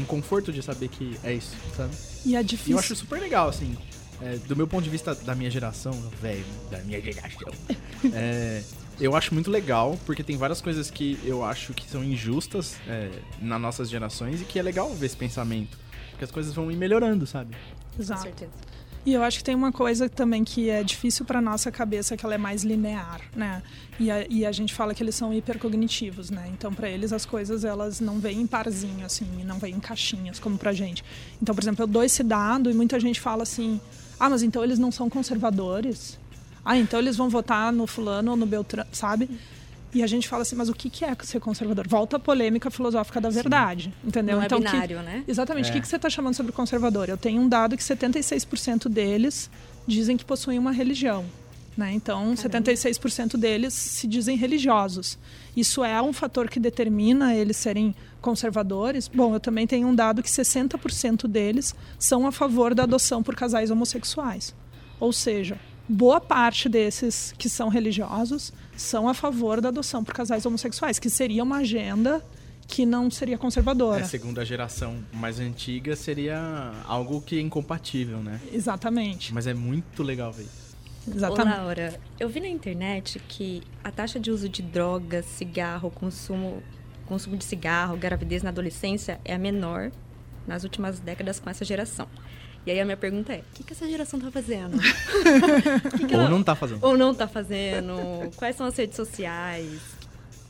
um 0.00 0.04
conforto 0.04 0.52
de 0.52 0.62
saber 0.62 0.88
que 0.88 1.16
é 1.24 1.32
isso, 1.32 1.56
sabe? 1.74 1.94
E 2.26 2.36
é 2.36 2.42
difícil. 2.42 2.72
E 2.72 2.74
eu 2.74 2.78
acho 2.78 2.94
super 2.94 3.18
legal, 3.20 3.48
assim. 3.48 3.74
É, 4.20 4.36
do 4.36 4.56
meu 4.56 4.66
ponto 4.66 4.82
de 4.82 4.90
vista 4.90 5.14
da 5.14 5.34
minha 5.34 5.50
geração, 5.50 5.92
velho, 6.20 6.44
da 6.70 6.78
minha 6.78 7.00
geração, 7.00 7.52
é, 8.12 8.62
eu 8.98 9.14
acho 9.14 9.34
muito 9.34 9.50
legal, 9.50 9.98
porque 10.06 10.22
tem 10.22 10.36
várias 10.36 10.60
coisas 10.60 10.90
que 10.90 11.18
eu 11.24 11.44
acho 11.44 11.74
que 11.74 11.88
são 11.88 12.02
injustas 12.02 12.76
é, 12.88 13.10
nas 13.40 13.60
nossas 13.60 13.90
gerações 13.90 14.40
e 14.40 14.44
que 14.44 14.58
é 14.58 14.62
legal 14.62 14.92
ver 14.94 15.06
esse 15.06 15.16
pensamento. 15.16 15.76
Porque 16.10 16.24
as 16.24 16.30
coisas 16.30 16.54
vão 16.54 16.70
ir 16.70 16.76
melhorando, 16.76 17.26
sabe? 17.26 17.54
Exato. 17.98 18.20
Com 18.20 18.26
certeza. 18.26 18.52
E 19.06 19.12
eu 19.12 19.22
acho 19.22 19.38
que 19.38 19.44
tem 19.44 19.54
uma 19.54 19.70
coisa 19.70 20.08
também 20.08 20.42
que 20.42 20.68
é 20.68 20.82
difícil 20.82 21.24
para 21.24 21.40
nossa 21.40 21.70
cabeça, 21.70 22.16
que 22.16 22.26
ela 22.26 22.34
é 22.34 22.38
mais 22.38 22.64
linear, 22.64 23.20
né? 23.36 23.62
E 24.00 24.10
a, 24.10 24.26
e 24.28 24.44
a 24.44 24.50
gente 24.50 24.74
fala 24.74 24.92
que 24.92 25.00
eles 25.00 25.14
são 25.14 25.32
hipercognitivos, 25.32 26.28
né? 26.28 26.50
Então, 26.52 26.74
para 26.74 26.90
eles, 26.90 27.12
as 27.12 27.24
coisas 27.24 27.64
elas 27.64 28.00
não 28.00 28.18
vêm 28.18 28.40
em 28.40 28.46
parzinho, 28.48 29.06
assim, 29.06 29.44
não 29.44 29.60
vêm 29.60 29.74
em 29.76 29.80
caixinhas, 29.80 30.40
como 30.40 30.58
pra 30.58 30.72
gente. 30.72 31.04
Então, 31.40 31.54
por 31.54 31.62
exemplo, 31.62 31.84
eu 31.84 31.86
dou 31.86 32.02
esse 32.02 32.24
dado 32.24 32.68
e 32.68 32.74
muita 32.74 32.98
gente 32.98 33.20
fala 33.20 33.44
assim: 33.44 33.80
ah, 34.18 34.30
mas 34.30 34.42
então 34.42 34.62
eles 34.64 34.78
não 34.78 34.90
são 34.90 35.08
conservadores? 35.08 36.18
Ah, 36.64 36.76
então 36.76 36.98
eles 36.98 37.16
vão 37.16 37.28
votar 37.28 37.72
no 37.72 37.86
fulano 37.86 38.32
ou 38.32 38.36
no 38.36 38.46
Beltrano, 38.46 38.88
sabe? 38.92 39.30
E 39.94 40.02
a 40.02 40.06
gente 40.06 40.28
fala 40.28 40.42
assim, 40.42 40.56
mas 40.56 40.68
o 40.68 40.74
que 40.74 41.04
é 41.04 41.16
ser 41.22 41.40
conservador? 41.40 41.86
Volta 41.88 42.16
à 42.16 42.20
polêmica 42.20 42.70
filosófica 42.70 43.20
da 43.20 43.30
verdade, 43.30 43.94
entendeu? 44.04 44.36
Não 44.36 44.44
então, 44.44 44.58
é 44.58 44.60
binário, 44.60 44.98
que, 44.98 45.04
né? 45.04 45.24
Exatamente. 45.26 45.68
É. 45.68 45.70
O 45.70 45.72
que, 45.72 45.80
que 45.80 45.88
você 45.88 45.96
está 45.96 46.10
chamando 46.10 46.34
sobre 46.34 46.52
conservador? 46.52 47.08
Eu 47.08 47.16
tenho 47.16 47.40
um 47.40 47.48
dado 47.48 47.76
que 47.76 47.82
76% 47.82 48.88
deles 48.88 49.48
dizem 49.86 50.16
que 50.16 50.24
possuem 50.24 50.58
uma 50.58 50.72
religião. 50.72 51.24
Né? 51.76 51.92
Então, 51.92 52.34
76% 52.34 53.36
deles 53.36 53.74
se 53.74 54.06
dizem 54.06 54.36
religiosos. 54.36 55.18
Isso 55.56 55.84
é 55.84 56.00
um 56.02 56.12
fator 56.12 56.48
que 56.48 56.58
determina 56.58 57.34
eles 57.34 57.56
serem 57.56 57.94
conservadores? 58.20 59.08
Bom, 59.08 59.34
eu 59.34 59.40
também 59.40 59.66
tenho 59.66 59.88
um 59.88 59.94
dado 59.94 60.22
que 60.22 60.28
60% 60.28 61.26
deles 61.26 61.74
são 61.98 62.26
a 62.26 62.32
favor 62.32 62.74
da 62.74 62.82
adoção 62.82 63.22
por 63.22 63.34
casais 63.34 63.70
homossexuais. 63.70 64.54
Ou 64.98 65.12
seja, 65.12 65.58
boa 65.88 66.20
parte 66.20 66.68
desses 66.68 67.34
que 67.38 67.48
são 67.48 67.68
religiosos 67.68 68.52
são 68.76 69.08
a 69.08 69.14
favor 69.14 69.60
da 69.60 69.68
adoção 69.68 70.02
por 70.02 70.14
casais 70.14 70.44
homossexuais, 70.44 70.98
que 70.98 71.10
seria 71.10 71.42
uma 71.42 71.58
agenda 71.58 72.22
que 72.66 72.84
não 72.84 73.10
seria 73.10 73.38
conservadora. 73.38 74.00
É, 74.00 74.04
segundo 74.04 74.40
a 74.40 74.44
geração 74.44 74.96
mais 75.12 75.38
antiga, 75.38 75.94
seria 75.94 76.72
algo 76.84 77.20
que 77.20 77.38
é 77.38 77.40
incompatível, 77.40 78.18
né? 78.18 78.40
Exatamente. 78.52 79.32
Mas 79.32 79.46
é 79.46 79.54
muito 79.54 80.02
legal 80.02 80.32
ver 80.32 80.44
isso. 80.44 80.76
Ô, 81.06 81.14
Exatamente. 81.14 81.56
Laura, 81.56 82.00
eu 82.18 82.28
vi 82.28 82.40
na 82.40 82.48
internet 82.48 83.20
que 83.28 83.62
a 83.84 83.90
taxa 83.90 84.18
de 84.18 84.30
uso 84.30 84.48
de 84.48 84.62
drogas, 84.62 85.24
cigarro, 85.26 85.90
consumo, 85.90 86.62
consumo 87.06 87.36
de 87.36 87.44
cigarro, 87.44 87.96
gravidez 87.96 88.42
na 88.42 88.50
adolescência 88.50 89.20
é 89.24 89.34
a 89.34 89.38
menor 89.38 89.90
nas 90.46 90.64
últimas 90.64 90.98
décadas 91.00 91.38
com 91.40 91.48
essa 91.50 91.64
geração. 91.64 92.06
E 92.66 92.70
aí 92.70 92.80
a 92.80 92.84
minha 92.84 92.96
pergunta 92.96 93.32
é, 93.32 93.38
o 93.38 93.42
que, 93.54 93.62
que 93.64 93.72
essa 93.72 93.88
geração 93.88 94.18
tá 94.20 94.30
fazendo? 94.30 94.76
Que 95.98 96.06
que 96.06 96.14
Ou 96.14 96.20
ela- 96.20 96.28
não 96.30 96.42
tá 96.42 96.54
fazendo. 96.54 96.84
Ou 96.84 96.96
não 96.96 97.14
tá 97.14 97.28
fazendo? 97.28 97.94
Quais 98.36 98.56
são 98.56 98.66
as 98.66 98.76
redes 98.76 98.96
sociais? 98.96 99.80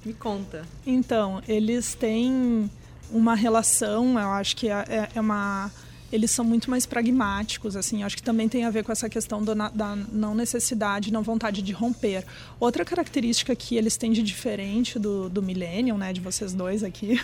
Me 0.04 0.14
conta. 0.14 0.62
Então, 0.86 1.42
eles 1.46 1.94
têm 1.94 2.70
uma 3.10 3.34
relação, 3.34 4.18
eu 4.18 4.30
acho 4.30 4.56
que 4.56 4.68
é, 4.68 4.84
é- 4.88 5.08
é 5.14 5.20
uma. 5.20 5.70
Eles 6.12 6.30
são 6.30 6.44
muito 6.44 6.70
mais 6.70 6.86
pragmáticos, 6.86 7.76
assim. 7.76 8.02
Acho 8.02 8.16
que 8.16 8.22
também 8.22 8.48
tem 8.48 8.64
a 8.64 8.70
ver 8.70 8.84
com 8.84 8.92
essa 8.92 9.08
questão 9.08 9.42
do 9.42 9.54
da 9.54 9.96
não 10.12 10.34
necessidade, 10.34 11.12
não 11.12 11.22
vontade 11.22 11.62
de 11.62 11.72
romper. 11.72 12.24
Outra 12.60 12.84
característica 12.84 13.54
que 13.56 13.76
eles 13.76 13.96
têm 13.96 14.12
de 14.12 14.22
diferente 14.22 14.98
do, 14.98 15.28
do 15.28 15.42
Millennium, 15.42 15.98
né, 15.98 16.12
de 16.12 16.20
vocês 16.20 16.52
dois 16.52 16.82
aqui, 16.84 17.20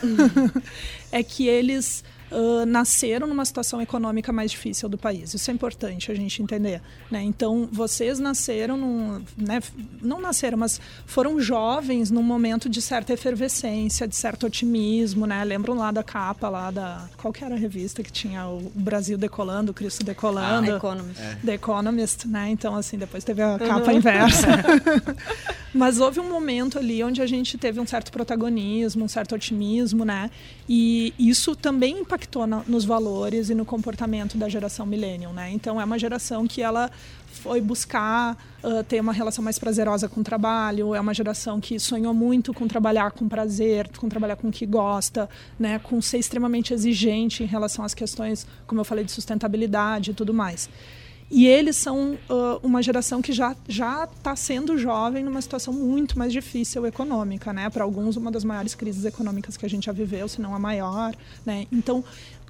é 1.12 1.23
que 1.23 1.47
eles 1.47 2.03
ah, 2.33 2.66
nasceram 2.66 3.27
numa 3.27 3.45
situação 3.45 3.81
econômica 3.81 4.33
mais 4.33 4.51
difícil 4.51 4.88
do 4.88 4.97
país. 4.97 5.35
Isso 5.35 5.51
é 5.51 5.55
importante 5.55 6.11
a 6.11 6.14
gente 6.14 6.42
entender. 6.42 6.81
Né? 7.11 7.23
Então, 7.23 7.68
vocês 7.71 8.18
nasceram, 8.18 8.77
num, 8.77 9.23
né, 9.37 9.61
não 10.01 10.21
nasceram, 10.21 10.59
mas 10.59 10.81
foram 11.07 11.40
jovens 11.40 12.11
num 12.11 12.23
momento 12.23 12.68
de 12.68 12.81
certa 12.81 13.12
efervescência, 13.12 14.09
de 14.09 14.16
certo 14.16 14.47
otimismo. 14.47 15.27
Né? 15.27 15.45
Lembram 15.45 15.75
lá 15.75 15.90
da 15.90 16.03
capa 16.03 16.49
lá 16.49 16.71
da. 16.71 17.09
Qual 17.16 17.33
que 17.33 17.45
era 17.45 17.55
a 17.55 17.59
revista 17.59 18.03
que 18.03 18.11
tinha 18.11 18.47
o 18.47 18.73
Brasil 18.75 19.18
decolando, 19.18 19.73
o 19.73 19.75
Cristo 19.75 20.05
decolando? 20.05 20.73
Ah, 20.73 20.77
Economist. 20.77 21.23
The 21.45 21.55
Economist, 21.55 22.27
né? 22.27 22.49
Então, 22.51 22.75
assim, 22.75 22.97
depois 22.97 23.25
teve 23.25 23.42
a 23.42 23.59
capa 23.59 23.92
inversa. 23.92 24.47
Mas 25.74 25.98
houve 26.00 26.20
um 26.20 26.28
momento 26.28 26.78
ali 26.78 27.02
onde 27.02 27.22
a 27.22 27.26
gente 27.26 27.56
teve 27.56 27.80
um 27.80 27.87
certo 27.87 28.12
protagonismo, 28.12 29.04
um 29.04 29.08
certo 29.08 29.35
otimismo, 29.35 30.04
né? 30.04 30.30
E 30.68 31.14
isso 31.18 31.56
também 31.56 32.00
impactou 32.00 32.46
na- 32.46 32.62
nos 32.68 32.85
valores 32.85 33.48
e 33.48 33.54
no 33.54 33.64
comportamento 33.64 34.37
da 34.37 34.48
geração 34.50 34.85
millennial, 34.85 35.32
né? 35.32 35.50
Então, 35.50 35.80
é 35.80 35.85
uma 35.85 35.98
geração 35.98 36.46
que 36.46 36.61
ela 36.61 36.90
foi 37.26 37.61
buscar 37.62 38.37
ah, 38.62 38.85
ter 38.87 39.00
uma 39.00 39.12
relação 39.14 39.42
mais 39.42 39.58
prazerosa 39.58 40.08
com 40.08 40.20
o 40.20 40.22
trabalho, 40.22 40.94
é 40.94 41.00
uma 41.00 41.14
geração 41.14 41.58
que 41.61 41.80
sonhou 41.80 42.12
muito 42.14 42.52
com 42.52 42.68
trabalhar 42.68 43.11
com 43.11 43.26
prazer, 43.26 43.88
com 43.96 44.08
trabalhar 44.08 44.37
com 44.37 44.48
o 44.48 44.52
que 44.52 44.66
gosta, 44.66 45.28
né? 45.58 45.78
Com 45.78 46.00
ser 46.02 46.18
extremamente 46.18 46.74
exigente 46.74 47.42
em 47.42 47.46
relação 47.46 47.82
às 47.85 47.94
questões, 47.94 48.46
como 48.66 48.80
eu 48.80 48.85
falei, 48.85 49.04
de 49.04 49.11
sustentabilidade 49.11 50.11
e 50.11 50.14
tudo 50.14 50.35
mais. 50.35 50.68
E 51.35 51.47
eles 51.47 51.77
são 51.77 52.18
ah, 52.29 52.59
uma 52.62 52.83
geração 52.83 53.23
que 53.23 53.33
já 53.33 53.57
já 53.66 54.05
está 54.05 54.37
sendo 54.37 54.77
jovem 54.77 55.25
numa 55.25 55.40
situação 55.40 55.73
muito 55.73 56.18
mais 56.18 56.31
difícil 56.31 56.85
econômica, 56.87 57.55
né? 57.55 57.71
Para 57.71 57.85
alguns 57.85 58.18
uma 58.18 58.31
das 58.31 58.45
maiores 58.45 58.75
crises 58.75 59.07
econômicas 59.07 59.57
que 59.57 59.64
a 59.64 59.68
gente 59.68 59.87
já 59.87 59.92
viveu, 59.92 60.29
se 60.29 60.42
não 60.42 60.55
a 60.55 60.59
maior, 60.59 61.16
né? 61.47 61.66
Então, 61.73 62.05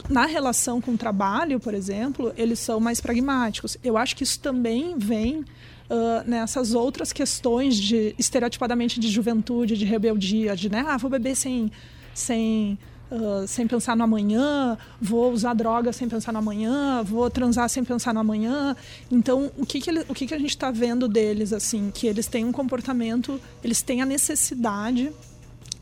na 0.09 0.27
relação 0.27 0.81
com 0.81 0.95
o 0.95 0.99
trabalho, 0.99 1.61
por 1.61 1.75
exemplo, 1.75 2.33
eles 2.37 2.59
são 2.59 2.81
mais 2.81 3.01
pragmáticos. 3.01 3.79
Eu 3.85 3.97
acho 3.97 4.16
que 4.16 4.25
isso 4.25 4.40
também 4.40 4.99
vem 4.99 5.45
ah, 5.88 6.25
nessas 6.27 6.75
outras 6.75 7.12
questões 7.12 7.77
de 7.77 8.16
estereotipadamente 8.18 8.99
de 8.99 9.09
juventude, 9.09 9.79
de 9.79 9.85
rebeldia, 9.85 10.57
de 10.57 10.68
né, 10.68 10.85
ah, 10.88 10.97
vou 10.97 11.09
beber 11.09 11.37
sem 11.37 11.71
sem 12.14 12.79
ah, 13.12 13.46
sem 13.46 13.66
pensar 13.66 13.94
no 13.96 14.03
amanhã, 14.05 14.77
vou 15.01 15.31
usar 15.33 15.55
droga 15.55 15.92
sem 15.92 16.09
pensar 16.09 16.33
no 16.33 16.38
amanhã, 16.38 17.03
vou 17.03 17.29
transar 17.31 17.68
sem 17.68 17.85
pensar 17.85 18.14
no 18.14 18.20
amanhã. 18.20 18.75
Então, 19.11 19.51
o 19.59 19.66
que, 19.66 19.81
que, 19.81 19.90
ele- 19.90 20.05
o 20.09 20.14
que, 20.14 20.27
que 20.27 20.35
a 20.35 20.38
gente 20.38 20.51
está 20.51 20.70
vendo 20.70 21.07
deles, 21.07 21.53
assim? 21.53 21.90
Que 21.92 22.07
eles 22.07 22.27
têm 22.27 22.44
um 22.44 22.53
comportamento, 22.53 23.40
eles 23.62 23.83
têm 23.83 24.01
a 24.03 24.07
necessidade 24.07 25.12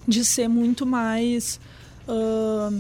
de 0.09 0.25
ser 0.25 0.49
muito 0.49 0.85
mais 0.85 1.61
ah, 2.09 2.71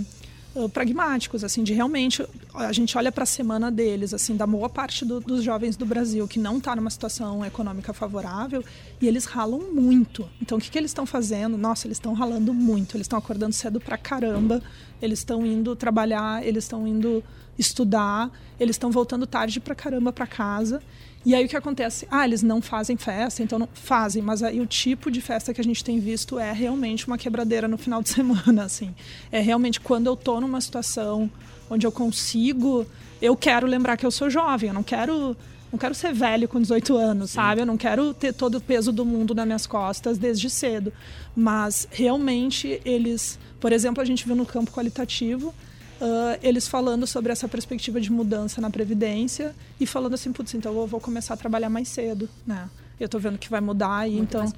pragmáticos, 0.72 1.44
assim, 1.44 1.62
de 1.62 1.72
realmente 1.72 2.26
a 2.54 2.72
gente 2.72 2.96
olha 2.98 3.12
para 3.12 3.22
a 3.22 3.26
semana 3.26 3.70
deles, 3.70 4.12
assim, 4.12 4.36
da 4.36 4.46
boa 4.46 4.68
parte 4.68 5.04
do- 5.04 5.20
dos 5.20 5.42
jovens 5.44 5.76
do 5.76 5.86
Brasil 5.86 6.26
que 6.26 6.38
não 6.38 6.58
está 6.58 6.74
numa 6.74 6.90
situação 6.90 7.44
econômica 7.44 7.92
favorável 7.92 8.64
e 9.00 9.06
eles 9.06 9.24
ralam 9.26 9.60
muito. 9.72 10.28
Então, 10.42 10.58
o 10.58 10.60
que, 10.60 10.70
que 10.70 10.76
eles 10.76 10.90
estão 10.90 11.06
fazendo? 11.06 11.56
Nossa, 11.56 11.86
eles 11.86 11.96
estão 11.98 12.12
ralando 12.14 12.52
muito. 12.52 12.96
Eles 12.96 13.04
estão 13.04 13.18
acordando 13.18 13.52
cedo 13.54 13.80
pra 13.80 13.96
caramba. 13.96 14.60
Eles 15.00 15.20
estão 15.20 15.46
indo 15.46 15.74
trabalhar. 15.76 16.44
Eles 16.44 16.64
estão 16.64 16.86
indo 16.86 17.22
estudar. 17.58 18.30
Eles 18.58 18.74
estão 18.74 18.90
voltando 18.90 19.26
tarde 19.26 19.60
pra 19.60 19.74
caramba 19.74 20.12
para 20.12 20.26
casa. 20.26 20.82
E 21.24 21.35
aí 21.35 21.44
o 21.44 21.48
que 21.48 21.56
acontece? 21.56 22.09
Ah, 22.11 22.24
eles 22.24 22.42
não 22.42 22.62
fazem 22.62 22.96
festa, 22.96 23.42
então 23.42 23.59
não 23.59 23.68
fazem, 23.74 24.22
mas 24.22 24.42
aí 24.42 24.61
o 24.61 24.66
tipo 24.66 25.11
de 25.11 25.20
festa 25.20 25.52
que 25.52 25.61
a 25.61 25.64
gente 25.64 25.85
tem 25.85 26.00
visto 26.00 26.38
é 26.38 26.50
realmente 26.50 27.06
uma 27.06 27.18
quebradeira 27.18 27.68
no 27.68 27.76
final 27.76 28.02
de 28.02 28.09
semana, 28.11 28.64
assim. 28.64 28.94
É 29.30 29.40
realmente 29.40 29.80
quando 29.80 30.06
eu 30.06 30.16
tô 30.16 30.40
numa 30.40 30.61
situação 30.61 31.30
onde 31.68 31.87
eu 31.87 31.92
consigo, 31.92 32.87
eu 33.20 33.37
quero 33.37 33.66
lembrar 33.66 33.96
que 33.96 34.06
eu 34.06 34.11
sou 34.11 34.30
jovem, 34.30 34.68
eu 34.68 34.74
não 34.74 34.83
quero 34.83 35.37
não 35.70 35.78
quero 35.78 35.94
ser 35.94 36.12
velho 36.12 36.48
com 36.48 36.61
18 36.61 36.96
anos, 36.96 37.30
sabe? 37.30 37.61
Eu 37.61 37.66
não 37.66 37.76
quero 37.76 38.12
ter 38.12 38.35
todo 38.35 38.56
o 38.56 38.61
peso 38.61 38.90
do 38.90 39.04
mundo 39.04 39.37
nas 39.37 39.46
minhas 39.46 39.66
costas 39.68 40.18
desde 40.18 40.50
cedo. 40.50 40.92
Mas 41.37 41.87
realmente 41.92 42.80
eles, 42.85 43.38
por 43.61 43.72
exemplo, 43.72 44.02
a 44.02 44.04
gente 44.04 44.26
viu 44.26 44.35
no 44.35 44.44
campo 44.44 44.72
qualitativo, 44.72 45.54
ah, 46.00 46.38
eles 46.42 46.66
falando 46.66 47.06
sobre 47.06 47.30
essa 47.30 47.46
perspectiva 47.46 48.00
de 48.00 48.10
mudança 48.10 48.60
na 48.60 48.70
Previdência 48.70 49.54
e 49.78 49.86
falando 49.86 50.14
assim, 50.14 50.32
putz, 50.32 50.54
então 50.54 50.74
eu 50.74 50.86
vou 50.86 51.00
começar 51.00 51.34
a 51.34 51.36
trabalhar 51.36 51.68
mais 51.68 51.88
cedo, 51.88 52.28
né? 52.46 52.68
Eu 52.98 53.08
tô 53.08 53.18
vendo 53.18 53.38
que 53.38 53.48
vai 53.48 53.60
mudar 53.60 54.06
e 54.08 54.16
Muito 54.16 54.36
então... 54.36 54.50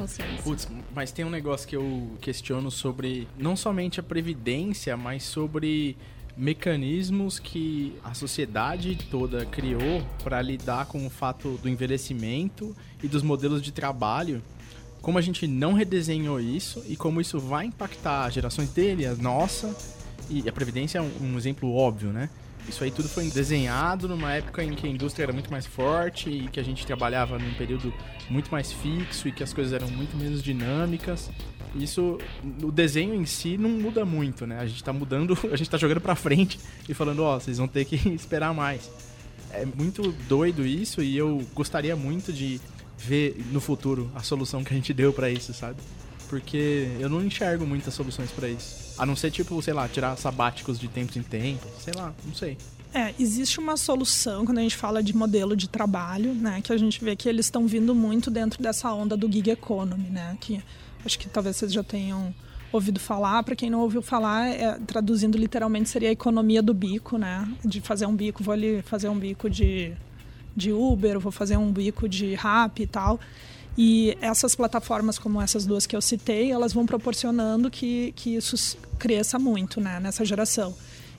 Putz, 0.43 0.69
mas 0.95 1.13
tem 1.13 1.25
um 1.25 1.31
negócio 1.31 1.69
que 1.69 1.77
eu 1.77 2.11
questiono 2.21 2.71
sobre 2.71 3.29
não 3.39 3.55
somente 3.55 4.01
a 4.01 4.03
previdência, 4.03 4.97
mas 4.97 5.23
sobre 5.23 5.97
mecanismos 6.37 7.39
que 7.39 7.95
a 8.03 8.15
sociedade 8.15 8.97
toda 9.11 9.45
criou 9.47 10.03
para 10.25 10.43
lidar 10.43 10.87
com 10.87 11.07
o 11.07 11.11
fato 11.11 11.59
do 11.63 11.69
envelhecimento 11.69 12.75
e 13.03 13.07
dos 13.07 13.23
modelos 13.23 13.63
de 13.63 13.71
trabalho. 13.71 14.43
Como 15.01 15.19
a 15.19 15.21
gente 15.21 15.47
não 15.47 15.73
redesenhou 15.73 16.41
isso 16.41 16.83
e 16.89 16.97
como 16.97 17.21
isso 17.21 17.39
vai 17.39 17.67
impactar 17.67 18.27
as 18.27 18.35
gerações 18.35 18.71
dele, 18.71 19.07
a 19.07 19.15
nossa. 19.15 20.02
E 20.33 20.49
a 20.49 20.53
previdência 20.53 20.99
é 20.99 21.03
um, 21.03 21.11
um 21.21 21.37
exemplo 21.37 21.75
óbvio, 21.75 22.11
né? 22.11 22.31
Isso 22.67 22.83
aí 22.83 22.91
tudo 22.91 23.09
foi 23.09 23.29
desenhado 23.29 24.09
numa 24.09 24.33
época 24.33 24.65
em 24.65 24.73
que 24.75 24.87
a 24.87 24.91
indústria 24.91 25.25
era 25.25 25.33
muito 25.33 25.51
mais 25.51 25.67
forte 25.67 26.31
e 26.31 26.49
que 26.49 26.59
a 26.59 26.63
gente 26.63 26.87
trabalhava 26.87 27.39
num 27.39 27.53
período 27.55 27.93
muito 28.31 28.51
mais 28.51 28.73
fixo 28.73 29.29
e 29.29 29.33
que 29.33 29.43
as 29.43 29.53
coisas 29.53 29.73
eram 29.75 29.89
muito 29.89 30.17
menos 30.17 30.43
dinâmicas. 30.43 31.31
Isso, 31.75 32.19
o 32.63 32.71
desenho 32.71 33.15
em 33.15 33.27
si 33.27 33.59
não 33.59 33.69
muda 33.69 34.05
muito, 34.07 34.47
né? 34.47 34.59
A 34.59 34.67
gente 34.67 34.83
tá 34.83 34.93
mudando, 34.93 35.37
a 35.53 35.57
gente 35.57 35.69
tá 35.69 35.77
jogando 35.77 36.01
pra 36.01 36.15
frente 36.15 36.59
e 36.89 36.95
falando, 36.95 37.23
ó, 37.23 37.39
vocês 37.39 37.59
vão 37.59 37.69
ter 37.69 37.85
que 37.85 37.97
esperar 38.15 38.55
mais. 38.55 38.91
É 39.51 39.67
muito 39.67 40.13
doido 40.27 40.65
isso 40.65 41.03
e 41.03 41.15
eu 41.17 41.45
gostaria 41.53 41.95
muito 41.95 42.33
de 42.33 42.59
ver 42.97 43.37
no 43.51 43.61
futuro 43.61 44.11
a 44.15 44.23
solução 44.23 44.65
que 44.65 44.73
a 44.73 44.77
gente 44.77 44.95
deu 44.95 45.13
pra 45.13 45.29
isso, 45.29 45.53
sabe? 45.53 45.77
Porque 46.33 46.89
eu 46.99 47.11
não 47.11 47.23
enxergo 47.23 47.67
muitas 47.67 47.93
soluções 47.93 48.31
pra 48.31 48.49
isso. 48.49 48.95
A 48.97 49.05
não 49.05 49.15
ser, 49.15 49.31
tipo, 49.31 49.61
sei 49.61 49.75
lá, 49.75 49.87
tirar 49.87 50.17
sabáticos 50.17 50.79
de 50.79 50.89
tempos 50.89 51.15
em 51.15 51.23
tempos. 51.23 51.69
Sei 51.79 51.93
lá, 51.95 52.15
não 52.25 52.35
sei. 52.35 52.57
É, 52.95 53.13
existe 53.21 53.61
uma 53.61 53.77
solução 53.77 54.47
quando 54.47 54.57
a 54.57 54.63
gente 54.63 54.75
fala 54.75 55.03
de 55.03 55.15
modelo 55.15 55.55
de 55.55 55.69
trabalho, 55.69 56.33
né? 56.33 56.63
Que 56.63 56.73
a 56.73 56.77
gente 56.79 57.05
vê 57.05 57.15
que 57.15 57.29
eles 57.29 57.45
estão 57.45 57.67
vindo 57.67 57.95
muito 57.95 58.31
dentro 58.31 58.63
dessa 58.63 58.91
onda 58.95 59.15
do 59.15 59.31
gig 59.31 59.51
economy, 59.51 60.09
né? 60.09 60.35
Que 60.41 60.63
acho 61.05 61.19
que 61.19 61.29
talvez 61.29 61.55
vocês 61.55 61.71
já 61.71 61.83
tenham 61.83 62.35
ouvido 62.73 62.99
falar. 62.99 63.43
Para 63.43 63.55
quem 63.55 63.69
não 63.69 63.81
ouviu 63.81 64.01
falar, 64.01 64.49
é, 64.49 64.79
traduzindo 64.87 65.37
literalmente 65.37 65.91
seria 65.91 66.09
a 66.09 66.13
economia 66.13 66.63
do 66.63 66.73
bico, 66.73 67.19
né? 67.19 67.47
De 67.63 67.83
fazer 67.83 68.07
um 68.07 68.17
bico, 68.17 68.43
vou 68.43 68.55
ali 68.55 68.81
fazer 68.81 69.11
um 69.11 69.19
bico 69.19 69.51
de, 69.51 69.93
de 70.57 70.73
Uber, 70.73 71.21
vou 71.21 71.31
fazer 71.31 71.59
um 71.59 71.71
bico 71.71 72.09
de 72.09 72.35
Rap 72.37 72.83
e 72.83 72.87
tal. 72.87 73.21
E 73.77 74.17
essas 74.21 74.55
plataformas, 74.55 75.19
como 75.19 75.41
essas 75.41 75.65
duas 75.65 75.87
que 75.87 75.97
eu 75.97 76.03
citei, 76.03 76.51
elas 76.51 76.73
vão 76.73 76.85
proporcionando 76.85 77.71
que, 77.71 78.13
que 78.17 78.37
isso 78.37 78.77
cresça 78.99 79.39
muito 79.39 79.81
né, 79.81 79.99
nessa 79.99 80.25
geração. 80.25 80.75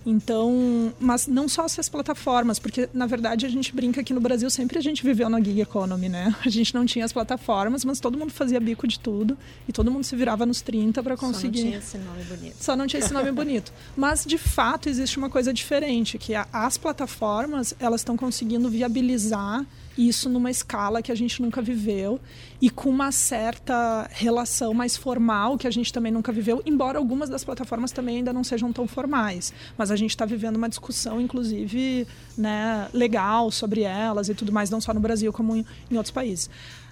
Então, 0.06 0.94
mas 1.00 1.28
não 1.28 1.48
só 1.48 1.66
essas 1.66 1.88
plataformas, 1.88 2.60
porque 2.60 2.90
na 2.94 3.06
verdade 3.06 3.46
a 3.46 3.50
gente 3.50 3.74
brinca 3.74 4.02
aqui 4.02 4.14
no 4.14 4.20
Brasil, 4.20 4.50
sempre 4.50 4.78
a 4.78 4.82
gente 4.82 5.04
viveu 5.04 5.30
na 5.30 5.40
gig 5.40 5.62
economy, 5.62 6.10
né? 6.10 6.36
A 6.46 6.50
gente 6.50 6.74
não 6.74 6.86
tinha 6.86 7.06
as 7.06 7.14
plataformas, 7.14 7.86
mas 7.86 8.00
todo 8.00 8.18
mundo 8.18 8.32
fazia 8.32 8.60
bico 8.60 8.86
de 8.88 9.00
tudo 9.00 9.38
e 9.68 9.72
todo 9.72 9.90
mundo 9.90 10.04
se 10.04 10.16
virava 10.16 10.46
nos 10.46 10.62
30 10.62 11.02
para 11.02 11.16
conseguir. 11.16 11.60
Só 11.60 11.64
não 11.64 11.70
tinha 11.70 11.78
esse 11.78 11.98
nome 11.98 12.24
bonito. 12.24 12.56
Só 12.60 12.76
não 12.76 12.88
tinha 12.88 13.00
esse 13.00 13.14
nome 13.14 13.32
bonito. 13.32 13.74
Mas 13.96 14.26
de 14.26 14.38
fato 14.38 14.90
existe 14.90 15.18
uma 15.18 15.30
coisa 15.30 15.54
diferente, 15.54 16.18
que 16.18 16.34
as 16.36 16.78
plataformas, 16.78 17.74
elas 17.80 18.02
estão 18.02 18.18
conseguindo 18.18 18.70
viabilizar 18.70 19.66
isso 19.98 20.30
numa 20.30 20.50
escala 20.50 21.02
que 21.02 21.12
a 21.12 21.16
gente 21.16 21.42
nunca 21.42 21.62
viveu 21.62 22.20
e 22.62 22.70
com 22.70 22.90
uma 22.90 23.12
certa 23.12 24.08
relação 24.12 24.74
mais 24.74 24.98
formal 24.98 25.58
que 25.58 25.68
a 25.68 25.72
gente 25.72 25.94
também 25.94 26.12
nunca 26.12 26.32
viveu, 26.32 26.62
embora 26.66 26.98
algumas 26.98 27.30
das 27.30 27.44
plataformas 27.44 27.92
também 27.92 28.18
ainda 28.18 28.34
não 28.34 28.44
sejam 28.44 28.72
tão 28.72 28.88
formais. 28.88 29.54
Mas 29.78 29.92
a 29.92 29.96
gente 29.96 30.12
está 30.12 30.26
vivendo 30.26 30.56
uma 30.56 30.70
discussão, 30.70 31.22
inclusive, 31.22 32.08
né, 32.38 32.88
legal 32.94 33.52
sobre 33.52 33.82
elas 33.82 34.30
e 34.30 34.34
tudo 34.34 34.52
mais, 34.52 34.70
não 34.70 34.82
só 34.82 34.94
no 34.94 35.00
Brasil 35.00 35.32
como 35.32 35.56
em, 35.56 35.66
em 35.92 35.98
outros 35.98 36.12
países. 36.12 36.50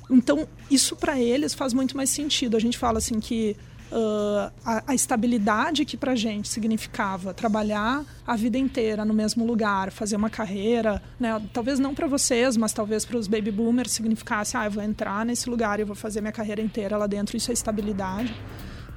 Então, 0.09 0.45
isso 0.69 0.95
para 0.95 1.19
eles 1.19 1.53
faz 1.53 1.73
muito 1.73 1.95
mais 1.95 2.09
sentido. 2.09 2.57
A 2.57 2.59
gente 2.59 2.77
fala 2.77 2.97
assim 2.97 3.19
que 3.19 3.55
Uh, 3.91 4.49
a, 4.63 4.83
a, 4.87 4.95
estabilidade 4.95 5.83
que 5.83 5.97
para 5.97 6.15
gente 6.15 6.47
significava 6.47 7.33
trabalhar 7.33 8.05
a 8.25 8.37
vida 8.37 8.57
inteira 8.57 9.03
no 9.03 9.13
mesmo 9.13 9.45
lugar, 9.45 9.91
fazer 9.91 10.15
uma 10.15 10.29
carreira, 10.29 11.01
né? 11.19 11.41
talvez 11.51 11.77
não 11.77 11.93
para 11.93 12.07
vocês, 12.07 12.55
mas 12.55 12.71
talvez 12.71 13.03
para 13.03 13.17
os 13.17 13.27
baby 13.27 13.51
boomers 13.51 13.91
significasse, 13.91 14.55
ah, 14.55 14.63
eu 14.63 14.71
vou 14.71 14.81
entrar 14.81 15.25
nesse 15.25 15.49
lugar 15.49 15.81
e 15.81 15.83
vou 15.83 15.93
fazer 15.93 16.21
minha 16.21 16.31
carreira 16.31 16.61
inteira 16.61 16.95
lá 16.95 17.05
dentro, 17.05 17.35
isso 17.35 17.51
é 17.51 17.53
estabilidade. 17.53 18.33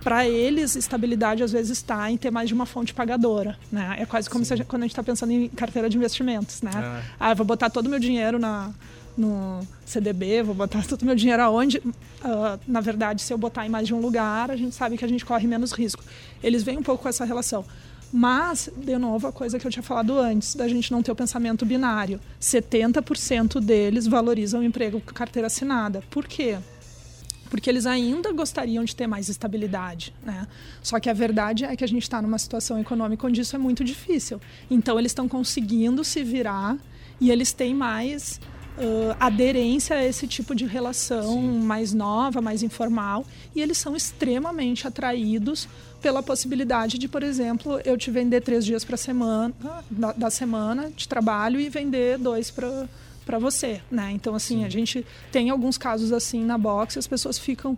Para 0.04 0.28
eles, 0.28 0.76
estabilidade 0.76 1.42
às 1.42 1.50
vezes 1.50 1.78
está 1.78 2.09
em 2.09 2.16
ter 2.16 2.30
mais 2.30 2.46
de 2.46 2.54
uma 2.54 2.66
fonte 2.66 2.94
pagadora, 2.94 3.59
né? 3.72 3.96
É 3.98 4.07
quase 4.07 4.30
como 4.30 4.44
se 4.44 4.54
a, 4.54 4.64
quando 4.64 4.83
a 4.83 4.85
gente 4.85 4.92
está 4.92 5.02
pensando 5.02 5.33
em 5.33 5.48
carteira 5.48 5.88
de 5.88 5.96
investimentos, 5.96 6.62
né? 6.62 6.70
Ah, 6.72 7.02
ah 7.18 7.35
vou 7.35 7.44
botar 7.44 7.68
todo 7.68 7.87
o 7.87 7.90
meu 7.90 7.98
dinheiro 7.98 8.38
na 8.38 8.70
no 9.16 9.61
CDB, 9.85 10.42
vou 10.42 10.55
botar 10.55 10.85
todo 10.88 11.03
o 11.03 11.05
meu 11.05 11.14
dinheiro 11.14 11.42
aonde. 11.42 11.79
Uh, 11.79 12.59
na 12.66 12.81
verdade, 12.81 13.22
se 13.22 13.33
eu 13.33 13.38
botar 13.38 13.66
em 13.66 13.68
mais 13.68 13.87
de 13.87 13.94
um 13.94 14.00
lugar, 14.00 14.50
a 14.50 14.57
gente 14.57 14.74
sabe 14.74 14.96
que 14.96 15.05
a 15.05 15.09
gente 15.09 15.24
corre 15.24 15.46
menos 15.46 15.72
risco. 15.72 16.03
Eles 16.42 16.62
vêm 16.62 16.79
um 16.79 16.83
pouco 16.83 17.03
com 17.03 17.09
essa 17.09 17.24
relação. 17.24 17.64
Mas, 18.16 18.70
de 18.77 18.96
novo, 18.96 19.27
a 19.27 19.33
coisa 19.33 19.59
que 19.59 19.66
eu 19.66 19.70
tinha 19.72 19.83
falado 19.83 20.16
antes, 20.16 20.55
da 20.55 20.68
gente 20.68 20.92
não 20.92 21.03
ter 21.03 21.11
o 21.11 21.16
pensamento 21.16 21.66
binário. 21.66 22.20
70% 22.40 23.61
deles 23.61 24.07
valorizam 24.07 24.61
o 24.61 24.62
emprego 24.62 25.00
com 25.00 25.12
carteira 25.12 25.48
assinada. 25.48 26.00
Por 26.11 26.24
quê? 26.29 26.57
Porque 27.50 27.68
eles 27.68 27.87
ainda 27.87 28.33
gostariam 28.33 28.85
de 28.85 28.94
ter 28.94 29.09
mais 29.09 29.29
estabilidade. 29.29 30.14
Né? 30.22 30.46
Só 30.81 31.00
que 31.00 31.11
a 31.11 31.12
verdade 31.12 31.64
é 31.64 31.74
que 31.74 31.83
a 31.83 31.88
gente 31.88 32.05
está 32.05 32.22
numa 32.22 32.38
situação 32.38 32.79
econômica 32.81 33.27
onde 33.27 33.40
isso 33.40 33.57
é 33.57 33.59
muito 33.59 33.83
difícil. 33.83 34.40
Então, 34.70 34.96
eles 34.96 35.11
estão 35.11 35.29
conseguindo 35.29 36.05
se 36.05 36.22
virar 36.22 36.79
e 37.20 37.33
eles 37.33 37.53
têm 37.53 37.74
mais 37.74 38.40
uh, 38.79 39.17
aderência 39.19 39.97
a 39.97 40.05
esse 40.05 40.27
tipo 40.27 40.55
de 40.55 40.67
relação 40.67 41.35
Sim. 41.35 41.61
mais 41.61 41.93
nova, 41.93 42.41
mais 42.41 42.63
informal, 42.63 43.25
e 43.55 43.61
eles 43.61 43.79
são 43.79 43.97
extremamente 43.97 44.87
atraídos 44.87 45.69
pela 46.01 46.23
possibilidade 46.23 46.99
de, 46.99 47.09
por 47.09 47.23
exemplo, 47.23 47.81
eu 47.85 47.97
te 47.97 48.11
vender 48.11 48.43
três 48.43 48.65
dias 48.65 48.85
para 48.85 48.97
semana 48.97 49.55
da, 49.91 50.13
da, 50.13 50.31
semana 50.31 50.91
de 50.95 51.09
trabalho 51.09 51.59
e 51.59 51.69
vender 51.69 52.19
dois 52.19 52.51
para 52.51 52.89
para 53.25 53.39
você, 53.39 53.81
né? 53.91 54.11
Então 54.13 54.35
assim 54.35 54.59
Sim. 54.59 54.65
a 54.67 54.69
gente 54.69 55.07
tem 55.33 55.49
alguns 55.49 55.79
casos 55.79 56.13
assim 56.13 56.45
na 56.45 56.59
box, 56.59 56.99
as 56.99 57.07
pessoas 57.07 57.39
ficam 57.39 57.75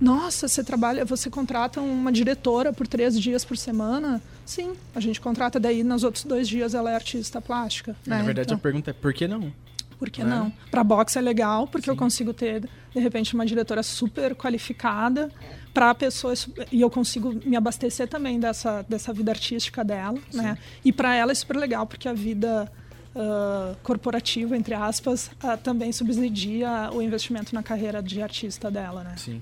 nossa, 0.00 0.46
você 0.46 0.62
trabalha, 0.62 1.04
você 1.04 1.30
contrata 1.30 1.80
uma 1.80 2.12
diretora 2.12 2.72
por 2.72 2.86
três 2.86 3.18
dias 3.18 3.44
por 3.44 3.56
semana? 3.56 4.22
Sim, 4.44 4.74
a 4.94 5.00
gente 5.00 5.20
contrata 5.20 5.58
daí 5.58 5.82
nos 5.82 6.04
outros 6.04 6.24
dois 6.24 6.46
dias 6.48 6.74
ela 6.74 6.90
é 6.90 6.94
artista 6.94 7.40
plástica. 7.40 7.92
Né? 8.06 8.18
Na 8.18 8.22
verdade 8.22 8.48
então, 8.48 8.56
a 8.56 8.60
pergunta 8.60 8.90
é 8.90 8.94
por 8.94 9.12
que 9.12 9.26
não? 9.26 9.52
Por 9.98 10.10
que 10.10 10.22
não? 10.22 10.52
Para 10.70 10.84
boxe 10.84 11.18
é 11.18 11.20
legal, 11.20 11.66
porque 11.66 11.86
Sim. 11.86 11.90
eu 11.92 11.96
consigo 11.96 12.34
ter, 12.34 12.68
de 12.94 13.00
repente, 13.00 13.34
uma 13.34 13.46
diretora 13.46 13.82
super 13.82 14.34
qualificada 14.34 15.30
para 15.72 15.90
a 15.90 15.94
pessoa 15.94 16.34
e 16.70 16.80
eu 16.80 16.90
consigo 16.90 17.34
me 17.44 17.56
abastecer 17.56 18.06
também 18.06 18.38
dessa, 18.38 18.82
dessa 18.88 19.12
vida 19.12 19.30
artística 19.30 19.82
dela, 19.82 20.18
Sim. 20.30 20.38
né? 20.38 20.58
E 20.84 20.92
para 20.92 21.14
ela 21.14 21.32
é 21.32 21.34
super 21.34 21.56
legal, 21.56 21.86
porque 21.86 22.08
a 22.08 22.12
vida 22.12 22.70
uh, 23.14 23.76
corporativa, 23.82 24.56
entre 24.56 24.74
aspas, 24.74 25.30
uh, 25.42 25.56
também 25.62 25.92
subsidia 25.92 26.90
o 26.92 27.00
investimento 27.00 27.54
na 27.54 27.62
carreira 27.62 28.02
de 28.02 28.20
artista 28.20 28.70
dela, 28.70 29.02
né? 29.02 29.14
Sim. 29.16 29.40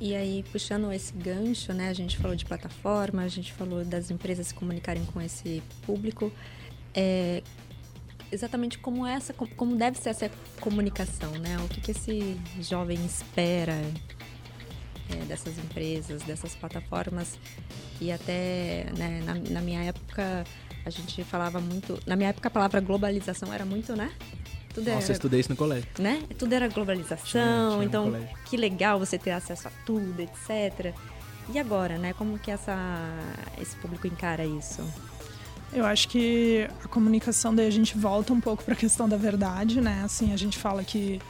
E 0.00 0.14
aí, 0.14 0.42
puxando 0.50 0.90
esse 0.90 1.12
gancho, 1.12 1.74
né? 1.74 1.90
A 1.90 1.92
gente 1.92 2.16
falou 2.16 2.34
de 2.34 2.46
plataforma, 2.46 3.20
a 3.22 3.28
gente 3.28 3.52
falou 3.52 3.84
das 3.84 4.10
empresas 4.10 4.46
se 4.46 4.54
comunicarem 4.54 5.04
com 5.04 5.20
esse 5.20 5.62
público. 5.84 6.32
É, 6.94 7.42
exatamente 8.32 8.78
como 8.78 9.06
essa, 9.06 9.32
como 9.32 9.76
deve 9.76 9.98
ser 9.98 10.10
essa 10.10 10.30
comunicação, 10.60 11.30
né? 11.32 11.56
O 11.64 11.68
que, 11.68 11.80
que 11.80 11.90
esse 11.90 12.38
jovem 12.60 13.04
espera 13.04 13.74
é, 15.10 15.24
dessas 15.26 15.58
empresas, 15.58 16.22
dessas 16.22 16.54
plataformas 16.54 17.38
e 18.00 18.10
até 18.10 18.86
né, 18.96 19.22
na, 19.24 19.34
na, 19.34 19.60
minha 19.60 19.82
época 19.82 20.44
a 20.84 20.90
gente 20.90 21.22
falava 21.24 21.60
muito, 21.60 22.00
na 22.06 22.16
minha 22.16 22.30
época 22.30 22.48
a 22.48 22.50
palavra 22.50 22.80
globalização 22.80 23.52
era 23.52 23.64
muito, 23.64 23.94
né? 23.94 24.12
Tudo 24.72 24.86
Nossa, 24.86 25.06
era, 25.06 25.12
eu 25.12 25.12
estudei 25.12 25.40
isso 25.40 25.50
no 25.50 25.56
colégio. 25.56 25.88
Né? 25.98 26.22
Tudo 26.38 26.52
era 26.54 26.68
globalização, 26.68 27.24
tinha, 27.24 27.70
tinha 27.72 27.84
então 27.84 28.28
que 28.44 28.56
legal 28.56 28.98
você 28.98 29.18
ter 29.18 29.32
acesso 29.32 29.68
a 29.68 29.70
tudo, 29.84 30.20
etc. 30.20 30.94
E 31.52 31.58
agora, 31.58 31.98
né? 31.98 32.12
Como 32.12 32.38
que 32.38 32.50
essa, 32.50 32.76
esse 33.60 33.74
público 33.76 34.06
encara 34.06 34.44
isso? 34.46 34.86
Eu 35.72 35.86
acho 35.86 36.08
que 36.08 36.68
a 36.84 36.88
comunicação 36.88 37.54
daí 37.54 37.66
a 37.66 37.70
gente 37.70 37.96
volta 37.96 38.32
um 38.32 38.40
pouco 38.40 38.64
para 38.64 38.74
a 38.74 38.76
questão 38.76 39.08
da 39.08 39.16
verdade, 39.16 39.80
né? 39.80 40.02
Assim, 40.04 40.32
a 40.32 40.36
gente 40.36 40.58
fala 40.58 40.82
que 40.82 41.20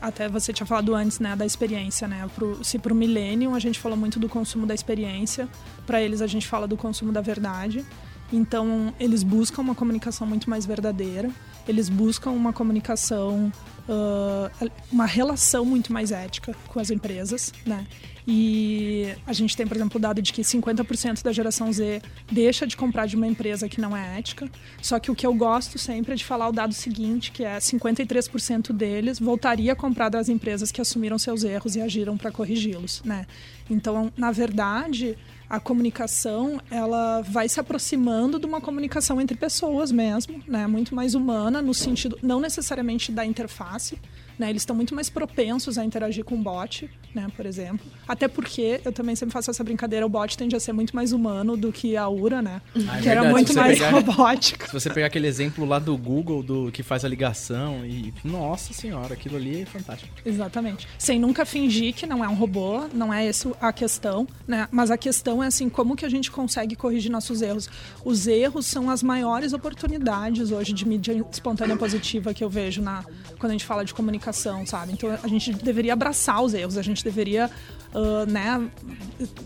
até 0.00 0.28
você 0.28 0.52
tinha 0.52 0.66
falado 0.66 0.94
antes, 0.94 1.20
né, 1.20 1.36
da 1.36 1.46
experiência, 1.46 2.08
né? 2.08 2.28
Pro, 2.34 2.62
se 2.64 2.78
para 2.78 2.92
o 2.92 2.96
millennium 2.96 3.54
a 3.54 3.60
gente 3.60 3.78
falou 3.78 3.96
muito 3.96 4.18
do 4.18 4.28
consumo 4.28 4.66
da 4.66 4.74
experiência, 4.74 5.48
para 5.86 6.02
eles 6.02 6.20
a 6.20 6.26
gente 6.26 6.46
fala 6.46 6.66
do 6.66 6.76
consumo 6.76 7.12
da 7.12 7.20
verdade. 7.20 7.84
Então, 8.32 8.92
eles 9.00 9.22
buscam 9.22 9.62
uma 9.62 9.74
comunicação 9.74 10.26
muito 10.26 10.50
mais 10.50 10.66
verdadeira, 10.66 11.30
eles 11.66 11.88
buscam 11.88 12.30
uma 12.30 12.52
comunicação, 12.52 13.50
uh, 13.88 14.70
uma 14.92 15.06
relação 15.06 15.64
muito 15.64 15.92
mais 15.92 16.12
ética 16.12 16.54
com 16.66 16.78
as 16.78 16.90
empresas, 16.90 17.52
né? 17.64 17.86
E 18.30 19.14
a 19.26 19.32
gente 19.32 19.56
tem, 19.56 19.66
por 19.66 19.74
exemplo, 19.74 19.96
o 19.96 19.98
dado 19.98 20.20
de 20.20 20.34
que 20.34 20.42
50% 20.42 21.22
da 21.22 21.32
geração 21.32 21.72
Z 21.72 22.02
deixa 22.30 22.66
de 22.66 22.76
comprar 22.76 23.06
de 23.06 23.16
uma 23.16 23.26
empresa 23.26 23.70
que 23.70 23.80
não 23.80 23.96
é 23.96 24.18
ética. 24.18 24.50
Só 24.82 24.98
que 24.98 25.10
o 25.10 25.14
que 25.14 25.26
eu 25.26 25.32
gosto 25.32 25.78
sempre 25.78 26.12
é 26.12 26.14
de 26.14 26.26
falar 26.26 26.46
o 26.46 26.52
dado 26.52 26.74
seguinte, 26.74 27.32
que 27.32 27.42
é 27.42 27.56
53% 27.56 28.70
deles 28.70 29.18
voltaria 29.18 29.72
a 29.72 29.76
comprar 29.76 30.10
das 30.10 30.28
empresas 30.28 30.70
que 30.70 30.78
assumiram 30.78 31.18
seus 31.18 31.42
erros 31.42 31.74
e 31.74 31.80
agiram 31.80 32.18
para 32.18 32.30
corrigi-los, 32.30 33.00
né? 33.02 33.26
Então, 33.70 34.12
na 34.14 34.30
verdade, 34.30 35.16
a 35.48 35.58
comunicação 35.58 36.60
ela 36.70 37.22
vai 37.22 37.48
se 37.48 37.58
aproximando 37.58 38.38
de 38.38 38.44
uma 38.44 38.60
comunicação 38.60 39.18
entre 39.22 39.38
pessoas 39.38 39.90
mesmo, 39.90 40.42
né? 40.46 40.66
Muito 40.66 40.94
mais 40.94 41.14
humana 41.14 41.62
no 41.62 41.72
sentido 41.72 42.18
não 42.22 42.40
necessariamente 42.40 43.10
da 43.10 43.24
interface, 43.24 43.98
né? 44.38 44.50
Eles 44.50 44.62
estão 44.62 44.76
muito 44.76 44.94
mais 44.94 45.10
propensos 45.10 45.78
a 45.78 45.84
interagir 45.84 46.24
com 46.24 46.36
o 46.36 46.38
bot, 46.38 46.88
né, 47.14 47.26
por 47.36 47.44
exemplo. 47.44 47.84
Até 48.06 48.28
porque 48.28 48.80
eu 48.84 48.92
também 48.92 49.16
sempre 49.16 49.32
faço 49.32 49.50
essa 49.50 49.64
brincadeira, 49.64 50.06
o 50.06 50.08
bot 50.08 50.36
tende 50.36 50.54
a 50.54 50.60
ser 50.60 50.72
muito 50.72 50.94
mais 50.94 51.12
humano 51.12 51.56
do 51.56 51.72
que 51.72 51.96
a 51.96 52.08
URA, 52.08 52.40
né? 52.40 52.62
Ah, 52.88 52.98
é 52.98 53.02
que 53.02 53.08
era 53.08 53.24
muito 53.24 53.52
mais 53.54 53.78
pegar, 53.78 53.90
robótico. 53.90 54.66
Se 54.66 54.72
você 54.72 54.90
pegar 54.90 55.06
aquele 55.06 55.26
exemplo 55.26 55.64
lá 55.64 55.78
do 55.78 55.96
Google, 55.96 56.42
do 56.42 56.70
que 56.70 56.82
faz 56.82 57.04
a 57.04 57.08
ligação, 57.08 57.84
e 57.84 58.14
nossa 58.24 58.72
senhora, 58.72 59.14
aquilo 59.14 59.36
ali 59.36 59.62
é 59.62 59.66
fantástico. 59.66 60.10
Exatamente. 60.24 60.86
Sem 60.98 61.18
nunca 61.18 61.44
fingir 61.44 61.94
que 61.94 62.06
não 62.06 62.24
é 62.24 62.28
um 62.28 62.34
robô, 62.34 62.86
não 62.92 63.12
é 63.12 63.26
essa 63.26 63.48
a 63.60 63.72
questão, 63.72 64.26
né? 64.46 64.68
Mas 64.70 64.90
a 64.90 64.96
questão 64.96 65.42
é 65.42 65.46
assim, 65.46 65.68
como 65.68 65.96
que 65.96 66.04
a 66.04 66.08
gente 66.08 66.30
consegue 66.30 66.76
corrigir 66.76 67.10
nossos 67.10 67.42
erros? 67.42 67.68
Os 68.04 68.26
erros 68.26 68.66
são 68.66 68.90
as 68.90 69.02
maiores 69.02 69.52
oportunidades 69.52 70.50
hoje 70.50 70.72
de 70.72 70.86
mídia 70.86 71.24
espontânea 71.30 71.76
positiva 71.76 72.34
que 72.34 72.44
eu 72.44 72.50
vejo 72.50 72.82
na 72.82 73.04
quando 73.38 73.50
a 73.50 73.54
gente 73.54 73.64
fala 73.64 73.84
de 73.84 73.94
comunicação 73.94 74.27
comunicação, 74.28 74.66
sabe? 74.66 74.92
Então 74.92 75.10
a 75.22 75.28
gente 75.28 75.52
deveria 75.52 75.92
abraçar 75.92 76.42
os 76.42 76.54
erros, 76.54 76.76
a 76.76 76.82
gente 76.82 77.02
deveria, 77.02 77.50
uh, 77.94 78.30
né, 78.30 78.68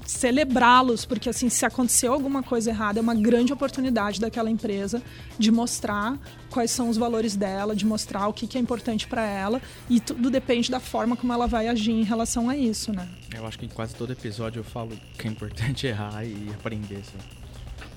celebrá-los, 0.04 1.04
porque 1.04 1.28
assim, 1.28 1.48
se 1.48 1.64
aconteceu 1.64 2.12
alguma 2.12 2.42
coisa 2.42 2.70
errada, 2.70 2.98
é 2.98 3.02
uma 3.02 3.14
grande 3.14 3.52
oportunidade 3.52 4.20
daquela 4.20 4.50
empresa 4.50 5.02
de 5.38 5.50
mostrar 5.50 6.18
quais 6.50 6.70
são 6.70 6.88
os 6.88 6.96
valores 6.96 7.36
dela, 7.36 7.74
de 7.74 7.86
mostrar 7.86 8.28
o 8.28 8.32
que, 8.32 8.46
que 8.46 8.58
é 8.58 8.60
importante 8.60 9.06
para 9.06 9.24
ela 9.24 9.60
e 9.88 10.00
tudo 10.00 10.30
depende 10.30 10.70
da 10.70 10.80
forma 10.80 11.16
como 11.16 11.32
ela 11.32 11.46
vai 11.46 11.68
agir 11.68 11.92
em 11.92 12.04
relação 12.04 12.48
a 12.50 12.56
isso, 12.56 12.92
né? 12.92 13.08
Eu 13.34 13.46
acho 13.46 13.58
que 13.58 13.66
em 13.66 13.70
quase 13.70 13.94
todo 13.94 14.12
episódio 14.12 14.60
eu 14.60 14.64
falo 14.64 14.96
que 15.18 15.26
é 15.26 15.30
importante 15.30 15.86
errar 15.88 16.24
e 16.24 16.50
aprender, 16.54 17.02
sabe? 17.04 17.42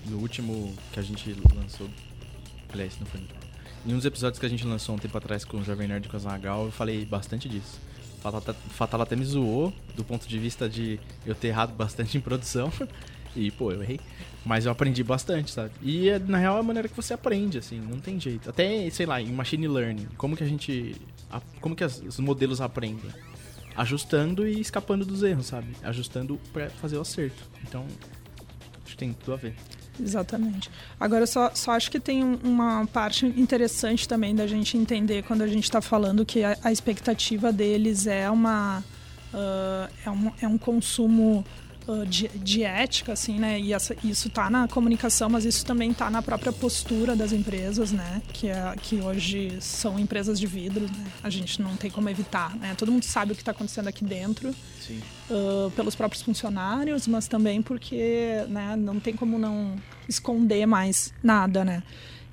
No 0.05 0.19
último 0.19 0.73
que 0.93 0.99
a 0.99 1.03
gente 1.03 1.35
lançou, 1.55 1.89
aliás, 2.71 2.93
não 2.99 3.07
foi 3.07 3.19
em 3.85 3.93
dos 3.93 4.05
episódios 4.05 4.39
que 4.39 4.45
a 4.45 4.49
gente 4.49 4.65
lançou 4.65 4.95
um 4.95 4.97
tempo 4.97 5.17
atrás 5.17 5.45
com 5.45 5.57
o 5.57 5.63
Jovem 5.63 5.87
Nerd 5.87 6.09
com 6.09 6.15
a 6.17 6.19
Zagal, 6.19 6.65
eu 6.65 6.71
falei 6.71 7.05
bastante 7.05 7.47
disso. 7.47 7.79
Fatal, 8.69 9.01
até 9.01 9.15
me 9.15 9.23
zoou 9.23 9.71
do 9.95 10.03
ponto 10.03 10.27
de 10.27 10.39
vista 10.39 10.67
de 10.67 10.99
eu 11.25 11.35
ter 11.35 11.49
errado 11.49 11.73
bastante 11.75 12.17
em 12.17 12.21
produção. 12.21 12.71
E, 13.35 13.51
pô, 13.51 13.69
eu 13.69 13.83
errei. 13.83 13.99
Mas 14.45 14.65
eu 14.65 14.71
aprendi 14.71 15.03
bastante, 15.03 15.51
sabe? 15.51 15.71
E, 15.81 16.07
é, 16.07 16.17
na 16.17 16.37
real, 16.37 16.55
é 16.55 16.59
a 16.61 16.63
maneira 16.63 16.87
que 16.87 16.95
você 16.95 17.13
aprende, 17.13 17.57
assim, 17.57 17.81
não 17.81 17.99
tem 17.99 18.17
jeito. 18.17 18.49
Até, 18.49 18.89
sei 18.89 19.05
lá, 19.05 19.21
em 19.21 19.29
machine 19.29 19.67
learning, 19.67 20.07
como 20.15 20.37
que 20.37 20.43
a 20.45 20.47
gente. 20.47 20.95
Como 21.59 21.75
que 21.75 21.83
os 21.83 22.17
modelos 22.17 22.61
aprendem? 22.61 23.11
Ajustando 23.75 24.47
e 24.47 24.61
escapando 24.61 25.05
dos 25.05 25.21
erros, 25.21 25.47
sabe? 25.47 25.67
Ajustando 25.83 26.39
para 26.53 26.69
fazer 26.69 26.97
o 26.97 27.01
acerto. 27.01 27.43
Então, 27.67 27.85
acho 28.85 28.93
que 28.93 28.97
tem 28.97 29.11
tudo 29.11 29.33
a 29.33 29.35
ver. 29.35 29.53
Exatamente. 29.99 30.69
Agora, 30.99 31.23
eu 31.23 31.27
só, 31.27 31.51
só 31.53 31.71
acho 31.71 31.89
que 31.89 31.99
tem 31.99 32.23
uma 32.23 32.85
parte 32.87 33.25
interessante 33.25 34.07
também 34.07 34.35
da 34.35 34.45
gente 34.45 34.77
entender 34.77 35.23
quando 35.23 35.41
a 35.41 35.47
gente 35.47 35.63
está 35.63 35.81
falando 35.81 36.25
que 36.25 36.43
a, 36.43 36.57
a, 36.63 36.71
expectativa 36.71 37.51
deles 37.51 38.07
é 38.07 38.29
uma. 38.29 38.83
Uh, 39.33 39.89
é, 40.05 40.09
um, 40.09 40.31
é 40.43 40.47
um 40.47 40.57
consumo 40.57 41.45
de, 42.07 42.27
de, 42.29 42.63
ética, 42.63 43.13
assim, 43.13 43.37
né? 43.39 43.59
E 43.59 43.73
essa, 43.73 43.95
isso 44.03 44.27
está 44.27 44.49
na 44.49 44.67
comunicação, 44.67 45.29
mas 45.29 45.45
isso 45.45 45.65
também 45.65 45.91
está 45.91 46.09
na 46.09 46.21
própria 46.21 46.51
postura 46.51 47.15
das 47.15 47.31
empresas, 47.31 47.91
né? 47.91 48.21
Que, 48.33 48.47
é, 48.47 48.75
que 48.81 48.95
hoje 49.01 49.57
são 49.61 49.99
empresas 49.99 50.39
de 50.39 50.47
vidro, 50.47 50.85
né? 50.85 51.05
A 51.23 51.29
gente 51.29 51.61
não 51.61 51.75
tem 51.75 51.91
como 51.91 52.09
evitar, 52.09 52.55
né? 52.55 52.73
Todo 52.75 52.91
mundo 52.91 53.03
sabe 53.03 53.33
o 53.33 53.35
que 53.35 53.41
está 53.41 53.51
acontecendo 53.51 53.87
aqui 53.87 54.03
dentro. 54.03 54.53
Uh, 55.27 55.71
pelos 55.71 55.95
próprios 55.95 56.21
funcionários, 56.21 57.07
mas 57.07 57.27
também 57.27 57.59
porque 57.59 58.45
né, 58.47 58.75
não 58.75 58.99
tem 58.99 59.15
como 59.15 59.39
não 59.39 59.75
esconder 60.07 60.67
mais 60.67 61.11
nada, 61.23 61.65
né? 61.65 61.81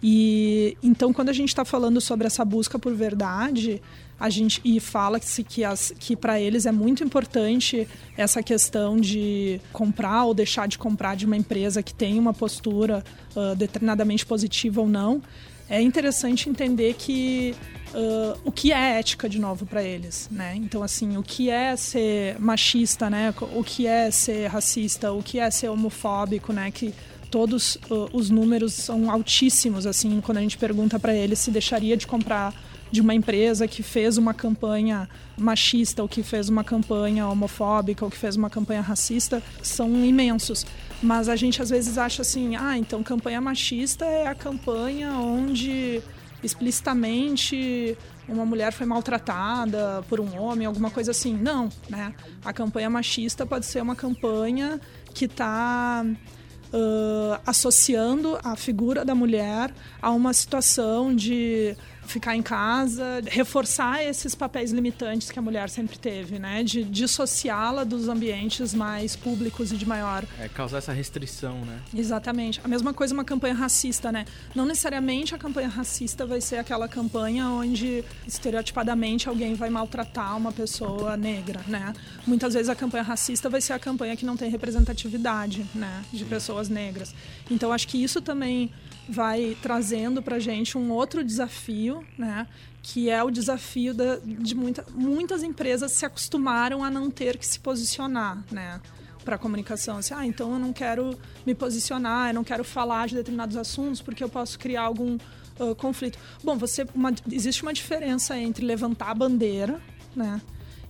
E 0.03 0.77
então 0.83 1.13
quando 1.13 1.31
a 1.31 1.33
gente 1.33 1.49
está 1.49 1.65
falando 1.65 1.99
sobre 1.99 2.27
essa 2.27 2.45
busca 2.45 2.79
por 2.79 2.95
verdade, 2.95 3.81
a 4.23 4.31
gente 4.31 4.61
e 4.65 4.79
fala 4.79 5.19
que, 5.19 5.43
que, 5.43 5.65
as, 5.65 5.93
que 5.99 6.15
para 6.15 6.41
eles 6.41 6.65
é 6.65 6.71
muito 6.71 7.03
importante 7.03 7.89
essa 8.17 8.41
questão 8.41 8.97
de 8.97 9.61
comprar 9.73 10.27
ou 10.27 10.33
deixar 10.33 10.69
de 10.69 10.79
comprar 10.79 11.17
de 11.17 11.27
uma 11.27 11.37
empresa 11.37 11.83
que 11.83 11.93
tem 11.93 12.21
uma 12.21 12.33
postura 12.33 13.03
uh, 13.35 13.57
determinadamente 13.57 14.25
positiva 14.25 14.81
ou 14.81 14.89
não. 14.89 15.21
É 15.69 15.81
interessante 15.81 16.49
entender 16.49 16.95
que 16.95 17.53
uh, 17.93 18.39
o 18.45 18.53
que 18.53 18.73
é 18.73 19.01
ética 19.01 19.29
de 19.29 19.41
novo 19.41 19.67
para 19.67 19.83
eles, 19.83 20.29
né? 20.31 20.55
Então 20.55 20.85
assim, 20.85 21.17
o 21.17 21.23
que 21.25 21.51
é 21.51 21.75
ser 21.75 22.39
machista, 22.39 23.11
né? 23.11 23.35
O 23.57 23.65
que 23.65 23.89
é 23.89 24.09
ser 24.13 24.47
racista, 24.47 25.11
o 25.13 25.21
que 25.21 25.41
é 25.41 25.51
ser 25.51 25.69
homofóbico, 25.69 26.53
né? 26.53 26.71
Que 26.71 26.95
todos 27.29 27.75
uh, 27.91 28.09
os 28.13 28.31
números 28.31 28.73
são 28.73 29.11
altíssimos 29.11 29.85
assim 29.85 30.21
quando 30.21 30.39
a 30.39 30.43
gente 30.43 30.57
pergunta 30.57 30.97
para 31.01 31.13
eles 31.13 31.41
se 31.41 31.51
deixaria 31.51 31.97
de 31.97 32.07
comprar 32.07 32.55
de 32.93 33.01
uma 33.01 33.15
empresa 33.15 33.67
que 33.67 33.83
fez 33.83 34.19
uma 34.19 34.35
campanha 34.35 35.09
machista 35.37 36.03
ou 36.03 36.09
que 36.09 36.23
fez 36.23 36.51
uma 36.51 36.63
campanha 36.63 37.27
homofóbica 37.27 38.05
ou 38.05 38.11
que 38.11 38.19
fez 38.19 38.37
uma 38.37 38.51
campanha 38.51 38.83
racista 38.83 39.43
são 39.63 40.05
imensos. 40.05 40.67
Mas 41.03 41.29
a 41.29 41.35
gente 41.35 41.63
às 41.63 41.71
vezes 41.71 41.97
acha 41.97 42.21
assim, 42.21 42.55
ah, 42.55 42.77
então 42.77 43.03
campanha 43.03 43.41
machista 43.41 44.05
é 44.05 44.27
a 44.27 44.35
campanha 44.35 45.11
onde 45.13 46.03
explicitamente 46.45 47.97
uma 48.29 48.45
mulher 48.45 48.73
foi 48.73 48.87
maltratada 48.87 50.05
por 50.09 50.21
um 50.21 50.39
homem, 50.39 50.67
alguma 50.67 50.91
coisa 50.91 51.13
assim. 51.13 51.35
Não, 51.35 51.71
né? 51.89 52.15
A 52.45 52.53
campanha 52.53 52.91
machista 52.91 53.47
pode 53.47 53.65
ser 53.65 53.81
uma 53.81 53.97
campanha 53.97 54.79
que 55.15 55.25
está 55.25 56.05
uh, 56.05 57.41
associando 57.47 58.39
a 58.43 58.57
figura 58.57 59.05
da 59.05 59.15
mulher 59.15 59.73
a 60.01 60.11
uma 60.11 60.33
situação 60.33 61.15
de 61.15 61.77
ficar 62.13 62.37
em 62.37 62.43
casa, 62.43 63.23
reforçar 63.27 64.05
esses 64.05 64.35
papéis 64.35 64.71
limitantes 64.71 65.31
que 65.31 65.39
a 65.39 65.43
mulher 65.43 65.71
sempre 65.71 65.99
teve, 65.99 66.39
né? 66.39 66.63
De 66.63 66.85
dissociá-la 66.85 67.85
dos 67.85 68.09
ambientes 68.09 68.75
mais 68.75 69.17
públicos 69.17 69.73
e 69.73 69.77
de 69.77 69.87
maior. 69.87 70.25
É, 70.39 70.49
causar 70.49 70.79
essa 70.79 70.93
restrição, 70.93 71.65
né? 71.65 71.81
Exatamente. 71.95 72.61
A 72.63 72.69
mesma 72.69 72.93
coisa 72.93 73.15
uma 73.15 73.25
campanha 73.25 73.55
racista, 73.55 74.13
né? 74.13 74.27
Não 74.55 74.67
necessariamente 74.67 75.35
a 75.35 75.39
campanha 75.39 75.69
racista 75.69 76.27
vai 76.27 76.41
ser 76.41 76.57
aquela 76.57 76.87
campanha 76.87 77.49
onde 77.49 78.05
estereotipadamente 78.27 79.29
alguém 79.29 79.55
vai 79.55 79.71
maltratar 79.71 80.37
uma 80.37 80.53
pessoa 80.53 81.17
negra, 81.17 81.61
né? 81.67 81.95
Muitas 82.27 82.53
vezes 82.53 82.69
a 82.69 82.75
campanha 82.75 83.03
racista 83.03 83.49
vai 83.49 83.61
ser 83.61 83.73
a 83.73 83.79
campanha 83.79 84.17
que 84.17 84.27
não 84.27 84.37
tem 84.37 84.51
representatividade, 84.51 85.65
né? 85.75 86.05
De 86.13 86.25
pessoas 86.25 86.69
negras. 86.69 87.15
Então 87.51 87.73
acho 87.73 87.89
que 87.89 88.03
isso 88.03 88.21
também 88.21 88.71
vai 89.09 89.57
trazendo 89.61 90.23
para 90.23 90.39
gente 90.39 90.79
um 90.79 90.91
outro 90.91 91.25
desafio, 91.25 92.02
né? 92.19 92.47
que 92.83 93.09
é 93.09 93.23
o 93.23 93.31
desafio 93.31 93.95
da, 93.95 94.17
de 94.17 94.55
muita, 94.55 94.85
muitas 94.93 95.43
empresas 95.45 95.93
se 95.93 96.05
acostumaram 96.05 96.83
a 96.83 96.91
não 96.91 97.11
ter 97.11 97.39
que 97.39 97.47
se 97.47 97.59
posicionar, 97.61 98.43
né? 98.51 98.81
Para 99.25 99.39
comunicação, 99.39 99.99
assim, 99.99 100.13
ah, 100.13 100.27
então 100.27 100.53
eu 100.53 100.59
não 100.59 100.73
quero 100.73 101.17
me 101.47 101.55
posicionar, 101.55 102.31
eu 102.31 102.35
não 102.35 102.43
quero 102.43 102.65
falar 102.65 103.07
de 103.07 103.15
determinados 103.15 103.57
assuntos 103.57 104.03
porque 104.03 104.23
eu 104.23 104.29
posso 104.29 104.59
criar 104.59 104.83
algum 104.83 105.15
uh, 105.15 105.75
conflito. 105.77 106.19
Bom, 106.43 106.59
você, 106.59 106.85
uma, 106.93 107.15
existe 107.31 107.63
uma 107.63 107.73
diferença 107.73 108.37
entre 108.37 108.67
levantar 108.67 109.11
a 109.11 109.15
bandeira, 109.15 109.81
né? 110.15 110.43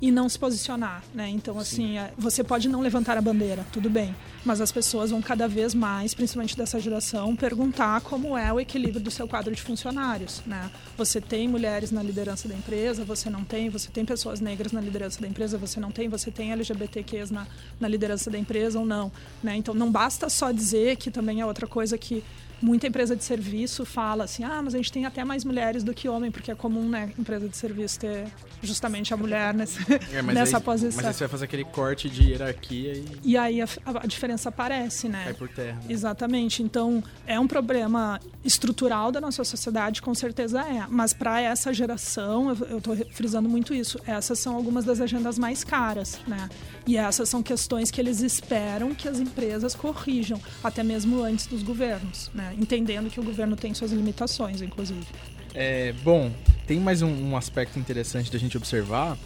E 0.02 0.10
não 0.10 0.28
se 0.28 0.36
posicionar, 0.36 1.04
né? 1.14 1.28
Então, 1.28 1.56
assim, 1.60 1.96
é, 1.96 2.12
você 2.18 2.42
pode 2.42 2.68
não 2.68 2.80
levantar 2.80 3.16
a 3.16 3.20
bandeira, 3.20 3.64
tudo 3.70 3.88
bem, 3.88 4.12
mas 4.44 4.60
as 4.60 4.72
pessoas 4.72 5.12
vão 5.12 5.22
cada 5.22 5.46
vez 5.46 5.76
mais, 5.76 6.12
principalmente 6.12 6.56
dessa 6.56 6.80
geração, 6.80 7.36
perguntar 7.36 8.00
como 8.00 8.36
é 8.36 8.52
o 8.52 8.58
equilíbrio 8.58 9.00
do 9.00 9.12
seu 9.12 9.28
quadro 9.28 9.54
de 9.54 9.62
funcionários, 9.62 10.42
né? 10.44 10.68
Você 10.98 11.20
tem 11.20 11.46
mulheres 11.46 11.92
na 11.92 12.02
liderança 12.02 12.48
da 12.48 12.54
empresa, 12.56 13.04
você 13.04 13.30
não 13.30 13.44
tem, 13.44 13.70
você 13.70 13.90
tem 13.90 14.04
pessoas 14.04 14.40
negras 14.40 14.72
na 14.72 14.80
liderança 14.80 15.20
da 15.20 15.28
empresa, 15.28 15.56
você 15.56 15.78
não 15.78 15.92
tem, 15.92 16.08
você 16.08 16.32
tem 16.32 16.50
LGBTQs 16.50 17.30
na, 17.30 17.46
na 17.78 17.86
liderança 17.86 18.28
da 18.28 18.36
empresa 18.36 18.80
ou 18.80 18.84
não, 18.84 19.12
né? 19.40 19.54
Então, 19.54 19.72
não 19.72 19.92
basta 19.92 20.28
só 20.28 20.50
dizer 20.50 20.96
que 20.96 21.12
também 21.12 21.40
é 21.40 21.46
outra 21.46 21.68
coisa 21.68 21.96
que 21.96 22.24
muita 22.62 22.86
empresa 22.86 23.16
de 23.16 23.24
serviço 23.24 23.84
fala 23.84 24.24
assim, 24.24 24.44
ah, 24.44 24.62
mas 24.62 24.74
a 24.74 24.78
gente 24.78 24.92
tem 24.92 25.04
até 25.04 25.24
mais 25.24 25.44
mulheres 25.44 25.82
do 25.82 25.92
que 25.92 26.08
homem, 26.08 26.30
porque 26.30 26.50
é 26.50 26.54
comum, 26.54 26.88
né, 26.88 27.12
empresa 27.18 27.48
de 27.48 27.56
serviço 27.56 28.00
ter 28.00 28.26
justamente 28.62 29.12
a 29.12 29.16
mulher 29.16 29.52
nesse, 29.52 29.80
é, 30.12 30.22
nessa 30.32 30.58
aí, 30.58 30.62
posição. 30.62 30.96
Mas 30.96 31.06
aí 31.06 31.12
você 31.12 31.24
vai 31.24 31.28
fazer 31.28 31.44
aquele 31.46 31.64
corte 31.64 32.08
de 32.08 32.30
hierarquia 32.30 32.94
e... 32.94 33.04
E 33.24 33.36
aí 33.36 33.60
a, 33.60 33.66
a 33.84 34.06
diferença 34.06 34.48
aparece, 34.48 35.08
né? 35.08 35.24
Cai 35.24 35.34
por 35.34 35.48
terra. 35.48 35.76
Né? 35.76 35.86
Exatamente. 35.88 36.62
Então, 36.62 37.02
é 37.26 37.38
um 37.40 37.48
problema 37.48 38.20
estrutural 38.44 39.10
da 39.10 39.20
nossa 39.20 39.42
sociedade, 39.42 40.00
com 40.00 40.14
certeza 40.14 40.60
é. 40.60 40.86
Mas 40.88 41.12
para 41.12 41.40
essa 41.40 41.72
geração, 41.72 42.54
eu 42.68 42.78
estou 42.78 42.96
frisando 43.10 43.48
muito 43.48 43.74
isso, 43.74 43.98
essas 44.06 44.38
são 44.38 44.54
algumas 44.54 44.84
das 44.84 45.00
agendas 45.00 45.38
mais 45.38 45.64
caras, 45.64 46.20
né? 46.26 46.48
E 46.86 46.96
essas 46.96 47.28
são 47.28 47.42
questões 47.42 47.90
que 47.90 48.00
eles 48.00 48.20
esperam 48.20 48.94
que 48.94 49.08
as 49.08 49.20
empresas 49.20 49.74
corrijam, 49.74 50.40
até 50.62 50.82
mesmo 50.82 51.22
antes 51.22 51.46
dos 51.46 51.62
governos, 51.62 52.30
né? 52.34 52.54
entendendo 52.58 53.08
que 53.08 53.20
o 53.20 53.22
governo 53.22 53.54
tem 53.54 53.72
suas 53.72 53.92
limitações, 53.92 54.60
inclusive. 54.60 55.06
É, 55.54 55.92
bom, 56.02 56.32
tem 56.66 56.80
mais 56.80 57.02
um, 57.02 57.30
um 57.30 57.36
aspecto 57.36 57.78
interessante 57.78 58.32
da 58.32 58.38
gente 58.38 58.56
observar, 58.56 59.16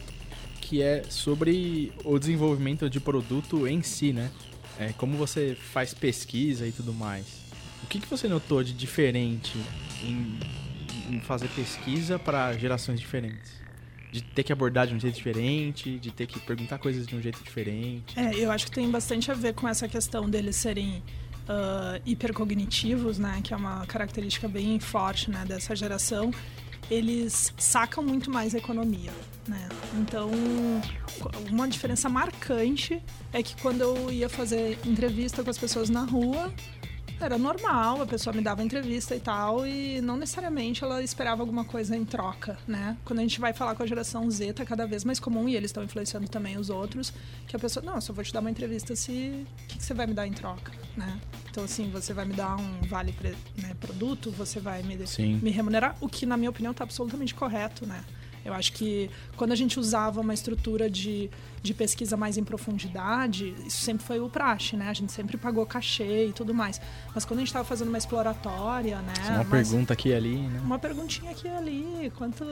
que 0.60 0.82
é 0.82 1.04
sobre 1.08 1.92
o 2.04 2.18
desenvolvimento 2.18 2.90
de 2.90 2.98
produto 2.98 3.66
em 3.66 3.82
si, 3.82 4.12
né? 4.12 4.30
É, 4.78 4.92
como 4.92 5.16
você 5.16 5.56
faz 5.72 5.94
pesquisa 5.94 6.66
e 6.66 6.72
tudo 6.72 6.92
mais. 6.92 7.24
O 7.82 7.86
que, 7.86 8.00
que 8.00 8.08
você 8.08 8.28
notou 8.28 8.62
de 8.62 8.72
diferente 8.72 9.56
em, 10.02 10.38
em 11.08 11.20
fazer 11.20 11.48
pesquisa 11.48 12.18
para 12.18 12.52
gerações 12.58 12.98
diferentes? 12.98 13.65
De 14.16 14.22
ter 14.22 14.42
que 14.42 14.52
abordar 14.52 14.86
de 14.86 14.94
um 14.94 15.00
jeito 15.00 15.14
diferente, 15.14 15.98
de 15.98 16.10
ter 16.10 16.26
que 16.26 16.40
perguntar 16.40 16.78
coisas 16.78 17.06
de 17.06 17.14
um 17.14 17.20
jeito 17.20 17.42
diferente? 17.44 18.18
É, 18.18 18.34
eu 18.34 18.50
acho 18.50 18.64
que 18.64 18.70
tem 18.70 18.90
bastante 18.90 19.30
a 19.30 19.34
ver 19.34 19.52
com 19.52 19.68
essa 19.68 19.86
questão 19.86 20.28
deles 20.28 20.56
serem 20.56 21.02
uh, 21.48 22.00
hipercognitivos, 22.06 23.18
né, 23.18 23.40
que 23.42 23.52
é 23.52 23.56
uma 23.56 23.84
característica 23.86 24.48
bem 24.48 24.80
forte 24.80 25.30
né, 25.30 25.44
dessa 25.46 25.76
geração, 25.76 26.30
eles 26.90 27.52
sacam 27.58 28.02
muito 28.02 28.30
mais 28.30 28.54
a 28.54 28.58
economia. 28.58 29.12
Né? 29.46 29.68
Então, 29.98 30.30
uma 31.50 31.68
diferença 31.68 32.08
marcante 32.08 33.02
é 33.32 33.42
que 33.42 33.60
quando 33.60 33.80
eu 33.82 34.10
ia 34.10 34.28
fazer 34.28 34.78
entrevista 34.84 35.42
com 35.42 35.50
as 35.50 35.58
pessoas 35.58 35.90
na 35.90 36.04
rua, 36.04 36.52
era 37.24 37.38
normal, 37.38 38.02
a 38.02 38.06
pessoa 38.06 38.34
me 38.34 38.42
dava 38.42 38.62
entrevista 38.62 39.14
e 39.14 39.20
tal, 39.20 39.66
e 39.66 40.00
não 40.00 40.16
necessariamente 40.16 40.84
ela 40.84 41.02
esperava 41.02 41.42
alguma 41.42 41.64
coisa 41.64 41.96
em 41.96 42.04
troca, 42.04 42.58
né? 42.66 42.96
Quando 43.04 43.20
a 43.20 43.22
gente 43.22 43.40
vai 43.40 43.52
falar 43.52 43.74
com 43.74 43.82
a 43.82 43.86
geração 43.86 44.30
Z, 44.30 44.52
tá 44.52 44.64
cada 44.64 44.86
vez 44.86 45.04
mais 45.04 45.18
comum, 45.18 45.48
e 45.48 45.56
eles 45.56 45.70
estão 45.70 45.82
influenciando 45.82 46.28
também 46.28 46.56
os 46.58 46.70
outros, 46.70 47.12
que 47.46 47.56
a 47.56 47.58
pessoa, 47.58 47.84
não, 47.84 48.00
só 48.00 48.12
vou 48.12 48.22
te 48.22 48.32
dar 48.32 48.40
uma 48.40 48.50
entrevista 48.50 48.94
se. 48.94 49.46
O 49.64 49.66
que, 49.66 49.78
que 49.78 49.84
você 49.84 49.94
vai 49.94 50.06
me 50.06 50.14
dar 50.14 50.26
em 50.26 50.32
troca, 50.32 50.72
né? 50.96 51.18
Então, 51.50 51.64
assim, 51.64 51.90
você 51.90 52.12
vai 52.12 52.24
me 52.24 52.34
dar 52.34 52.56
um 52.56 52.82
vale 52.82 53.14
né, 53.56 53.74
produto, 53.80 54.30
você 54.30 54.60
vai 54.60 54.82
me, 54.82 54.96
me 55.42 55.50
remunerar, 55.50 55.96
o 56.00 56.08
que, 56.08 56.26
na 56.26 56.36
minha 56.36 56.50
opinião, 56.50 56.74
tá 56.74 56.84
absolutamente 56.84 57.34
correto, 57.34 57.86
né? 57.86 58.04
Eu 58.46 58.54
acho 58.54 58.72
que 58.72 59.10
quando 59.36 59.52
a 59.52 59.56
gente 59.56 59.78
usava 59.78 60.20
uma 60.20 60.32
estrutura 60.32 60.88
de, 60.88 61.28
de 61.62 61.74
pesquisa 61.74 62.16
mais 62.16 62.36
em 62.36 62.44
profundidade, 62.44 63.54
isso 63.66 63.82
sempre 63.82 64.06
foi 64.06 64.20
o 64.20 64.28
praxe, 64.28 64.76
né? 64.76 64.88
A 64.88 64.92
gente 64.92 65.10
sempre 65.12 65.36
pagou 65.36 65.66
cachê 65.66 66.26
e 66.28 66.32
tudo 66.32 66.54
mais. 66.54 66.80
Mas 67.14 67.24
quando 67.24 67.38
a 67.38 67.40
gente 67.40 67.48
estava 67.48 67.64
fazendo 67.64 67.88
uma 67.88 67.98
exploratória, 67.98 68.98
né? 68.98 69.12
Uma 69.28 69.44
mas, 69.44 69.68
pergunta 69.68 69.92
aqui 69.92 70.10
e 70.10 70.14
ali, 70.14 70.36
né? 70.36 70.60
Uma 70.64 70.78
perguntinha 70.78 71.32
aqui 71.32 71.48
e 71.48 71.50
ali, 71.50 72.12
quanto, 72.16 72.44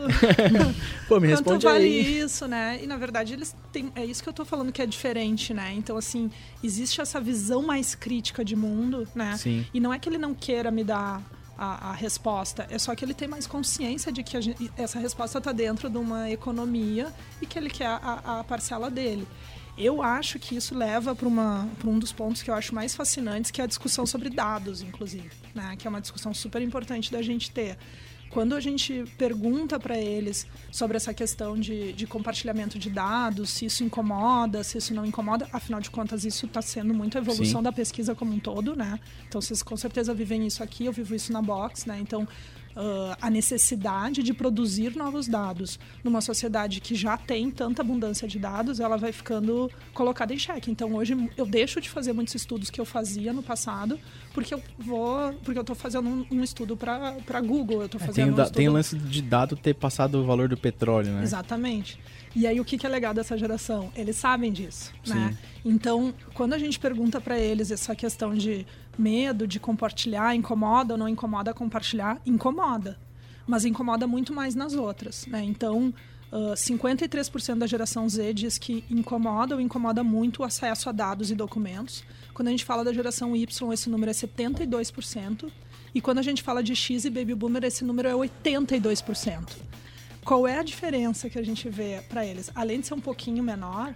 Pô, 1.06 1.20
me 1.20 1.32
quanto 1.42 1.64
vale 1.64 1.84
aí. 1.84 2.18
isso, 2.18 2.48
né? 2.48 2.80
E 2.82 2.86
na 2.86 2.96
verdade 2.96 3.34
eles 3.34 3.54
têm, 3.72 3.92
é 3.94 4.04
isso 4.04 4.22
que 4.22 4.28
eu 4.28 4.32
tô 4.32 4.44
falando 4.44 4.72
que 4.72 4.82
é 4.82 4.86
diferente, 4.86 5.54
né? 5.54 5.72
Então 5.74 5.96
assim, 5.96 6.30
existe 6.62 7.00
essa 7.00 7.20
visão 7.20 7.62
mais 7.62 7.94
crítica 7.94 8.44
de 8.44 8.56
mundo, 8.56 9.06
né? 9.14 9.36
Sim. 9.36 9.64
E 9.72 9.78
não 9.78 9.94
é 9.94 9.98
que 9.98 10.08
ele 10.08 10.18
não 10.18 10.34
queira 10.34 10.70
me 10.70 10.82
dar 10.82 11.22
a, 11.56 11.90
a 11.90 11.92
resposta, 11.92 12.66
é 12.70 12.78
só 12.78 12.94
que 12.94 13.04
ele 13.04 13.14
tem 13.14 13.28
mais 13.28 13.46
consciência 13.46 14.10
de 14.12 14.22
que 14.22 14.40
gente- 14.40 14.70
essa 14.76 14.98
resposta 14.98 15.38
está 15.38 15.52
dentro 15.52 15.88
de 15.88 15.96
uma 15.98 16.30
economia 16.30 17.12
e 17.40 17.46
que 17.46 17.58
ele 17.58 17.70
quer 17.70 17.86
a, 17.88 18.40
a 18.40 18.44
parcela 18.44 18.90
dele. 18.90 19.26
Eu 19.76 20.02
acho 20.02 20.38
que 20.38 20.54
isso 20.56 20.74
leva 20.74 21.14
para 21.16 21.28
um 21.28 21.98
dos 21.98 22.12
pontos 22.12 22.42
que 22.42 22.50
eu 22.50 22.54
acho 22.54 22.72
mais 22.74 22.94
fascinantes, 22.94 23.50
que 23.50 23.60
é 23.60 23.64
a 23.64 23.66
discussão 23.66 24.06
sobre 24.06 24.30
dados, 24.30 24.82
inclusive, 24.82 25.30
né? 25.54 25.74
que 25.76 25.86
é 25.86 25.90
uma 25.90 26.00
discussão 26.00 26.32
super 26.32 26.62
importante 26.62 27.10
da 27.10 27.20
gente 27.22 27.50
ter. 27.50 27.76
Quando 28.34 28.56
a 28.56 28.60
gente 28.60 29.04
pergunta 29.16 29.78
para 29.78 29.96
eles 29.96 30.44
sobre 30.72 30.96
essa 30.96 31.14
questão 31.14 31.56
de, 31.56 31.92
de 31.92 32.04
compartilhamento 32.04 32.80
de 32.80 32.90
dados, 32.90 33.48
se 33.50 33.64
isso 33.64 33.84
incomoda, 33.84 34.64
se 34.64 34.76
isso 34.76 34.92
não 34.92 35.06
incomoda, 35.06 35.48
afinal 35.52 35.80
de 35.80 35.88
contas, 35.88 36.24
isso 36.24 36.46
está 36.46 36.60
sendo 36.60 36.92
muito 36.92 37.16
a 37.16 37.20
evolução 37.20 37.60
Sim. 37.60 37.62
da 37.62 37.70
pesquisa 37.70 38.12
como 38.12 38.32
um 38.32 38.40
todo, 38.40 38.74
né? 38.74 38.98
Então, 39.28 39.40
vocês 39.40 39.62
com 39.62 39.76
certeza 39.76 40.12
vivem 40.12 40.44
isso 40.48 40.64
aqui, 40.64 40.84
eu 40.86 40.92
vivo 40.92 41.14
isso 41.14 41.32
na 41.32 41.40
Box, 41.40 41.86
né? 41.86 41.96
Então, 42.00 42.26
ah, 42.76 43.16
a 43.20 43.30
necessidade 43.30 44.22
de 44.22 44.32
produzir 44.34 44.96
novos 44.96 45.28
dados 45.28 45.78
numa 46.02 46.20
sociedade 46.20 46.80
que 46.80 46.94
já 46.94 47.16
tem 47.16 47.50
tanta 47.50 47.82
abundância 47.82 48.26
de 48.26 48.38
dados, 48.38 48.80
ela 48.80 48.96
vai 48.96 49.12
ficando 49.12 49.70
colocada 49.92 50.32
em 50.34 50.38
xeque. 50.38 50.70
Então, 50.70 50.94
hoje 50.94 51.14
eu 51.36 51.46
deixo 51.46 51.80
de 51.80 51.88
fazer 51.88 52.12
muitos 52.12 52.34
estudos 52.34 52.70
que 52.70 52.80
eu 52.80 52.84
fazia 52.84 53.32
no 53.32 53.42
passado, 53.42 53.98
porque 54.32 54.54
eu 54.54 54.62
vou, 54.78 55.32
porque 55.44 55.58
eu 55.58 55.62
estou 55.62 55.76
fazendo 55.76 56.08
um, 56.08 56.26
um 56.30 56.42
estudo 56.44 56.76
para 56.76 57.40
Google, 57.40 57.80
eu 57.80 57.86
estou 57.86 58.00
É, 58.00 58.06
fazendo 58.06 58.24
tem, 58.24 58.30
o 58.30 58.32
um 58.32 58.36
da- 58.36 58.42
estudo 58.44 58.56
tem 58.56 58.68
lance 58.68 58.96
de 58.96 59.22
dado 59.22 59.56
ter 59.56 59.74
passado 59.74 60.16
o 60.20 60.24
valor 60.24 60.48
do 60.48 60.56
petróleo, 60.56 61.12
né? 61.12 61.22
Exatamente. 61.22 61.98
E 62.36 62.46
aí 62.48 62.58
o 62.60 62.64
que 62.64 62.76
que 62.76 62.84
é 62.84 62.88
legal 62.90 63.14
dessa 63.14 63.38
geração? 63.38 63.92
Eles 63.94 64.16
sabem 64.16 64.52
disso, 64.52 64.92
né? 65.06 65.30
Sim. 65.32 65.38
Então, 65.64 66.12
quando 66.34 66.52
a 66.52 66.58
gente 66.58 66.78
pergunta 66.80 67.20
para 67.20 67.38
eles 67.38 67.70
essa 67.70 67.94
questão 67.94 68.34
de 68.34 68.66
medo 68.98 69.46
de 69.46 69.60
compartilhar, 69.60 70.34
incomoda 70.34 70.94
ou 70.94 70.98
não 70.98 71.08
incomoda 71.08 71.54
compartilhar, 71.54 72.20
incomoda. 72.24 72.98
Mas 73.46 73.64
incomoda 73.64 74.06
muito 74.06 74.32
mais 74.32 74.54
nas 74.54 74.74
outras, 74.74 75.26
né? 75.26 75.42
Então, 75.42 75.92
ah, 76.34 76.54
53% 76.56 77.58
da 77.58 77.66
geração 77.66 78.08
Z 78.08 78.34
diz 78.34 78.58
que 78.58 78.84
incomoda 78.90 79.54
ou 79.54 79.60
incomoda 79.60 80.02
muito 80.02 80.40
o 80.40 80.44
acesso 80.44 80.88
a 80.88 80.92
dados 80.92 81.30
e 81.30 81.34
documentos. 81.34 82.02
Quando 82.34 82.48
a 82.48 82.50
gente 82.50 82.64
fala 82.64 82.82
da 82.82 82.92
geração 82.92 83.36
Y, 83.36 83.72
esse 83.72 83.88
número 83.88 84.10
é 84.10 84.14
72%. 84.14 85.48
E 85.94 86.00
quando 86.00 86.18
a 86.18 86.22
gente 86.22 86.42
fala 86.42 86.60
de 86.60 86.74
X 86.74 87.04
e 87.04 87.10
Baby 87.10 87.36
Boomer, 87.36 87.62
esse 87.62 87.84
número 87.84 88.08
é 88.08 88.12
82%. 88.12 89.48
Qual 90.24 90.48
é 90.48 90.58
a 90.58 90.62
diferença 90.64 91.30
que 91.30 91.38
a 91.38 91.42
gente 91.44 91.68
vê 91.68 92.02
para 92.08 92.26
eles? 92.26 92.50
Além 92.52 92.80
de 92.80 92.88
ser 92.88 92.94
um 92.94 93.00
pouquinho 93.00 93.44
menor, 93.44 93.94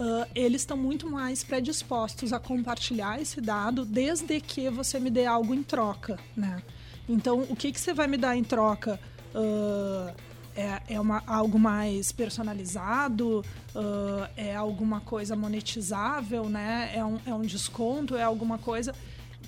ah, 0.00 0.26
eles 0.34 0.62
estão 0.62 0.78
muito 0.78 1.08
mais 1.10 1.44
predispostos 1.44 2.32
a 2.32 2.40
compartilhar 2.40 3.20
esse 3.20 3.38
dado 3.38 3.84
desde 3.84 4.40
que 4.40 4.70
você 4.70 4.98
me 4.98 5.10
dê 5.10 5.26
algo 5.26 5.54
em 5.54 5.62
troca, 5.62 6.18
né? 6.34 6.62
Então, 7.06 7.40
o 7.50 7.54
que, 7.54 7.70
que 7.70 7.78
você 7.78 7.92
vai 7.92 8.06
me 8.06 8.16
dar 8.16 8.34
em 8.34 8.42
troca? 8.42 8.98
Ah, 9.34 10.14
é 10.56 10.94
é 10.94 11.00
uma, 11.00 11.22
algo 11.26 11.58
mais 11.58 12.12
personalizado? 12.12 13.44
Ah, 13.74 14.30
é 14.38 14.56
alguma 14.56 15.00
coisa 15.00 15.36
monetizável, 15.36 16.48
né? 16.48 16.92
É 16.94 17.04
um, 17.04 17.20
é 17.26 17.34
um 17.34 17.42
desconto? 17.42 18.16
É 18.16 18.22
alguma 18.22 18.56
coisa 18.56 18.94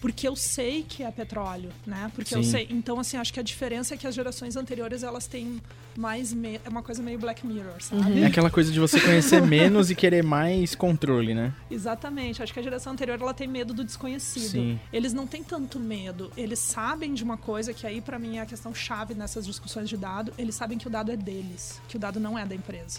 porque 0.02 0.26
eu 0.26 0.34
sei 0.34 0.82
que 0.82 1.04
é 1.04 1.10
petróleo, 1.12 1.70
né? 1.86 2.10
Porque 2.12 2.34
eu 2.34 2.42
Sim. 2.42 2.50
sei. 2.50 2.66
Então, 2.70 2.98
assim, 2.98 3.16
acho 3.16 3.32
que 3.32 3.38
a 3.38 3.42
diferença 3.42 3.94
é 3.94 3.96
que 3.96 4.04
as 4.04 4.12
gerações 4.12 4.56
anteriores 4.56 5.04
elas 5.04 5.28
têm 5.28 5.62
mais 5.96 6.32
me... 6.32 6.60
é 6.64 6.68
uma 6.68 6.82
coisa 6.82 7.00
meio 7.00 7.20
Black 7.20 7.46
Mirror, 7.46 7.80
sabe? 7.80 8.20
É 8.20 8.26
aquela 8.26 8.50
coisa 8.50 8.72
de 8.72 8.80
você 8.80 9.00
conhecer 9.00 9.40
menos 9.46 9.92
e 9.92 9.94
querer 9.94 10.24
mais 10.24 10.74
controle, 10.74 11.34
né? 11.34 11.54
Exatamente. 11.70 12.42
Acho 12.42 12.52
que 12.52 12.58
a 12.58 12.62
geração 12.64 12.92
anterior 12.92 13.16
ela 13.20 13.32
tem 13.32 13.46
medo 13.46 13.72
do 13.72 13.84
desconhecido. 13.84 14.50
Sim. 14.50 14.80
Eles 14.92 15.12
não 15.12 15.24
têm 15.24 15.44
tanto 15.44 15.78
medo. 15.78 16.32
Eles 16.36 16.58
sabem 16.58 17.14
de 17.14 17.22
uma 17.22 17.36
coisa 17.36 17.72
que 17.72 17.86
aí 17.86 18.00
pra 18.00 18.18
mim 18.18 18.38
é 18.38 18.40
a 18.40 18.46
questão 18.46 18.74
chave 18.74 19.14
nessas 19.14 19.46
discussões 19.46 19.88
de 19.88 19.96
dado. 19.96 20.32
Eles 20.36 20.56
sabem 20.56 20.78
que 20.78 20.88
o 20.88 20.90
dado 20.90 21.12
é 21.12 21.16
deles, 21.16 21.80
que 21.86 21.96
o 21.96 22.00
dado 22.00 22.18
não 22.18 22.36
é 22.36 22.44
da 22.44 22.56
empresa. 22.56 22.98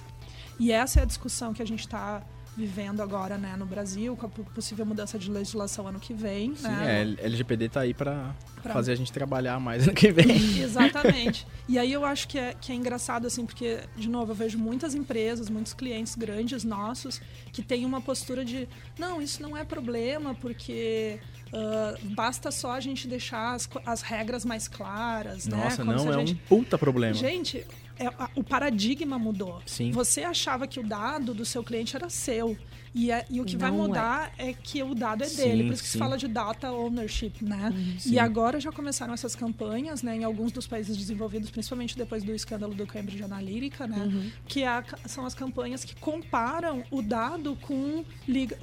E 0.57 0.71
essa 0.71 1.01
é 1.01 1.03
a 1.03 1.05
discussão 1.05 1.53
que 1.53 1.61
a 1.61 1.67
gente 1.67 1.81
está 1.81 2.23
vivendo 2.55 3.01
agora, 3.01 3.37
né, 3.37 3.55
no 3.57 3.65
Brasil, 3.65 4.15
com 4.15 4.25
a 4.27 4.29
po- 4.29 4.43
possível 4.43 4.85
mudança 4.85 5.17
de 5.17 5.29
legislação 5.31 5.87
ano 5.87 5.99
que 5.99 6.13
vem. 6.13 6.55
Sim, 6.55 6.67
né? 6.67 7.01
é, 7.19 7.25
LGPD 7.25 7.69
tá 7.69 7.81
aí 7.81 7.93
Pra- 7.93 8.35
fazer 8.71 8.91
a 8.91 8.95
gente 8.95 9.11
trabalhar 9.11 9.59
mais 9.59 9.83
ano 9.87 9.95
que 9.95 10.11
vem. 10.11 10.25
Exatamente. 10.61 11.45
E 11.67 11.77
aí 11.79 11.91
eu 11.91 12.05
acho 12.05 12.27
que 12.27 12.37
é, 12.37 12.53
que 12.53 12.71
é 12.71 12.75
engraçado, 12.75 13.25
assim, 13.27 13.45
porque, 13.45 13.79
de 13.97 14.07
novo, 14.07 14.31
eu 14.31 14.35
vejo 14.35 14.57
muitas 14.57 14.93
empresas, 14.95 15.49
muitos 15.49 15.73
clientes 15.73 16.15
grandes 16.15 16.63
nossos 16.63 17.19
que 17.51 17.61
têm 17.61 17.85
uma 17.85 17.99
postura 18.01 18.45
de 18.45 18.67
não, 18.97 19.21
isso 19.21 19.41
não 19.41 19.57
é 19.57 19.63
problema, 19.65 20.33
porque 20.35 21.19
ah, 21.53 21.95
basta 22.03 22.51
só 22.51 22.71
a 22.71 22.79
gente 22.79 23.07
deixar 23.07 23.53
as, 23.53 23.69
as 23.85 24.01
regras 24.01 24.43
mais 24.43 24.67
claras, 24.67 25.45
né? 25.47 25.55
Nossa, 25.57 25.85
Como 25.85 25.99
se 25.99 26.05
não, 26.05 26.13
é 26.13 26.25
gente- 26.25 26.33
um 26.33 26.47
puta 26.47 26.77
problema. 26.77 27.13
Gente, 27.13 27.65
é- 27.99 28.09
o 28.35 28.43
paradigma 28.43 29.19
mudou. 29.19 29.61
Sim. 29.65 29.91
Você 29.91 30.23
achava 30.23 30.67
que 30.67 30.79
o 30.79 30.83
dado 30.83 31.33
do 31.33 31.45
seu 31.45 31.63
cliente 31.63 31.95
era 31.95 32.09
seu. 32.09 32.57
E, 32.95 33.11
é- 33.11 33.25
e 33.29 33.41
o 33.41 33.45
que 33.45 33.57
vai 33.57 33.71
Não 33.71 33.85
é. 33.85 33.87
mudar 33.87 34.31
é. 34.37 34.53
que 34.53 34.83
o 34.83 34.93
dado 34.93 35.23
é 35.23 35.27
Sim, 35.27 35.37
dele. 35.43 35.63
Por 35.65 35.73
isso 35.73 35.81
que 35.83 35.87
sim. 35.89 35.93
se 35.93 35.97
fala 35.97 36.17
de 36.17 36.27
data 36.27 36.71
ownership, 36.71 37.33
né? 37.41 37.73
Sim. 37.97 38.11
E 38.13 38.19
agora 38.19 38.59
já 38.59 38.71
começaram 38.71 39.13
essas 39.13 39.35
campanhas, 39.35 40.03
né, 40.03 40.15
em 40.15 40.23
alguns 40.23 40.51
dos 40.51 40.67
países 40.67 40.95
desenvolvidos, 40.95 41.49
principalmente 41.49 41.97
depois 41.97 42.23
do 42.23 42.33
escândalo 42.35 42.73
do 42.75 42.85
Cambridge 42.85 43.23
Analytica, 43.23 43.87
né? 43.87 44.31
Que 44.47 44.61
é 44.63 44.67
a- 44.67 44.83
são 45.07 45.25
as 45.25 45.33
campanhas 45.33 45.83
que 45.83 45.95
comparam 45.95 46.83
o 46.91 47.01
dado 47.01 47.55
com, 47.61 48.05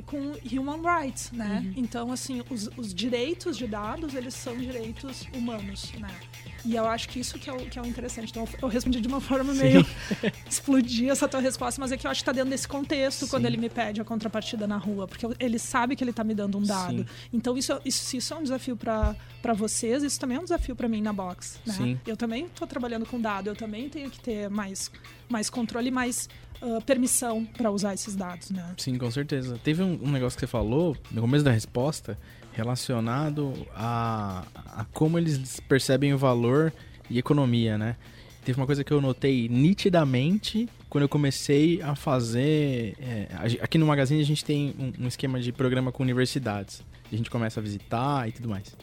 com 0.07 0.33
human 0.53 0.81
rights, 0.83 1.33
né? 1.33 1.73
Então, 1.77 2.13
assim, 2.13 2.43
os, 2.51 2.69
os 2.77 2.95
direitos 2.95 3.57
de 3.57 3.67
dados, 3.67 4.15
eles 4.15 4.35
são 4.35 4.57
direitos 4.57 5.27
humanos, 5.35 5.93
né? 5.99 6.09
E 6.65 6.77
eu 6.77 6.87
acho 6.87 7.09
que 7.09 7.19
isso 7.19 7.39
que 7.39 7.49
é 7.49 7.53
o, 7.53 7.57
que 7.57 7.79
é 7.79 7.83
o 7.83 7.87
interessante. 7.87 8.31
Então, 8.31 8.47
eu 8.61 8.69
respondi 8.69 9.01
de 9.01 9.09
uma 9.09 9.21
forma 9.21 9.53
meio 9.55 9.85
explodir 10.49 11.09
essa 11.11 11.27
tua 11.27 11.41
resposta, 11.41 11.81
mas 11.81 11.91
é 11.93 11.97
que 11.97 12.07
eu 12.07 12.11
acho 12.11 12.21
que 12.21 12.25
tá 12.27 12.33
dentro 12.33 12.51
desse 12.51 12.69
contexto 12.69 13.27
quando 13.29 13.43
Sim. 13.43 13.49
ele 13.49 13.57
me 13.57 13.69
pede 13.71 14.01
a 14.01 14.05
contrapartida 14.21 14.67
na 14.67 14.77
rua, 14.77 15.09
porque 15.09 15.27
ele 15.39 15.59
sabe 15.59 15.97
que 15.97 16.05
ele 16.05 16.13
tá 16.13 16.23
me 16.23 16.35
dando 16.35 16.59
um 16.59 16.63
dado. 16.63 16.99
Sim. 16.99 17.07
Então, 17.33 17.57
isso, 17.57 17.81
isso, 17.85 18.05
se 18.05 18.19
isso 18.19 18.35
é 18.35 18.37
um 18.37 18.43
desafio 18.43 18.77
para 18.77 19.55
vocês, 19.55 20.03
isso 20.03 20.21
também 20.21 20.37
é 20.37 20.41
um 20.41 20.45
desafio 20.45 20.77
para 20.77 20.87
mim 20.87 21.01
na 21.01 21.13
box. 21.13 21.59
Né? 21.67 21.99
Eu 22.07 22.17
também 22.17 22.45
estou 22.45 22.69
trabalhando 22.69 23.07
com 23.07 23.19
dado, 23.19 23.49
eu 23.49 23.57
também 23.57 23.89
tenho 23.89 24.11
que 24.11 24.21
ter 24.21 24.51
mais, 24.51 24.91
mais 25.29 25.49
controle 25.49 25.89
e 25.89 25.91
mais 25.91 26.29
ah, 26.61 26.81
permissão 26.85 27.45
para 27.45 27.71
usar 27.71 27.95
esses 27.95 28.15
dados. 28.15 28.51
Né? 28.51 28.75
Sim, 28.77 28.99
com 28.99 29.11
certeza. 29.11 29.59
Teve 29.65 29.83
um, 29.83 29.99
um 30.03 30.11
negócio 30.11 30.37
que 30.37 30.41
você 30.41 30.51
falou 30.51 30.97
no 31.11 31.21
começo 31.23 31.45
da 31.45 31.51
resposta 31.51 32.19
relacionado 32.53 33.67
a, 33.75 34.45
a 34.67 34.85
como 34.93 35.19
eles 35.19 35.61
percebem 35.61 36.13
o 36.13 36.19
valor 36.19 36.73
e 37.09 37.19
economia, 37.19 37.79
né? 37.79 37.97
Teve 38.45 38.59
uma 38.61 38.67
coisa 38.67 38.83
que 38.83 38.93
eu 38.93 39.01
notei 39.01 39.49
nitidamente 39.49 40.69
quando 40.91 41.03
eu 41.03 41.09
comecei 41.09 41.81
a 41.81 41.95
fazer. 41.95 42.97
é, 43.01 43.29
aqui 43.63 43.79
no 43.79 43.87
Magazine 43.87 44.21
a 44.21 44.25
gente 44.25 44.45
tem 44.45 44.75
um, 44.79 45.05
um 45.05 45.09
esquema 45.09 45.41
de 45.41 45.53
programa 45.53 45.93
com 45.93 46.03
universidades. 46.03 46.83
A 47.11 47.17
gente 47.17 47.31
começa 47.31 47.61
a 47.61 47.63
visitar 47.63 48.29
e 48.29 48.33
tudo 48.33 48.49
mais. 48.49 48.77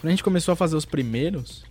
Quando 0.00 0.08
a 0.08 0.10
gente 0.10 0.24
começou 0.24 0.52
a 0.52 0.56
fazer 0.56 0.74
os 0.74 0.86
primeiros, 0.86 1.64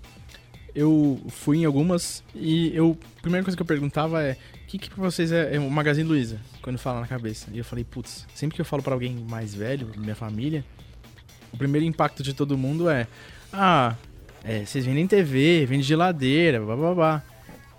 eu 0.75 1.19
fui 1.29 1.57
em 1.57 1.65
algumas 1.65 2.23
e 2.35 2.73
eu, 2.75 2.95
a 3.17 3.21
primeira 3.21 3.43
coisa 3.43 3.57
que 3.57 3.61
eu 3.61 3.65
perguntava 3.65 4.23
é: 4.23 4.33
o 4.33 4.67
que, 4.67 4.77
que 4.77 4.89
pra 4.91 5.03
vocês 5.03 5.31
é, 5.31 5.55
é 5.55 5.59
o 5.59 5.69
Magazine 5.69 6.07
Luiza? 6.07 6.39
Quando 6.61 6.77
fala 6.77 7.01
na 7.01 7.07
cabeça. 7.07 7.47
E 7.51 7.57
eu 7.57 7.65
falei: 7.65 7.83
putz, 7.83 8.27
sempre 8.35 8.55
que 8.55 8.61
eu 8.61 8.65
falo 8.65 8.83
pra 8.83 8.93
alguém 8.93 9.25
mais 9.27 9.55
velho, 9.55 9.89
minha 9.97 10.15
família, 10.15 10.63
o 11.51 11.57
primeiro 11.57 11.85
impacto 11.85 12.21
de 12.21 12.35
todo 12.35 12.55
mundo 12.55 12.87
é: 12.87 13.07
ah, 13.51 13.95
é, 14.43 14.63
vocês 14.65 14.85
vendem 14.85 15.07
TV, 15.07 15.65
vendem 15.65 15.83
geladeira, 15.83 16.61
blá 16.61 16.75
blá 16.75 16.93
blá. 16.93 17.23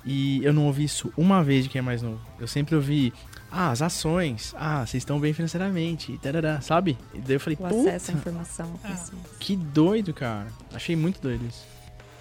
E 0.05 0.43
eu 0.45 0.53
não 0.53 0.67
ouvi 0.67 0.85
isso 0.85 1.13
uma 1.17 1.45
vez 1.45 1.65
de 1.65 1.71
quem 1.71 1.81
é 1.81 1.83
mais 1.83 2.01
novo. 2.03 2.21
Eu 2.39 2.47
sempre 2.49 2.75
ouvi: 2.75 3.13
ah, 3.51 3.71
as 3.71 3.83
ações, 3.83 4.55
ah, 4.57 4.87
vocês 4.87 5.03
estão 5.03 5.21
bem 5.21 5.33
financeiramente, 5.33 6.13
e 6.13 6.19
tarará, 6.19 6.61
sabe? 6.61 6.97
E 7.13 7.19
daí 7.19 7.37
eu 7.37 7.41
falei: 7.41 7.59
O 7.61 7.67
acesso 7.67 8.11
à 8.11 8.15
informação. 8.15 8.81
Ah. 8.83 8.89
assim. 8.93 9.17
que 9.39 9.57
doido, 9.57 10.15
cara. 10.15 10.49
Achei 10.73 10.97
muito 10.97 11.21
doido 11.21 11.45
isso. 11.47 11.67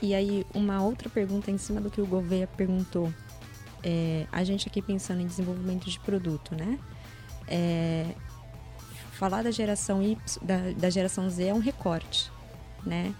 E 0.02 0.14
aí, 0.14 0.46
uma 0.54 0.82
outra 0.82 1.10
pergunta 1.10 1.52
em 1.52 1.58
cima 1.58 1.80
do 1.82 1.90
que 1.90 2.02
o 2.02 2.06
Gouveia 2.06 2.48
perguntou. 2.48 3.14
É, 3.82 4.26
a 4.32 4.44
gente 4.44 4.68
aqui 4.68 4.82
pensando 4.82 5.22
em 5.22 5.26
desenvolvimento 5.28 5.90
de 5.90 6.00
produto, 6.02 6.54
né? 6.56 6.78
É, 7.48 8.06
falar 9.14 9.42
da 9.44 9.52
geração 9.52 10.02
Y, 10.04 10.18
da, 10.42 10.58
da 10.78 10.90
geração 10.90 11.30
Z 11.30 11.46
é 11.48 11.54
um 11.54 11.60
recorte, 11.60 12.30
né? 12.86 13.14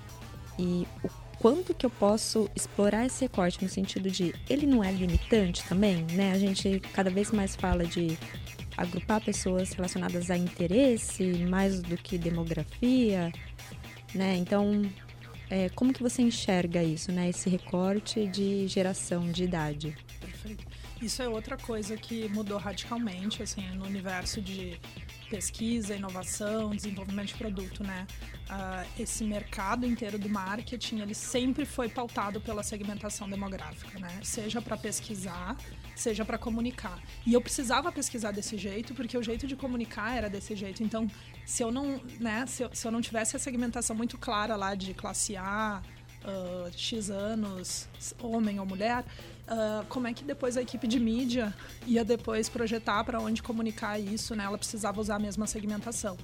E 0.58 0.86
o- 1.04 1.10
quanto 1.40 1.74
que 1.74 1.86
eu 1.86 1.90
posso 1.90 2.50
explorar 2.56 3.06
esse 3.06 3.22
recorte 3.26 3.64
no 3.64 3.70
sentido 3.70 4.12
de 4.12 4.36
ele 4.50 4.68
não 4.68 4.84
é 4.84 4.92
limitante 4.92 5.64
também, 5.64 6.06
né? 6.14 6.34
A 6.34 6.38
gente 6.38 6.80
cada 6.94 7.10
vez 7.10 7.32
mais 7.32 7.56
fala 7.56 7.86
de 7.86 8.18
agrupar 8.78 9.22
pessoas 9.22 9.72
relacionadas 9.72 10.30
a 10.30 10.38
interesse 10.38 11.24
mais 11.50 11.82
do 11.82 11.98
que 11.98 12.18
demografia, 12.18 13.32
né? 14.14 14.36
Então, 14.38 14.82
é, 15.50 15.70
como 15.70 15.94
que 15.94 16.02
você 16.02 16.22
enxerga 16.22 16.84
isso, 16.84 17.12
né? 17.12 17.30
Esse 17.30 17.50
recorte 17.50 18.28
de 18.28 18.68
geração, 18.68 19.32
de 19.32 19.44
idade? 19.44 19.98
Perfeito. 20.20 20.66
Isso 21.02 21.22
é 21.22 21.30
outra 21.30 21.58
coisa 21.58 21.96
que 21.96 22.28
mudou 22.30 22.58
radicalmente, 22.58 23.42
assim, 23.42 23.66
no 23.70 23.86
universo 23.86 24.42
de 24.42 24.78
pesquisa, 25.30 25.96
inovação, 25.96 26.72
desenvolvimento 26.72 27.28
de 27.28 27.36
produto, 27.36 27.84
né? 27.84 28.08
Uh, 28.50 29.02
esse 29.02 29.24
mercado 29.24 29.86
inteiro 29.86 30.18
do 30.18 30.28
marketing, 30.28 31.00
ele 31.00 31.14
sempre 31.14 31.66
foi 31.66 31.88
pautado 31.88 32.42
pela 32.42 32.64
segmentação 32.64 33.30
demográfica, 33.30 34.00
né? 34.00 34.20
Seja 34.24 34.62
para 34.62 34.76
pesquisar, 34.76 35.56
seja 35.96 36.26
para 36.26 36.38
comunicar. 36.38 37.00
E 37.26 37.34
eu 37.34 37.42
precisava 37.42 37.92
pesquisar 37.92 38.32
desse 38.32 38.58
jeito, 38.58 38.94
porque 38.94 39.18
o 39.18 39.24
jeito 39.24 39.46
de 39.46 39.56
comunicar 39.56 40.16
era 40.16 40.30
desse 40.30 40.56
jeito. 40.56 40.84
Então, 40.84 41.08
se 41.46 41.64
eu 41.64 41.72
não, 41.72 42.02
né, 42.20 42.46
se 42.48 42.64
eu, 42.64 42.70
se 42.74 42.88
eu 42.88 42.92
não 42.92 43.02
tivesse 43.02 43.36
a 43.36 43.40
segmentação 43.40 43.96
muito 43.96 44.18
clara 44.18 44.56
lá 44.56 44.74
de 44.74 44.94
classe 44.94 45.38
A, 45.38 45.82
uh, 46.24 46.72
X 46.76 47.10
anos, 47.10 47.88
homem 48.22 48.60
ou 48.60 48.66
mulher, 48.66 49.06
uh, 49.50 49.86
como 49.88 50.08
é 50.08 50.14
que 50.14 50.24
depois 50.24 50.56
a 50.56 50.62
equipe 50.62 50.88
de 50.88 51.00
mídia 51.00 51.54
ia 51.86 52.06
depois 52.06 52.48
projetar 52.48 53.04
para 53.04 53.20
onde 53.20 53.42
comunicar 53.42 54.00
isso, 54.00 54.36
né? 54.36 54.44
Ela 54.44 54.58
precisava 54.58 55.02
usar 55.02 55.16
a 55.16 55.20
mesma 55.20 55.48
segmentação. 55.48 56.18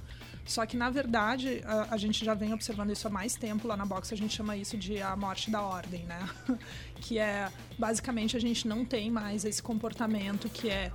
Só 0.46 0.64
que, 0.64 0.76
na 0.76 0.88
verdade, 0.88 1.60
a, 1.64 1.94
a, 1.94 1.96
gente 1.96 2.24
já 2.24 2.32
vem 2.32 2.54
observando 2.54 2.90
isso 2.92 3.06
há 3.08 3.10
mais 3.10 3.34
tempo 3.34 3.66
lá 3.66 3.76
na 3.76 3.84
box, 3.84 4.14
a 4.14 4.16
gente 4.16 4.32
chama 4.32 4.56
isso 4.56 4.76
de 4.76 5.02
a 5.02 5.16
morte 5.16 5.50
da 5.50 5.60
ordem, 5.60 6.04
né? 6.04 6.28
que 7.02 7.18
é, 7.18 7.50
basicamente, 7.76 8.36
a 8.36 8.40
gente 8.40 8.68
não 8.68 8.84
tem 8.84 9.10
mais 9.10 9.44
esse 9.44 9.60
comportamento 9.60 10.48
que 10.48 10.70
é 10.70 10.92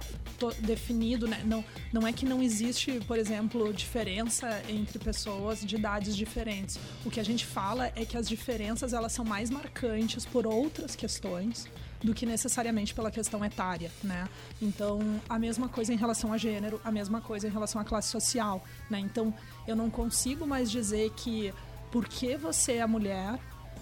definido, 0.59 1.27
né? 1.27 1.43
Não, 1.45 1.65
não 1.91 2.07
é 2.07 2.13
que 2.13 2.25
não 2.25 2.41
existe, 2.41 3.01
por 3.05 3.19
exemplo, 3.19 3.73
diferença 3.73 4.61
entre 4.69 4.97
pessoas 4.97 5.65
de 5.65 5.75
idades 5.75 6.15
diferentes. 6.15 6.79
O 7.05 7.11
que 7.11 7.19
a 7.19 7.25
gente 7.25 7.45
fala 7.45 7.91
é 7.93 8.05
que 8.05 8.15
as 8.15 8.29
diferenças, 8.29 8.93
elas 8.93 9.11
são 9.11 9.25
mais 9.25 9.49
marcantes 9.49 10.25
por 10.25 10.47
outras 10.47 10.95
questões, 10.95 11.67
do 12.03 12.13
que 12.13 12.25
necessariamente 12.25 12.93
pela 12.93 13.11
questão 13.11 13.43
etária, 13.43 13.91
né? 14.03 14.27
Então, 14.61 14.99
a 15.29 15.37
mesma 15.37 15.69
coisa 15.69 15.93
em 15.93 15.97
relação 15.97 16.33
a 16.33 16.37
gênero, 16.37 16.81
a 16.83 16.91
mesma 16.91 17.21
coisa 17.21 17.47
em 17.47 17.51
relação 17.51 17.81
à 17.81 17.85
classe 17.85 18.09
social, 18.09 18.63
né? 18.89 18.99
Então, 18.99 19.33
eu 19.67 19.75
não 19.75 19.89
consigo 19.89 20.47
mais 20.47 20.69
dizer 20.69 21.11
que 21.11 21.53
porque 21.91 22.37
você 22.37 22.73
é 22.73 22.87
mulher, 22.87 23.37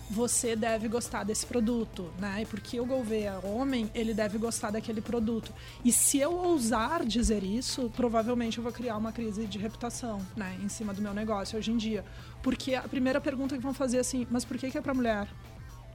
você 0.09 0.55
deve 0.55 0.87
gostar 0.87 1.23
desse 1.23 1.45
produto, 1.45 2.11
né? 2.17 2.41
E 2.41 2.45
porque 2.45 2.79
o 2.79 2.85
Gouveia 2.85 3.39
é 3.41 3.47
homem, 3.47 3.89
ele 3.93 4.13
deve 4.13 4.39
gostar 4.39 4.71
daquele 4.71 5.01
produto. 5.01 5.53
E 5.85 5.91
se 5.91 6.17
eu 6.17 6.33
ousar 6.33 7.05
dizer 7.05 7.43
isso, 7.43 7.91
provavelmente 7.95 8.57
eu 8.57 8.63
vou 8.63 8.73
criar 8.73 8.97
uma 8.97 9.11
crise 9.11 9.45
de 9.45 9.59
reputação, 9.59 10.19
né? 10.35 10.57
Em 10.63 10.67
cima 10.67 10.93
do 10.93 11.01
meu 11.01 11.13
negócio 11.13 11.59
hoje 11.59 11.71
em 11.71 11.77
dia. 11.77 12.03
Porque 12.41 12.73
a 12.73 12.81
primeira 12.81 13.21
pergunta 13.21 13.55
que 13.55 13.61
vão 13.61 13.73
fazer 13.73 13.97
é 13.97 13.99
assim, 13.99 14.25
mas 14.31 14.43
por 14.43 14.57
que, 14.57 14.71
que 14.71 14.77
é 14.77 14.81
para 14.81 14.95
mulher? 14.95 15.27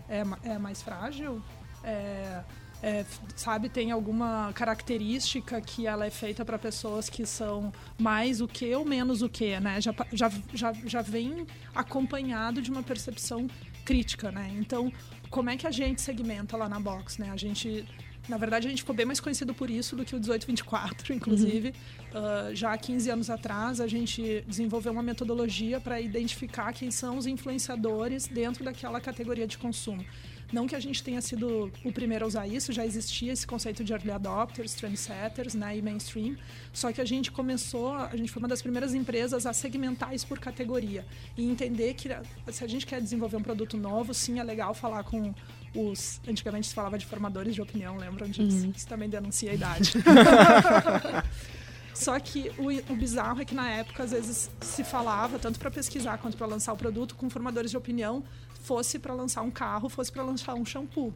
É, 0.08 0.22
é 0.44 0.58
mais 0.58 0.80
frágil? 0.80 1.42
É, 1.84 2.42
é, 2.82 3.04
sabe, 3.34 3.68
tem 3.68 3.90
alguma 3.90 4.52
característica 4.52 5.60
que 5.60 5.86
ela 5.86 6.04
é 6.04 6.10
feita 6.10 6.44
para 6.44 6.58
pessoas 6.58 7.08
que 7.08 7.24
são 7.24 7.72
mais 7.98 8.40
o 8.40 8.48
que 8.48 8.74
ou 8.74 8.84
menos 8.84 9.22
o 9.22 9.28
que, 9.28 9.58
né? 9.58 9.80
Já, 9.80 9.94
já, 10.12 10.30
já, 10.52 10.72
já 10.84 11.00
vem 11.00 11.46
acompanhado 11.74 12.60
de 12.60 12.70
uma 12.70 12.82
percepção 12.82 13.46
crítica, 13.84 14.30
né? 14.30 14.52
Então, 14.58 14.92
como 15.30 15.48
é 15.48 15.56
que 15.56 15.66
a 15.66 15.70
gente 15.70 16.02
segmenta 16.02 16.56
lá 16.56 16.68
na 16.68 16.78
box, 16.78 17.18
né? 17.18 17.30
A 17.30 17.36
gente 17.36 17.86
na 18.28 18.38
verdade, 18.38 18.66
a 18.66 18.70
gente 18.70 18.80
ficou 18.80 18.94
bem 18.94 19.04
mais 19.04 19.20
conhecido 19.20 19.52
por 19.52 19.68
isso 19.68 19.94
do 19.94 20.04
que 20.04 20.14
o 20.14 20.18
1824, 20.18 21.12
inclusive. 21.14 21.74
Uhum. 22.14 22.50
Uh, 22.50 22.54
já 22.54 22.72
há 22.72 22.78
15 22.78 23.10
anos 23.10 23.30
atrás, 23.30 23.80
a 23.80 23.86
gente 23.86 24.42
desenvolveu 24.46 24.92
uma 24.92 25.02
metodologia 25.02 25.80
para 25.80 26.00
identificar 26.00 26.72
quem 26.72 26.90
são 26.90 27.18
os 27.18 27.26
influenciadores 27.26 28.26
dentro 28.26 28.64
daquela 28.64 29.00
categoria 29.00 29.46
de 29.46 29.58
consumo. 29.58 30.04
Não 30.52 30.66
que 30.66 30.74
a 30.74 30.80
gente 30.80 31.02
tenha 31.02 31.20
sido 31.20 31.70
o 31.84 31.92
primeiro 31.92 32.24
a 32.24 32.28
usar 32.28 32.46
isso, 32.46 32.72
já 32.72 32.84
existia 32.84 33.32
esse 33.32 33.46
conceito 33.46 33.82
de 33.82 33.92
early 33.92 34.10
adopters, 34.10 34.74
trendsetters 34.74 35.54
né, 35.54 35.76
e 35.76 35.82
mainstream, 35.82 36.36
só 36.72 36.92
que 36.92 37.00
a 37.00 37.04
gente 37.04 37.30
começou, 37.30 37.94
a 37.94 38.16
gente 38.16 38.30
foi 38.30 38.40
uma 38.40 38.48
das 38.48 38.62
primeiras 38.62 38.94
empresas 38.94 39.46
a 39.46 39.52
segmentar 39.52 40.14
isso 40.14 40.26
por 40.26 40.38
categoria 40.38 41.04
e 41.36 41.44
entender 41.44 41.94
que 41.94 42.08
se 42.52 42.64
a 42.64 42.68
gente 42.68 42.86
quer 42.86 43.00
desenvolver 43.00 43.36
um 43.36 43.42
produto 43.42 43.76
novo, 43.76 44.14
sim, 44.14 44.38
é 44.38 44.42
legal 44.42 44.74
falar 44.74 45.04
com 45.04 45.34
os. 45.74 46.20
Antigamente 46.28 46.68
se 46.68 46.74
falava 46.74 46.96
de 46.96 47.06
formadores 47.06 47.54
de 47.54 47.60
opinião, 47.60 47.96
lembram 47.96 48.28
disso? 48.28 48.66
Uhum. 48.66 48.72
Isso 48.74 48.86
também 48.86 49.08
denuncia 49.08 49.50
a 49.50 49.54
idade. 49.54 49.92
Só 51.94 52.18
que 52.18 52.50
o, 52.58 52.92
o, 52.92 52.96
bizarro 52.96 53.40
é 53.40 53.44
que 53.44 53.54
na 53.54 53.70
época, 53.70 54.02
às 54.02 54.10
vezes, 54.10 54.50
se 54.60 54.82
falava, 54.82 55.38
tanto 55.38 55.60
para 55.60 55.70
pesquisar 55.70 56.18
quanto 56.18 56.36
para 56.36 56.46
lançar 56.46 56.72
o 56.72 56.76
produto, 56.76 57.14
com 57.14 57.30
formadores 57.30 57.70
de 57.70 57.76
opinião, 57.76 58.24
fosse 58.64 58.98
para 58.98 59.12
lançar 59.12 59.42
um 59.42 59.50
carro, 59.50 59.88
fosse 59.90 60.10
para 60.10 60.22
lançar 60.22 60.54
um 60.54 60.64
shampoo. 60.64 61.12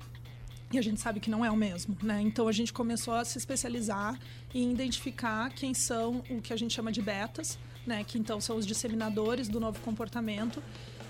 E 0.70 0.78
a 0.78 0.82
gente 0.82 1.00
sabe 1.00 1.18
que 1.18 1.30
não 1.30 1.42
é 1.42 1.50
o 1.50 1.56
mesmo, 1.56 1.96
né? 2.02 2.20
Então 2.20 2.46
a 2.46 2.52
gente 2.52 2.74
começou 2.74 3.14
a 3.14 3.24
se 3.24 3.38
especializar 3.38 4.18
em 4.54 4.70
identificar 4.70 5.48
quem 5.50 5.72
são 5.72 6.22
o 6.28 6.42
que 6.42 6.52
a 6.52 6.56
gente 6.56 6.74
chama 6.74 6.92
de 6.92 7.00
betas, 7.00 7.58
né? 7.86 8.04
Que 8.04 8.18
então 8.18 8.38
são 8.38 8.56
os 8.58 8.66
disseminadores 8.66 9.48
do 9.48 9.58
novo 9.58 9.80
comportamento 9.80 10.62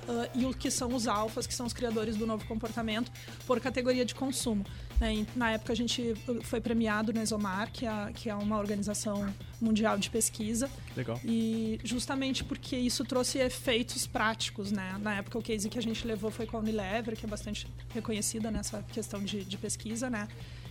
uh, 0.09 0.29
e 0.35 0.45
o 0.47 0.55
que 0.55 0.71
são 0.71 0.95
os 0.95 1.07
alfas, 1.07 1.47
que 1.47 1.55
são 1.55 1.67
os 1.67 1.73
criadores 1.73 2.17
do 2.17 2.27
novo 2.27 2.45
comportamento, 2.47 3.13
por 3.47 3.61
categoria 3.61 4.05
de 4.05 4.15
consumo. 4.15 4.65
Né? 5.01 5.27
Na 5.37 5.53
época 5.53 5.73
a 5.73 5.77
gente 5.77 6.15
foi 6.43 6.61
premiado 6.61 7.13
no 7.13 7.21
Exomar, 7.21 7.71
que 7.71 7.87
é, 7.87 8.13
que 8.15 8.29
é 8.29 8.35
uma 8.35 8.59
organização 8.59 9.33
mundial 9.61 9.99
de 9.99 10.11
pesquisa. 10.11 10.69
Legal. 10.97 11.21
E 11.25 11.79
justamente 11.85 12.43
porque 12.43 12.77
isso 12.77 13.05
trouxe 13.05 13.39
efeitos 13.39 14.07
práticos, 14.07 14.73
né? 14.73 14.97
Na 15.01 15.17
época 15.17 15.39
o 15.39 15.43
case 15.43 15.69
que 15.69 15.79
a 15.79 15.83
gente 15.83 16.07
levou 16.07 16.31
foi 16.31 16.47
com 16.47 16.57
a 16.57 16.61
Unilever, 16.61 17.17
que 17.17 17.25
é 17.25 17.29
bastante 17.29 17.67
reconhecida 17.95 18.51
nessa 18.51 18.83
questão 18.93 19.23
de, 19.23 19.45
de 19.45 19.57
pesquisa, 19.57 20.11
né? 20.11 20.29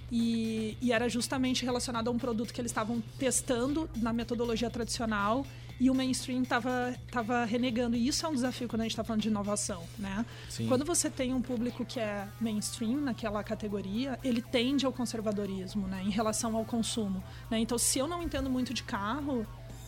E, 0.10 0.78
e, 0.82 0.94
era 0.94 1.10
justamente 1.10 1.66
relacionado 1.66 2.08
a 2.08 2.12
um 2.12 2.18
produto 2.18 2.54
que 2.54 2.62
eles 2.62 2.72
estavam 2.72 3.04
testando 3.20 3.90
na 3.98 4.14
metodologia 4.14 4.70
tradicional 4.70 5.46
e 5.80 5.90
o 5.90 5.96
mainstream 5.96 6.42
estava 6.44 6.96
tava 7.12 7.46
renegando. 7.46 7.96
E 7.96 8.08
isso 8.08 8.26
é 8.26 8.30
um 8.30 8.34
desafio 8.34 8.68
quando 8.68 8.82
a 8.82 8.84
gente 8.84 8.92
está 8.92 9.04
falando 9.04 9.22
de 9.22 9.28
inovação, 9.28 9.84
né? 9.98 10.26
Sim. 10.50 10.68
Quando 10.68 10.84
você 10.84 11.10
tem 11.10 11.34
um 11.34 11.42
público 11.42 11.86
que 11.86 12.00
é 12.00 12.28
mainstream 12.40 13.02
naquela 13.02 13.44
categoria, 13.44 14.20
ele 14.24 14.42
tende 14.42 14.86
ao 14.86 14.92
conservadorismo, 14.92 15.88
né? 15.88 16.02
Em 16.04 16.10
relação 16.10 16.56
ao 16.56 16.66
consumo, 16.66 17.24
né? 17.50 17.60
Então, 17.60 17.78
se 17.78 18.00
eu 18.00 18.08
não 18.08 18.24
entendo 18.24 18.50
muito 18.50 18.74
de 18.74 18.84
carro, 18.84 19.46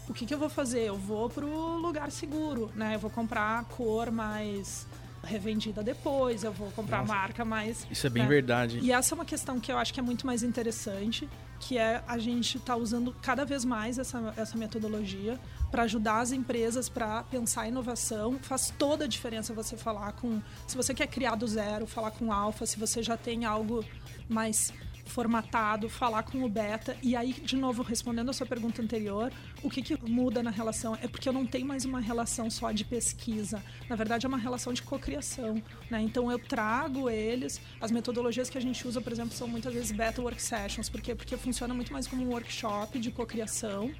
o 0.07 0.13
que, 0.13 0.25
que 0.25 0.33
eu 0.33 0.39
vou 0.39 0.49
fazer? 0.49 0.81
Eu 0.81 0.97
vou 0.97 1.29
para 1.29 1.45
o 1.45 1.77
lugar 1.77 2.11
seguro, 2.11 2.71
né? 2.75 2.95
Eu 2.95 2.99
vou 2.99 3.09
comprar 3.09 3.59
a 3.59 3.63
cor 3.63 4.11
mais 4.11 4.87
revendida 5.23 5.83
depois, 5.83 6.43
eu 6.43 6.51
vou 6.51 6.71
comprar 6.71 6.99
Nossa, 6.99 7.13
marca 7.13 7.45
mais. 7.45 7.85
Isso 7.91 8.07
é 8.07 8.09
bem 8.09 8.23
né? 8.23 8.29
verdade. 8.29 8.79
E 8.81 8.91
essa 8.91 9.13
é 9.13 9.15
uma 9.15 9.25
questão 9.25 9.59
que 9.59 9.71
eu 9.71 9.77
acho 9.77 9.93
que 9.93 9.99
é 9.99 10.03
muito 10.03 10.25
mais 10.25 10.43
interessante, 10.43 11.27
que 11.59 11.77
é 11.77 12.01
a 12.07 12.17
gente 12.17 12.57
estar 12.57 12.73
tá 12.73 12.79
usando 12.79 13.13
cada 13.21 13.45
vez 13.45 13.65
mais 13.65 13.99
essa, 13.99 14.33
essa 14.37 14.57
metodologia 14.57 15.39
para 15.71 15.83
ajudar 15.83 16.19
as 16.19 16.31
empresas 16.31 16.89
para 16.89 17.23
pensar 17.23 17.67
inovação. 17.67 18.39
Faz 18.41 18.73
toda 18.77 19.05
a 19.05 19.07
diferença 19.07 19.53
você 19.53 19.77
falar 19.77 20.13
com. 20.13 20.41
Se 20.67 20.75
você 20.75 20.93
quer 20.93 21.07
criar 21.07 21.35
do 21.35 21.47
zero, 21.47 21.85
falar 21.85 22.11
com 22.11 22.31
alfa, 22.31 22.65
se 22.65 22.79
você 22.79 23.01
já 23.03 23.17
tem 23.17 23.45
algo 23.45 23.83
mais 24.27 24.73
formatado, 25.09 25.89
falar 25.89 26.23
com 26.23 26.43
o 26.43 26.49
beta. 26.49 26.95
E 27.01 27.15
aí, 27.15 27.33
de 27.33 27.57
novo, 27.57 27.83
respondendo 27.83 28.29
a 28.29 28.33
sua 28.33 28.45
pergunta 28.45 28.81
anterior, 28.81 29.31
o 29.61 29.69
que, 29.69 29.81
que 29.81 29.97
muda 30.09 30.41
na 30.41 30.51
relação? 30.51 30.95
É 31.01 31.07
porque 31.07 31.27
eu 31.27 31.33
não 31.33 31.45
tenho 31.45 31.65
mais 31.65 31.83
uma 31.83 31.99
relação 31.99 32.49
só 32.49 32.71
de 32.71 32.85
pesquisa. 32.85 33.61
Na 33.89 33.95
verdade, 33.95 34.25
é 34.25 34.29
uma 34.29 34.37
relação 34.37 34.71
de 34.71 34.81
cocriação. 34.81 35.61
Né? 35.89 36.01
Então, 36.01 36.31
eu 36.31 36.39
trago 36.39 37.09
eles. 37.09 37.59
As 37.81 37.91
metodologias 37.91 38.49
que 38.49 38.57
a 38.57 38.61
gente 38.61 38.87
usa, 38.87 39.01
por 39.01 39.11
exemplo, 39.11 39.35
são 39.35 39.47
muitas 39.47 39.73
vezes 39.73 39.91
beta 39.91 40.21
work 40.21 40.41
sessions. 40.41 40.87
Por 40.87 41.01
quê? 41.01 41.15
Porque 41.15 41.35
funciona 41.35 41.73
muito 41.73 41.91
mais 41.91 42.07
como 42.07 42.23
um 42.23 42.29
workshop 42.29 42.99
de 42.99 43.11
cocriação 43.11 43.91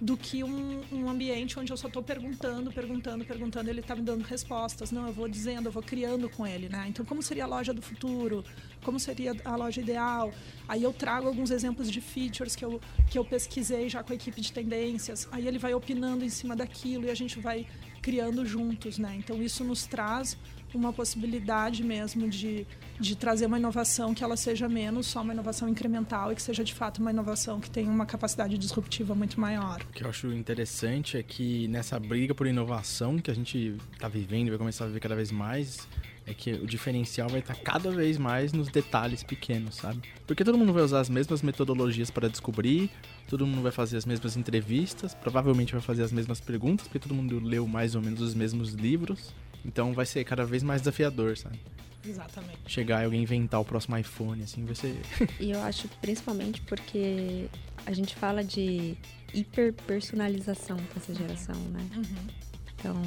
do 0.00 0.16
que 0.16 0.42
um, 0.42 0.80
um, 0.90 1.10
ambiente 1.10 1.58
onde 1.58 1.70
eu 1.70 1.76
só 1.76 1.86
estou 1.86 2.02
perguntando, 2.02 2.72
perguntando, 2.72 3.22
perguntando, 3.24 3.68
ele 3.68 3.80
está 3.80 3.94
me 3.94 4.00
dando 4.00 4.22
respostas. 4.22 4.90
Não, 4.90 5.06
eu 5.06 5.12
vou 5.12 5.28
dizendo, 5.28 5.66
eu 5.66 5.72
vou 5.72 5.82
criando 5.82 6.28
com 6.30 6.46
ele, 6.46 6.70
né? 6.70 6.86
Então, 6.88 7.04
como 7.04 7.22
seria 7.22 7.44
a 7.44 7.46
loja 7.46 7.74
do 7.74 7.82
futuro? 7.82 8.42
Como 8.82 8.98
seria 8.98 9.36
a 9.44 9.56
loja 9.56 9.80
ideal? 9.80 10.32
Aí 10.66 10.82
eu 10.82 10.92
trago 10.92 11.26
alguns 11.28 11.50
exemplos 11.50 11.90
de 11.90 12.00
features 12.00 12.56
que 12.56 12.64
eu, 12.64 12.80
que 13.10 13.18
eu 13.18 13.24
pesquisei 13.24 13.90
já 13.90 14.02
com 14.02 14.12
a 14.12 14.16
equipe 14.16 14.40
de 14.40 14.50
tendências. 14.50 15.28
Aí 15.30 15.46
ele 15.46 15.58
vai 15.58 15.74
opinando 15.74 16.24
em 16.24 16.30
cima 16.30 16.56
daquilo 16.56 17.04
e 17.04 17.10
a 17.10 17.14
gente 17.14 17.38
vai 17.38 17.66
criando 18.00 18.46
juntos, 18.46 18.98
né? 18.98 19.14
Então, 19.18 19.42
isso 19.42 19.62
nos 19.62 19.84
traz 19.86 20.36
uma 20.72 20.94
possibilidade 20.94 21.84
mesmo 21.84 22.26
de, 22.26 22.66
de 23.00 23.16
trazer 23.16 23.46
uma 23.46 23.58
inovação 23.58 24.12
que 24.12 24.22
ela 24.22 24.36
seja 24.36 24.68
menos 24.68 25.06
só 25.06 25.22
uma 25.22 25.32
inovação 25.32 25.68
incremental 25.68 26.30
e 26.30 26.34
que 26.34 26.42
seja 26.42 26.62
de 26.62 26.74
fato 26.74 26.98
uma 26.98 27.10
inovação 27.10 27.58
que 27.58 27.70
tenha 27.70 27.90
uma 27.90 28.04
capacidade 28.04 28.58
disruptiva 28.58 29.14
muito 29.14 29.40
maior. 29.40 29.80
O 29.88 29.92
que 29.92 30.04
eu 30.04 30.10
acho 30.10 30.26
interessante 30.28 31.16
é 31.16 31.22
que 31.22 31.66
nessa 31.68 31.98
briga 31.98 32.34
por 32.34 32.46
inovação 32.46 33.18
que 33.18 33.30
a 33.30 33.34
gente 33.34 33.76
está 33.92 34.06
vivendo 34.06 34.50
vai 34.50 34.58
começar 34.58 34.84
a 34.84 34.86
viver 34.88 35.00
cada 35.00 35.16
vez 35.16 35.32
mais, 35.32 35.88
é 36.26 36.34
que 36.34 36.52
o 36.52 36.66
diferencial 36.66 37.28
vai 37.28 37.40
estar 37.40 37.54
cada 37.54 37.90
vez 37.90 38.18
mais 38.18 38.52
nos 38.52 38.68
detalhes 38.68 39.22
pequenos, 39.22 39.76
sabe? 39.76 40.02
Porque 40.26 40.44
todo 40.44 40.58
mundo 40.58 40.72
vai 40.72 40.82
usar 40.82 41.00
as 41.00 41.08
mesmas 41.08 41.40
metodologias 41.40 42.10
para 42.10 42.28
descobrir, 42.28 42.90
todo 43.28 43.46
mundo 43.46 43.62
vai 43.62 43.72
fazer 43.72 43.96
as 43.96 44.04
mesmas 44.04 44.36
entrevistas, 44.36 45.14
provavelmente 45.14 45.72
vai 45.72 45.80
fazer 45.80 46.02
as 46.02 46.12
mesmas 46.12 46.38
perguntas, 46.38 46.86
porque 46.86 46.98
todo 46.98 47.14
mundo 47.14 47.40
leu 47.40 47.66
mais 47.66 47.94
ou 47.94 48.02
menos 48.02 48.20
os 48.20 48.34
mesmos 48.34 48.74
livros. 48.74 49.34
Então 49.64 49.92
vai 49.92 50.06
ser 50.06 50.22
cada 50.24 50.44
vez 50.44 50.62
mais 50.62 50.82
desafiador, 50.82 51.36
sabe? 51.36 51.58
Exatamente. 52.04 52.58
Chegar 52.66 53.02
e 53.02 53.04
alguém 53.04 53.22
inventar 53.22 53.60
o 53.60 53.64
próximo 53.64 53.96
iPhone, 53.96 54.42
assim, 54.42 54.64
vai 54.64 54.74
ser. 54.74 55.00
E 55.38 55.50
eu 55.50 55.60
acho 55.62 55.88
principalmente 56.00 56.60
porque 56.62 57.48
a 57.86 57.92
gente 57.92 58.14
fala 58.14 58.42
de 58.42 58.96
hiperpersonalização 59.34 60.76
para 60.76 60.96
essa 60.96 61.14
geração, 61.14 61.56
né? 61.56 61.86
Uhum. 61.96 62.26
Então, 62.74 63.02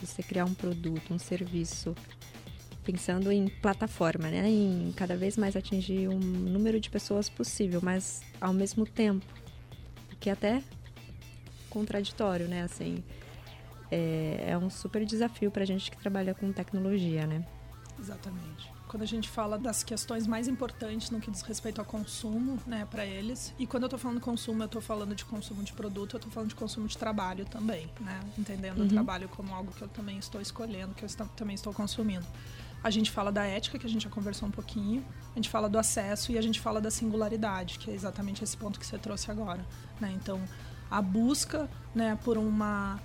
você 0.00 0.22
criar 0.22 0.44
um 0.44 0.54
produto, 0.54 1.14
um 1.14 1.18
serviço, 1.18 1.94
pensando 2.84 3.30
em 3.30 3.48
plataforma, 3.48 4.28
né? 4.28 4.48
Em 4.48 4.92
cada 4.96 5.16
vez 5.16 5.36
mais 5.36 5.54
atingir 5.54 6.08
um 6.08 6.18
número 6.18 6.80
de 6.80 6.90
pessoas 6.90 7.28
possível, 7.28 7.80
mas 7.82 8.22
ao 8.40 8.52
mesmo 8.52 8.84
tempo, 8.84 9.24
que 10.18 10.28
é 10.28 10.32
até 10.32 10.62
contraditório, 11.70 12.48
né? 12.48 12.62
Assim, 12.62 13.02
é, 13.90 14.46
é 14.48 14.58
um 14.58 14.68
super 14.68 15.04
desafio 15.04 15.50
para 15.50 15.62
a 15.62 15.66
gente 15.66 15.90
que 15.90 15.96
trabalha 15.96 16.34
com 16.34 16.52
tecnologia, 16.52 17.26
né? 17.26 17.44
Exatamente. 18.00 18.72
Quando 18.86 19.02
a 19.02 19.06
gente 19.06 19.28
fala 19.28 19.58
das 19.58 19.82
questões 19.82 20.26
mais 20.26 20.48
importantes 20.48 21.10
no 21.10 21.20
que 21.20 21.30
diz 21.30 21.42
respeito 21.42 21.78
ao 21.80 21.84
consumo, 21.84 22.58
né, 22.66 22.86
para 22.90 23.04
eles. 23.04 23.52
E 23.58 23.66
quando 23.66 23.82
eu 23.82 23.86
estou 23.88 23.98
falando 23.98 24.20
consumo, 24.20 24.62
eu 24.62 24.66
estou 24.66 24.80
falando 24.80 25.14
de 25.14 25.24
consumo 25.24 25.62
de 25.62 25.72
produto, 25.72 26.14
eu 26.14 26.18
estou 26.18 26.32
falando 26.32 26.48
de 26.48 26.54
consumo 26.54 26.86
de 26.88 26.96
trabalho 26.96 27.44
também, 27.44 27.90
né? 28.00 28.20
Entendendo 28.38 28.78
Uhum. 28.78 28.86
o 28.86 28.88
trabalho 28.88 29.28
como 29.28 29.54
algo 29.54 29.72
que 29.72 29.82
eu 29.82 29.88
também 29.88 30.18
estou 30.18 30.40
escolhendo, 30.40 30.94
que 30.94 31.04
eu 31.04 31.08
também 31.36 31.54
estou 31.54 31.72
consumindo. 31.74 32.26
A 32.82 32.90
gente 32.90 33.10
fala 33.10 33.30
da 33.32 33.44
ética, 33.44 33.78
que 33.78 33.86
a 33.86 33.90
gente 33.90 34.04
já 34.04 34.10
conversou 34.10 34.48
um 34.48 34.52
pouquinho, 34.52 35.04
a 35.32 35.34
gente 35.34 35.48
fala 35.50 35.68
do 35.68 35.78
acesso 35.78 36.30
e 36.32 36.38
a 36.38 36.42
gente 36.42 36.60
fala 36.60 36.80
da 36.80 36.90
singularidade, 36.90 37.78
que 37.78 37.90
é 37.90 37.94
exatamente 37.94 38.42
esse 38.44 38.56
ponto 38.56 38.78
que 38.78 38.86
você 38.86 38.96
trouxe 38.96 39.30
agora, 39.30 39.66
né? 40.00 40.12
Então, 40.14 40.40
a 40.90 41.02
busca, 41.02 41.68
né, 41.94 42.16
por 42.24 42.38
uma 42.38 42.98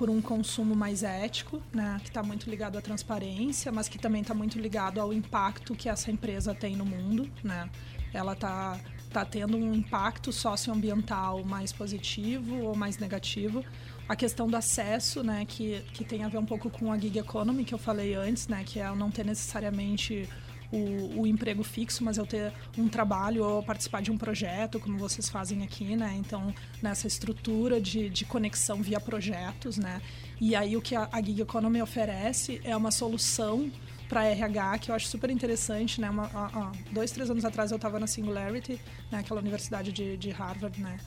por 0.00 0.08
um 0.08 0.22
consumo 0.22 0.74
mais 0.74 1.02
ético, 1.02 1.60
né, 1.74 2.00
que 2.02 2.08
está 2.08 2.22
muito 2.22 2.48
ligado 2.48 2.78
à 2.78 2.80
transparência, 2.80 3.70
mas 3.70 3.86
que 3.86 3.98
também 3.98 4.22
está 4.22 4.32
muito 4.32 4.58
ligado 4.58 4.98
ao 4.98 5.12
impacto 5.12 5.74
que 5.74 5.90
essa 5.90 6.10
empresa 6.10 6.54
tem 6.54 6.74
no 6.74 6.86
mundo, 6.86 7.30
né? 7.44 7.68
Ela 8.10 8.32
está 8.32 8.80
tá 9.10 9.26
tendo 9.26 9.58
um 9.58 9.74
impacto 9.74 10.32
socioambiental 10.32 11.44
mais 11.44 11.70
positivo 11.70 12.62
ou 12.62 12.74
mais 12.74 12.96
negativo. 12.96 13.62
A 14.08 14.16
questão 14.16 14.48
do 14.48 14.56
acesso, 14.56 15.22
né, 15.22 15.44
que, 15.46 15.82
que 15.92 16.02
tem 16.02 16.24
a 16.24 16.28
ver 16.28 16.38
um 16.38 16.46
pouco 16.46 16.70
com 16.70 16.90
a 16.90 16.96
gig 16.96 17.18
economy 17.18 17.62
que 17.62 17.74
eu 17.74 17.78
falei 17.78 18.14
antes, 18.14 18.48
né, 18.48 18.64
que 18.64 18.80
é 18.80 18.90
não 18.94 19.10
ter 19.10 19.26
necessariamente 19.26 20.26
o, 20.72 21.20
o 21.20 21.26
emprego 21.26 21.62
fixo, 21.62 22.04
mas 22.04 22.18
eu 22.18 22.26
ter 22.26 22.52
um 22.78 22.88
trabalho 22.88 23.44
ou 23.44 23.62
participar 23.62 24.02
de 24.02 24.10
um 24.10 24.18
projeto, 24.18 24.78
como 24.78 24.98
vocês 24.98 25.28
fazem 25.28 25.62
aqui, 25.62 25.96
né? 25.96 26.14
Então, 26.16 26.54
nessa 26.82 27.06
estrutura 27.06 27.80
de, 27.80 28.08
de 28.08 28.24
conexão 28.24 28.82
via 28.82 29.00
projetos, 29.00 29.76
né? 29.76 30.00
E 30.40 30.54
aí 30.54 30.76
o 30.76 30.80
que 30.80 30.94
a, 30.94 31.08
a 31.10 31.20
Gig 31.22 31.40
Economy 31.40 31.82
oferece 31.82 32.60
é 32.64 32.76
uma 32.76 32.90
solução 32.90 33.70
para 34.08 34.24
RH 34.24 34.78
que 34.78 34.90
eu 34.90 34.94
acho 34.94 35.06
super 35.06 35.30
interessante, 35.30 36.00
né? 36.00 36.10
Uma, 36.10 36.30
ó, 36.34 36.50
ó, 36.54 36.72
dois, 36.92 37.10
três 37.10 37.30
anos 37.30 37.44
atrás 37.44 37.70
eu 37.70 37.76
estava 37.76 37.98
na 37.98 38.06
Singularity, 38.06 38.80
né? 39.10 39.18
Aquela 39.18 39.40
universidade 39.40 39.92
de, 39.92 40.16
de 40.16 40.30
Harvard, 40.30 40.80
né? 40.80 40.98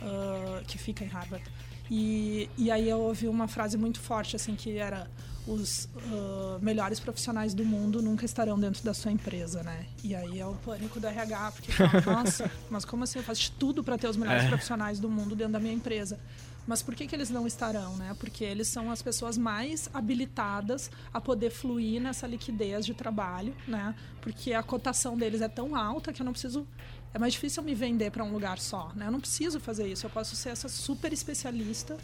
Ah, 0.00 0.62
que 0.66 0.78
fica 0.78 1.04
em 1.04 1.08
Harvard. 1.08 1.44
E, 1.90 2.48
e 2.56 2.70
aí 2.70 2.88
eu 2.88 3.00
ouvi 3.00 3.28
uma 3.28 3.48
frase 3.48 3.78
muito 3.78 4.00
forte, 4.00 4.36
assim, 4.36 4.54
que 4.54 4.76
era 4.76 5.10
os 5.48 5.88
ah, 5.96 6.58
melhores 6.60 7.00
profissionais 7.00 7.54
do 7.54 7.64
mundo 7.64 8.02
nunca 8.02 8.24
estarão 8.24 8.58
dentro 8.58 8.84
da 8.84 8.92
sua 8.92 9.10
empresa, 9.10 9.62
né? 9.62 9.86
E 10.04 10.14
aí 10.14 10.38
é 10.38 10.46
o 10.46 10.54
pânico 10.54 11.00
do 11.00 11.06
RH, 11.06 11.52
porque 11.52 11.72
fala, 11.72 12.00
nossa, 12.06 12.50
mas 12.70 12.84
como 12.84 13.04
assim 13.04 13.18
eu 13.18 13.24
faço 13.24 13.40
de 13.40 13.50
tudo 13.52 13.82
para 13.82 13.96
ter 13.96 14.08
os 14.08 14.16
melhores 14.16 14.44
É. 14.44 14.48
profissionais 14.48 15.00
do 15.00 15.08
mundo 15.08 15.34
dentro 15.34 15.54
da 15.54 15.60
minha 15.60 15.72
empresa? 15.74 16.20
Mas 16.66 16.82
por 16.82 16.94
que, 16.94 17.06
que 17.06 17.16
eles 17.16 17.30
não 17.30 17.46
estarão, 17.46 17.96
né? 17.96 18.14
Porque 18.20 18.44
eles 18.44 18.68
são 18.68 18.90
as 18.90 19.00
pessoas 19.00 19.38
mais 19.38 19.88
habilitadas 19.94 20.90
a 21.14 21.18
poder 21.18 21.48
fluir 21.50 21.98
nessa 21.98 22.26
liquidez 22.26 22.84
de 22.84 22.92
trabalho, 22.92 23.54
né? 23.66 23.94
Porque 24.20 24.52
a 24.52 24.62
cotação 24.62 25.16
deles 25.16 25.40
é 25.40 25.48
tão 25.48 25.74
alta 25.74 26.12
que 26.12 26.20
eu 26.20 26.26
não 26.26 26.32
preciso 26.32 26.66
é 27.14 27.18
mais 27.18 27.32
difícil 27.32 27.62
eu 27.62 27.64
me 27.64 27.74
vender 27.74 28.10
para 28.10 28.22
um 28.22 28.30
lugar 28.30 28.58
só, 28.58 28.92
né? 28.94 29.06
Eu 29.06 29.12
não 29.12 29.18
preciso 29.20 29.58
fazer 29.58 29.88
isso, 29.90 30.04
eu 30.04 30.10
posso 30.10 30.36
ser 30.36 30.50
essa 30.50 30.68
super 30.68 31.10
especialista 31.10 31.96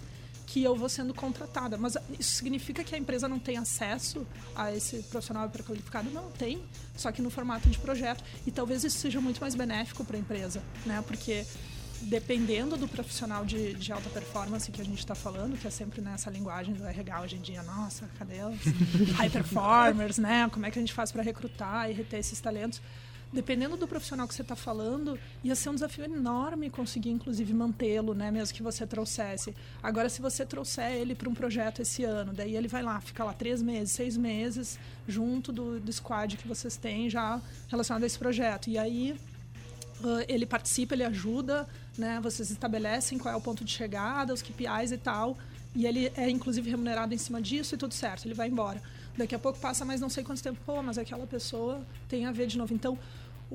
que 0.55 0.63
eu 0.63 0.77
vou 0.77 0.89
sendo 0.89 1.13
contratada. 1.13 1.77
Mas 1.77 1.97
isso 2.17 2.37
significa 2.37 2.85
que 2.85 2.95
a 2.95 2.99
empresa 2.99 3.27
não 3.29 3.41
tem 3.41 3.57
acesso 3.57 4.25
a 4.55 4.73
esse 4.73 5.03
profissional 5.03 5.47
hiperqualificado? 5.47 6.09
Não, 6.11 6.31
tem, 6.31 6.63
só 6.97 7.11
que 7.11 7.21
no 7.21 7.29
formato 7.29 7.69
de 7.69 7.77
projeto. 7.77 8.23
E 8.47 8.53
talvez 8.53 8.85
isso 8.85 8.97
seja 8.99 9.21
muito 9.21 9.41
mais 9.41 9.57
benéfico 9.57 10.05
para 10.05 10.17
a 10.17 10.21
empresa, 10.21 10.63
né? 10.87 11.03
Porque 11.05 11.45
dependendo 12.03 12.77
do 12.77 12.87
profissional 12.87 13.45
de, 13.45 13.75
de 13.75 13.93
alta 13.93 14.09
performance 14.11 14.71
que 14.71 14.81
a 14.81 14.85
gente 14.85 15.01
está 15.01 15.17
falando, 15.17 15.59
que 15.59 15.67
é 15.67 15.71
sempre 15.71 16.01
nessa 16.01 16.31
linguagem 16.31 16.73
do 16.73 16.87
RH 16.87 17.21
hoje 17.23 17.37
em 17.37 17.41
dia, 17.41 17.61
nossa, 17.65 18.09
cadê 18.17 18.45
os 18.45 19.13
high 19.17 19.31
performers, 19.31 20.19
né? 20.23 20.49
Como 20.53 20.65
é 20.67 20.71
que 20.71 20.79
a 20.79 20.83
gente 20.83 20.93
faz 20.93 21.11
para 21.11 21.25
recrutar 21.25 21.91
e 21.91 21.95
reter 21.95 22.21
esses 22.21 22.41
talentos? 22.41 22.81
Dependendo 23.35 23.77
do 23.77 23.89
profissional 23.89 24.29
que 24.29 24.35
você 24.35 24.43
está 24.43 24.55
falando, 24.55 25.19
ia 25.43 25.57
ser 25.57 25.69
um 25.69 25.75
desafio 25.75 26.05
enorme 26.05 26.71
conseguir, 26.71 27.11
inclusive, 27.11 27.53
mantê-lo, 27.53 28.15
né? 28.15 28.31
Mesmo 28.31 28.55
que 28.55 28.63
você 28.63 28.87
trouxesse. 28.87 29.53
Agora, 29.83 30.09
se 30.09 30.23
você 30.23 30.47
trouxer 30.47 30.93
ele 30.93 31.17
para 31.17 31.29
um 31.29 31.35
projeto 31.35 31.83
esse 31.83 32.05
ano, 32.05 32.33
daí 32.33 32.55
ele 32.55 32.69
vai 32.69 32.81
lá, 32.81 33.01
fica 33.01 33.25
lá 33.25 33.33
três 33.33 33.61
meses, 33.61 33.91
seis 33.91 34.17
meses, 34.17 34.79
junto 35.09 35.51
do, 35.51 35.81
do 35.81 35.93
squad 35.93 36.37
que 36.37 36.47
vocês 36.47 36.77
têm 36.77 37.11
já 37.11 37.41
relacionado 37.69 38.05
a 38.05 38.07
esse 38.07 38.19
projeto. 38.19 38.71
E 38.71 38.79
aí 38.79 39.17
ele 40.29 40.47
participa, 40.47 40.95
ele 40.95 41.03
ajuda, 41.03 41.67
né? 41.99 42.21
Vocês 42.23 42.51
estabelecem 42.51 43.19
qual 43.19 43.35
é 43.35 43.37
o 43.37 43.41
ponto 43.41 43.65
de 43.65 43.73
chegada, 43.73 44.33
os 44.33 44.43
KPIs 44.43 44.93
e 44.93 44.99
tal. 44.99 45.37
E 45.75 45.87
ele 45.87 46.13
é 46.17 46.31
inclusive 46.31 46.71
remunerado 46.71 47.13
em 47.13 47.19
cima 47.19 47.43
disso 47.43 47.75
e 47.75 47.79
tudo 47.79 47.95
certo, 47.95 48.27
ele 48.27 48.35
vai 48.35 48.49
embora. 48.49 48.81
Daqui 49.17 49.35
a 49.35 49.39
pouco 49.39 49.59
passa 49.59 49.85
mais 49.85 50.01
não 50.01 50.09
sei 50.09 50.25
quanto 50.25 50.43
tempo, 50.43 50.59
pô, 50.67 50.83
mas 50.83 50.99
aquela 50.99 51.27
pessoa 51.27 51.85
tem 52.09 52.27
a 52.27 52.33
ver 52.33 52.47
de 52.47 52.59
novo. 52.59 52.75
Então, 52.75 52.99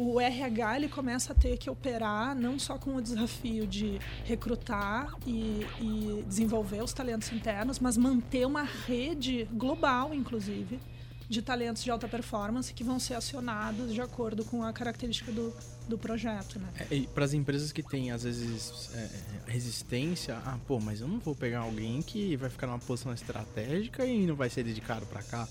o 0.01 0.17
RH 0.17 0.77
ele 0.77 0.87
começa 0.87 1.33
a 1.33 1.35
ter 1.35 1.57
que 1.57 1.69
operar 1.69 2.33
não 2.33 2.57
só 2.57 2.77
com 2.77 2.95
o 2.95 3.01
desafio 3.01 3.67
de 3.67 3.99
recrutar 4.23 5.13
e, 5.27 5.67
e 5.81 6.23
desenvolver 6.25 6.81
os 6.81 6.93
talentos 6.93 7.33
internos, 7.33 7.79
mas 7.79 7.97
manter 7.97 8.47
uma 8.47 8.63
rede 8.63 9.43
global, 9.51 10.13
inclusive, 10.13 10.79
de 11.27 11.41
talentos 11.41 11.83
de 11.83 11.91
alta 11.91 12.07
performance 12.07 12.73
que 12.73 12.81
vão 12.81 12.97
ser 12.97 13.15
acionados 13.15 13.93
de 13.93 13.99
acordo 13.99 14.45
com 14.45 14.63
a 14.63 14.71
característica 14.71 15.33
do, 15.33 15.53
do 15.89 15.97
projeto, 15.97 16.57
né? 16.59 16.69
É, 16.89 17.01
para 17.13 17.25
as 17.25 17.33
empresas 17.33 17.73
que 17.73 17.83
têm, 17.83 18.11
às 18.11 18.23
vezes, 18.23 18.89
é, 18.95 19.51
resistência, 19.51 20.37
ah, 20.45 20.57
pô, 20.65 20.79
mas 20.79 21.01
eu 21.01 21.09
não 21.09 21.19
vou 21.19 21.35
pegar 21.35 21.59
alguém 21.59 22.01
que 22.01 22.37
vai 22.37 22.49
ficar 22.49 22.67
numa 22.67 22.79
posição 22.79 23.13
estratégica 23.13 24.05
e 24.05 24.25
não 24.25 24.37
vai 24.37 24.49
ser 24.49 24.63
dedicado 24.63 25.05
para 25.07 25.21
cá. 25.23 25.45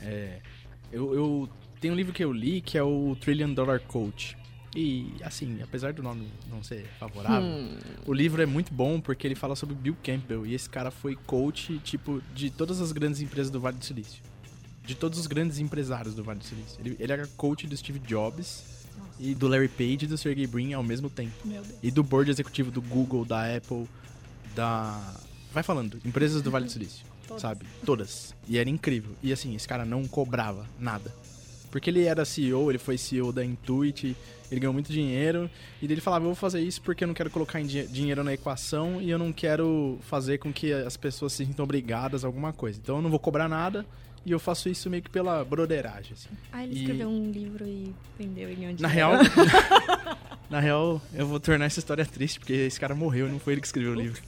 É, 0.00 0.40
eu, 0.90 1.14
eu 1.14 1.48
tenho 1.82 1.92
um 1.92 1.96
livro 1.96 2.12
que 2.12 2.24
eu 2.24 2.32
li 2.32 2.60
que 2.60 2.78
é 2.78 2.82
o 2.82 3.16
Trillion 3.20 3.52
Dollar 3.52 3.80
Coach. 3.80 4.38
E, 4.74 5.12
assim, 5.22 5.60
apesar 5.62 5.92
do 5.92 6.02
nome 6.02 6.26
não 6.48 6.62
ser 6.62 6.86
favorável, 6.98 7.46
o 8.06 8.12
livro 8.14 8.40
é 8.40 8.46
muito 8.46 8.72
bom 8.72 8.98
porque 8.98 9.26
ele 9.26 9.34
fala 9.34 9.54
sobre 9.54 9.74
Bill 9.74 9.94
Campbell. 10.02 10.46
E 10.46 10.54
esse 10.54 10.70
cara 10.70 10.90
foi 10.90 11.14
coach, 11.26 11.78
tipo, 11.84 12.22
de 12.34 12.48
todas 12.48 12.80
as 12.80 12.90
grandes 12.90 13.20
empresas 13.20 13.50
do 13.50 13.60
Vale 13.60 13.76
do 13.76 13.84
Silício. 13.84 14.22
De 14.82 14.94
todos 14.94 15.18
os 15.18 15.26
grandes 15.26 15.58
empresários 15.58 16.14
do 16.14 16.24
Vale 16.24 16.38
do 16.38 16.44
Silício. 16.46 16.80
Ele, 16.80 16.96
ele 16.98 17.12
era 17.12 17.26
coach 17.36 17.66
do 17.66 17.76
Steve 17.76 17.98
Jobs 17.98 18.86
e 19.20 19.34
do 19.34 19.46
Larry 19.46 19.68
Page 19.68 20.04
e 20.04 20.06
do 20.06 20.16
Sergey 20.16 20.46
Brin 20.46 20.72
ao 20.72 20.82
mesmo 20.82 21.10
tempo. 21.10 21.32
Meu 21.44 21.62
Deus. 21.62 21.78
E 21.82 21.90
do 21.90 22.02
board 22.02 22.30
executivo 22.30 22.70
do 22.70 22.80
Google, 22.80 23.26
da 23.26 23.54
Apple, 23.54 23.86
da. 24.54 25.14
Vai 25.52 25.62
falando, 25.62 26.00
empresas 26.02 26.40
do 26.40 26.50
Vale 26.50 26.64
do 26.64 26.72
Silício, 26.72 27.04
Todas. 27.28 27.42
sabe? 27.42 27.66
Todas. 27.84 28.34
E 28.48 28.56
era 28.56 28.70
incrível. 28.70 29.14
E 29.22 29.34
assim, 29.34 29.54
esse 29.54 29.68
cara 29.68 29.84
não 29.84 30.08
cobrava 30.08 30.66
nada. 30.78 31.14
Porque 31.72 31.90
ele 31.90 32.04
era 32.04 32.24
CEO, 32.24 32.70
ele 32.70 32.78
foi 32.78 32.96
CEO 32.98 33.32
da 33.32 33.42
Intuit, 33.44 34.14
ele 34.50 34.60
ganhou 34.60 34.72
muito 34.74 34.92
dinheiro, 34.92 35.50
e 35.80 35.86
ele 35.86 36.00
falava, 36.00 36.22
eu 36.24 36.28
vou 36.28 36.34
fazer 36.36 36.60
isso 36.60 36.80
porque 36.82 37.02
eu 37.02 37.08
não 37.08 37.14
quero 37.14 37.30
colocar 37.30 37.60
dinheiro 37.62 38.22
na 38.22 38.32
equação 38.34 39.00
e 39.02 39.10
eu 39.10 39.18
não 39.18 39.32
quero 39.32 39.98
fazer 40.02 40.36
com 40.38 40.52
que 40.52 40.70
as 40.72 40.96
pessoas 40.98 41.32
se 41.32 41.44
sintam 41.46 41.64
obrigadas 41.64 42.24
a 42.24 42.28
alguma 42.28 42.52
coisa. 42.52 42.78
Então 42.80 42.96
eu 42.96 43.02
não 43.02 43.08
vou 43.10 43.18
cobrar 43.18 43.48
nada 43.48 43.84
e 44.24 44.30
eu 44.30 44.38
faço 44.38 44.68
isso 44.68 44.88
meio 44.90 45.02
que 45.02 45.08
pela 45.10 45.42
broderagem, 45.44 46.12
assim. 46.12 46.28
Ah, 46.52 46.62
ele 46.62 46.74
E- 46.74 46.78
escreveu 46.82 47.08
um 47.08 47.30
livro 47.32 47.64
e 47.66 47.92
vendeu 48.18 48.52
e 48.52 48.54
ganhou 48.54 48.74
Na 48.78 48.88
dinheiro. 48.88 48.92
real, 48.92 49.12
na 50.50 50.60
real, 50.60 51.02
eu 51.14 51.26
vou 51.26 51.40
tornar 51.40 51.64
essa 51.64 51.78
história 51.78 52.04
triste, 52.04 52.38
porque 52.38 52.52
esse 52.52 52.78
cara 52.78 52.94
morreu, 52.94 53.28
não 53.30 53.38
foi 53.40 53.54
ele 53.54 53.60
que 53.62 53.66
escreveu 53.66 53.92
o 53.92 53.96
livro. 53.96 54.20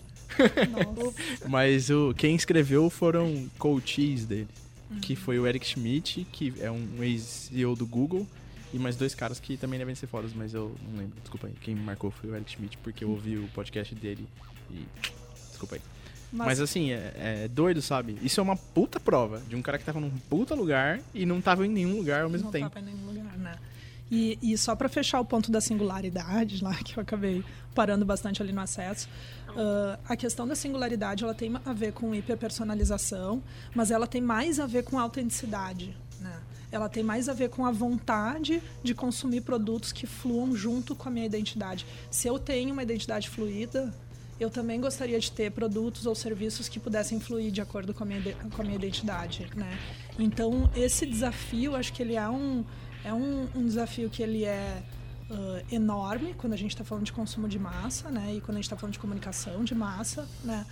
Nossa. 0.73 1.15
Mas 1.47 1.91
o, 1.91 2.15
quem 2.17 2.35
escreveu 2.35 2.89
foram 2.89 3.47
coaches 3.59 4.25
dele. 4.25 4.49
Uhum. 4.95 5.01
Que 5.01 5.17
foi 5.17 5.39
o 5.39 5.47
Eric 5.47 5.67
Schmidt, 5.67 6.27
que 6.33 6.55
é 6.61 6.71
um 6.71 7.03
ex-CEO 7.03 7.75
do 7.77 7.87
Google, 7.87 8.27
e 8.73 8.79
mais 8.79 8.97
dois 8.97 9.15
caras 9.15 9.39
que 9.39 9.57
também 9.57 9.79
devem 9.79 9.95
ser 9.95 10.07
fodas, 10.07 10.33
mas 10.33 10.55
eu 10.55 10.75
não 10.91 10.99
lembro. 10.99 11.21
Desculpa 11.21 11.47
aí. 11.47 11.55
Quem 11.61 11.75
me 11.75 11.83
marcou 11.83 12.11
foi 12.11 12.31
o 12.31 12.35
Eric 12.37 12.51
Schmidt, 12.51 12.77
porque 12.79 13.05
eu 13.05 13.11
ouvi 13.11 13.37
o 13.37 13.49
podcast 13.49 13.95
dele 13.95 14.27
e. 14.71 14.85
Desculpa 15.51 15.77
aí. 15.77 15.81
Mas, 16.33 16.47
Mas- 16.47 16.61
assim, 16.61 16.91
é, 16.91 17.13
é 17.45 17.49
doido, 17.49 17.81
sabe? 17.81 18.19
Isso 18.21 18.41
é 18.41 18.43
uma 18.43 18.57
puta 18.57 18.99
prova 18.99 19.41
de 19.49 19.55
um 19.55 19.63
cara 19.63 19.79
que 19.79 19.85
tava 19.85 20.01
num 20.01 20.11
puta 20.11 20.53
lugar 20.55 21.01
e 21.15 21.25
não 21.25 21.41
tava 21.41 21.65
em 21.65 21.71
nenhum 21.71 21.97
lugar 21.97 22.23
ao 22.25 22.29
mesmo 22.31 22.47
não 22.47 22.53
tempo. 22.53 22.71
tava 22.71 22.81
em 22.85 22.93
nenhum 22.93 23.07
lugar, 23.07 23.39
né? 23.39 23.57
E, 24.11 24.37
e 24.43 24.59
só 24.59 24.75
para 24.75 24.89
fechar 24.89 25.21
o 25.21 25.25
ponto 25.25 25.51
da 25.53 25.61
singularidade 25.61 26.63
lá, 26.63 26.75
que 26.83 26.97
eu 26.97 27.03
acabei 27.03 27.45
parando 27.75 28.05
bastante 28.05 28.43
ali 28.43 28.53
no 28.53 28.61
acesso, 28.61 29.09
ah, 29.57 29.99
a 30.09 30.17
questão 30.17 30.47
da 30.47 30.55
singularidade 30.55 31.25
ela 31.25 31.35
tem 31.35 31.53
a 31.65 31.73
ver 31.73 31.93
com 31.93 32.15
hiperpersonalização, 32.15 33.43
mas 33.75 33.91
ela 33.91 34.07
tem 34.07 34.21
mais 34.21 34.59
a 34.61 34.67
ver 34.67 34.85
com 34.85 34.99
autenticidade, 34.99 35.97
né? 36.21 36.41
Ela 36.71 36.89
tem 36.89 37.05
mais 37.05 37.29
a 37.29 37.33
ver 37.33 37.51
com 37.51 37.65
a 37.65 37.71
vontade 37.71 38.61
de 38.83 38.95
consumir 38.95 39.43
produtos 39.43 39.93
que 39.93 40.09
fluam 40.09 40.57
junto 40.57 40.97
com 40.97 41.09
a 41.09 41.13
minha 41.13 41.25
identidade. 41.25 41.87
Se 42.11 42.27
eu 42.27 42.37
tenho 42.37 42.73
uma 42.73 42.83
identidade 42.83 43.31
fluida, 43.31 43.95
eu 44.41 44.51
também 44.51 44.81
gostaria 44.81 45.21
de 45.21 45.31
ter 45.31 45.53
produtos 45.53 46.05
ou 46.05 46.17
serviços 46.17 46.69
que 46.69 46.81
pudessem 46.81 47.21
fluir 47.21 47.53
de 47.53 47.61
acordo 47.61 47.95
com 47.95 48.03
a 48.03 48.07
minha, 48.07 48.21
com 48.51 48.63
a 48.63 48.65
minha 48.65 48.75
identidade, 48.75 49.49
né? 49.55 49.79
Então, 50.19 50.69
esse 50.75 51.07
desafio, 51.07 51.77
acho 51.77 51.93
que 51.93 52.03
ele 52.03 52.17
é 52.17 52.29
um, 52.29 52.65
é 53.05 53.15
um, 53.15 53.49
um 53.55 53.65
desafio 53.65 54.11
que 54.11 54.21
ele 54.21 54.45
é 54.45 54.83
ah, 55.31 55.63
enorme 55.73 56.35
quando 56.35 56.53
a 56.53 56.57
gente 56.57 56.71
está 56.73 56.85
falando 56.85 57.05
de 57.05 57.13
consumo 57.13 57.49
de 57.49 57.59
massa, 57.59 58.11
né? 58.11 58.35
E 58.35 58.41
quando 58.41 58.57
a 58.57 58.61
gente 58.61 58.65
está 58.65 58.77
falando 58.77 58.93
de 58.93 58.99
comunicação 58.99 59.65
de 59.65 59.75
massa, 59.75 60.29
né? 60.43 60.67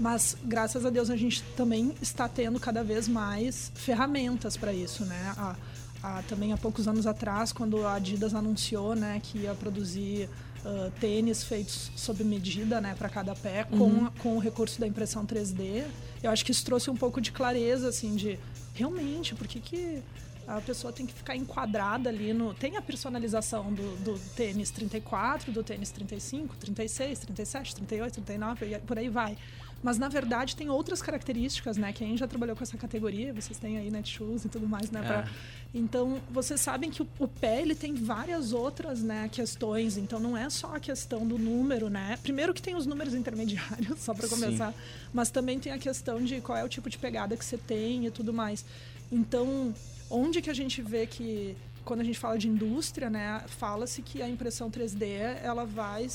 Mas, 0.00 0.36
graças 0.44 0.86
a 0.86 0.90
Deus, 0.90 1.10
a 1.10 1.16
gente 1.16 1.42
também 1.56 1.94
está 2.00 2.28
tendo 2.28 2.58
cada 2.60 2.82
vez 2.82 3.08
mais 3.08 3.72
ferramentas 3.74 4.56
para 4.56 4.72
isso, 4.72 5.04
né? 5.04 5.34
A, 5.36 5.56
há, 6.02 6.22
também 6.22 6.52
há 6.52 6.56
poucos 6.56 6.86
anos 6.88 7.06
atrás, 7.06 7.52
quando 7.52 7.84
a 7.86 7.94
Adidas 7.94 8.34
anunciou 8.34 8.94
né, 8.94 9.20
que 9.22 9.38
ia 9.38 9.54
produzir 9.54 10.28
uh, 10.64 10.90
tênis 11.00 11.42
feitos 11.42 11.90
sob 11.96 12.22
medida 12.24 12.80
né, 12.80 12.94
para 12.96 13.08
cada 13.08 13.34
pé, 13.34 13.64
com, 13.64 14.06
com 14.22 14.36
o 14.36 14.38
recurso 14.38 14.80
da 14.80 14.86
impressão 14.86 15.26
3D, 15.26 15.84
eu 16.22 16.30
acho 16.30 16.44
que 16.44 16.52
isso 16.52 16.64
trouxe 16.64 16.90
um 16.90 16.96
pouco 16.96 17.20
de 17.20 17.32
clareza, 17.32 17.88
assim, 17.88 18.14
de 18.14 18.38
realmente, 18.74 19.34
por 19.34 19.46
que, 19.46 19.60
que 19.60 20.02
a 20.48 20.60
pessoa 20.62 20.92
tem 20.92 21.04
que 21.06 21.12
ficar 21.12 21.36
enquadrada 21.36 22.08
ali 22.08 22.32
no. 22.32 22.54
Tem 22.54 22.76
a 22.76 22.82
personalização 22.82 23.72
do, 23.72 23.96
do 23.98 24.18
tênis 24.34 24.70
34, 24.70 25.52
do 25.52 25.62
tênis 25.62 25.90
35, 25.90 26.56
36, 26.56 27.18
37, 27.20 27.74
38, 27.76 28.14
39, 28.22 28.66
e 28.66 28.78
por 28.80 28.98
aí 28.98 29.08
vai. 29.08 29.36
Mas 29.80 29.96
na 29.96 30.08
verdade 30.08 30.56
tem 30.56 30.68
outras 30.68 31.00
características, 31.00 31.76
né? 31.76 31.92
Quem 31.92 32.16
já 32.16 32.26
trabalhou 32.26 32.56
com 32.56 32.64
essa 32.64 32.76
categoria, 32.76 33.32
vocês 33.32 33.58
têm 33.58 33.78
aí 33.78 33.90
Netshoes 33.92 34.44
e 34.44 34.48
tudo 34.48 34.66
mais, 34.66 34.90
né? 34.90 35.00
pra- 35.02 35.28
Então, 35.72 36.20
vocês 36.30 36.60
sabem 36.60 36.90
que 36.90 37.00
o, 37.00 37.06
o 37.20 37.28
pé 37.28 37.60
ele 37.62 37.76
tem 37.76 37.94
várias 37.94 38.52
outras 38.52 39.00
né, 39.02 39.28
questões, 39.30 39.96
então 39.96 40.18
não 40.18 40.36
é 40.36 40.50
só 40.50 40.74
a 40.74 40.80
questão 40.80 41.24
do 41.24 41.38
número, 41.38 41.88
né? 41.88 42.18
Primeiro 42.24 42.52
que 42.52 42.60
tem 42.60 42.74
os 42.74 42.86
números 42.86 43.14
intermediários, 43.14 44.00
só 44.02 44.12
para 44.14 44.26
Sim. 44.26 44.34
começar, 44.34 44.74
mas 45.14 45.30
também 45.30 45.60
tem 45.60 45.72
a 45.72 45.78
questão 45.78 46.24
de 46.24 46.40
qual 46.40 46.58
é 46.58 46.64
o 46.64 46.68
tipo 46.68 46.88
de 46.90 46.98
pegada 46.98 47.36
que 47.36 47.44
você 47.44 47.56
tem 47.56 48.04
e 48.06 48.10
tudo 48.10 48.32
mais. 48.32 48.64
Então, 49.12 49.72
onde 50.10 50.40
que 50.40 50.50
a 50.50 50.54
gente 50.54 50.80
vê 50.82 51.06
que 51.06 51.56
quando 51.88 52.00
a 52.00 52.04
gente 52.04 52.18
fala 52.18 52.36
de 52.36 52.46
indústria, 52.48 53.08
né, 53.08 53.42
fala-se 53.46 54.02
que 54.02 54.20
a 54.20 54.28
impressão 54.28 54.70
3D, 54.70 55.04
ela 55.42 55.64
vai, 55.64 56.06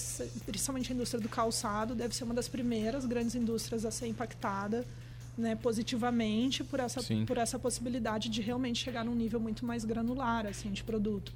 principalmente 0.46 0.92
a 0.92 0.96
indústria 0.96 1.20
do 1.20 1.28
calçado, 1.28 1.96
deve 1.96 2.16
ser 2.16 2.26
uma 2.26 2.34
das 2.36 2.48
primeiras 2.48 3.08
grandes 3.08 3.34
indústrias 3.34 3.84
a 3.84 3.90
ser 3.90 4.06
impactada, 4.06 4.86
né, 5.36 5.56
positivamente 5.56 6.64
por 6.64 6.80
essa 6.80 7.02
Sim. 7.02 7.26
por 7.26 7.40
essa 7.40 7.58
possibilidade 7.58 8.30
de 8.30 8.40
realmente 8.40 8.84
chegar 8.84 9.04
num 9.04 9.16
nível 9.16 9.40
muito 9.40 9.66
mais 9.66 9.84
granular 9.84 10.46
assim 10.46 10.72
de 10.72 10.84
produto. 10.84 11.34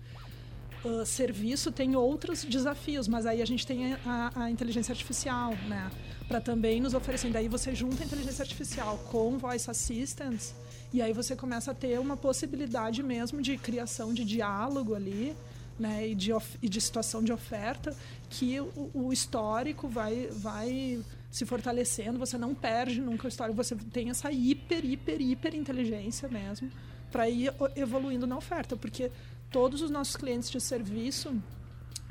Uh, 0.86 1.04
serviço 1.04 1.72
tem 1.72 1.96
outros 1.96 2.46
desafios, 2.46 3.08
mas 3.08 3.26
aí 3.26 3.42
a 3.42 3.46
gente 3.46 3.66
tem 3.66 3.96
a, 4.06 4.32
a 4.36 4.52
inteligência 4.52 4.92
artificial, 4.92 5.56
né? 5.68 5.90
Para 6.28 6.40
também 6.40 6.80
nos 6.80 6.94
oferecer. 6.94 7.32
Daí 7.32 7.48
você 7.48 7.74
junta 7.74 8.04
a 8.04 8.06
inteligência 8.06 8.44
artificial 8.44 9.00
com 9.10 9.40
voice 9.40 9.68
assistants 9.72 10.54
e 10.94 11.02
aí 11.02 11.14
você 11.14 11.36
começa 11.36 11.72
a 11.72 11.74
ter 11.74 12.00
uma 12.00 12.16
possibilidade 12.16 13.04
mesmo 13.04 13.42
de 13.42 13.58
criação 13.58 14.14
de 14.14 14.24
diálogo 14.24 14.96
ali, 14.96 15.36
né? 15.78 16.08
E 16.08 16.16
de, 16.16 16.32
e 16.62 16.70
de 16.70 16.82
situação 16.82 17.22
de 17.24 17.32
oferta 17.32 17.96
que 18.30 18.60
o, 18.60 18.90
o 18.94 19.14
histórico 19.14 19.88
vai, 19.88 20.28
vai 20.32 21.00
se 21.30 21.46
fortalecendo. 21.46 22.18
Você 22.18 22.38
não 22.38 22.56
perde 22.56 23.00
nunca 23.02 23.26
o 23.26 23.28
histórico. 23.28 23.56
Você 23.58 23.76
tem 23.76 24.10
essa 24.10 24.32
hiper, 24.32 24.84
hiper, 24.86 25.22
hiper 25.22 25.54
inteligência 25.56 26.28
mesmo 26.30 26.72
para 27.12 27.30
ir 27.30 27.54
evoluindo 27.76 28.26
na 28.26 28.38
oferta, 28.38 28.76
porque 28.76 29.12
todos 29.52 29.82
os 29.82 29.90
nossos 29.90 30.16
clientes 30.16 30.50
de 30.50 30.60
serviço 30.60 31.36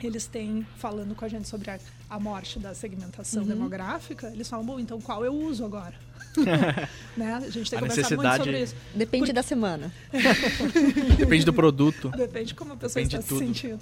eles 0.03 0.27
têm 0.27 0.67
falando 0.77 1.15
com 1.15 1.25
a 1.25 1.29
gente 1.29 1.49
sobre 1.49 1.71
a, 1.71 1.79
a 2.11 2.21
morte 2.21 2.59
da 2.59 2.75
segmentação 2.75 3.43
Uhum. 3.43 3.49
demográfica, 3.49 4.29
eles 4.29 4.47
falam, 4.49 4.65
bom, 4.65 4.79
então 4.79 5.01
qual 5.01 5.25
eu 5.25 5.35
uso 5.35 5.65
agora? 5.65 5.95
né? 7.17 7.35
A 7.35 7.41
gente 7.51 7.71
tem 7.71 7.79
A 7.79 7.83
que 7.83 7.89
conversar 7.89 8.17
muito 8.17 8.23
necessidade- 8.23 8.45
sobre 8.45 8.63
isso. 8.63 8.75
Depende 8.95 9.33
da 9.33 9.43
semana. 9.43 9.93
Depende 11.19 11.45
do 11.45 11.53
produto. 11.53 12.09
Depende 12.11 12.47
de 12.49 12.55
como 12.55 12.73
a 12.73 12.77
pessoa 12.77 13.03
Depende 13.03 13.17
está 13.17 13.23
se 13.23 13.29
tudo. 13.29 13.39
sentindo. 13.47 13.81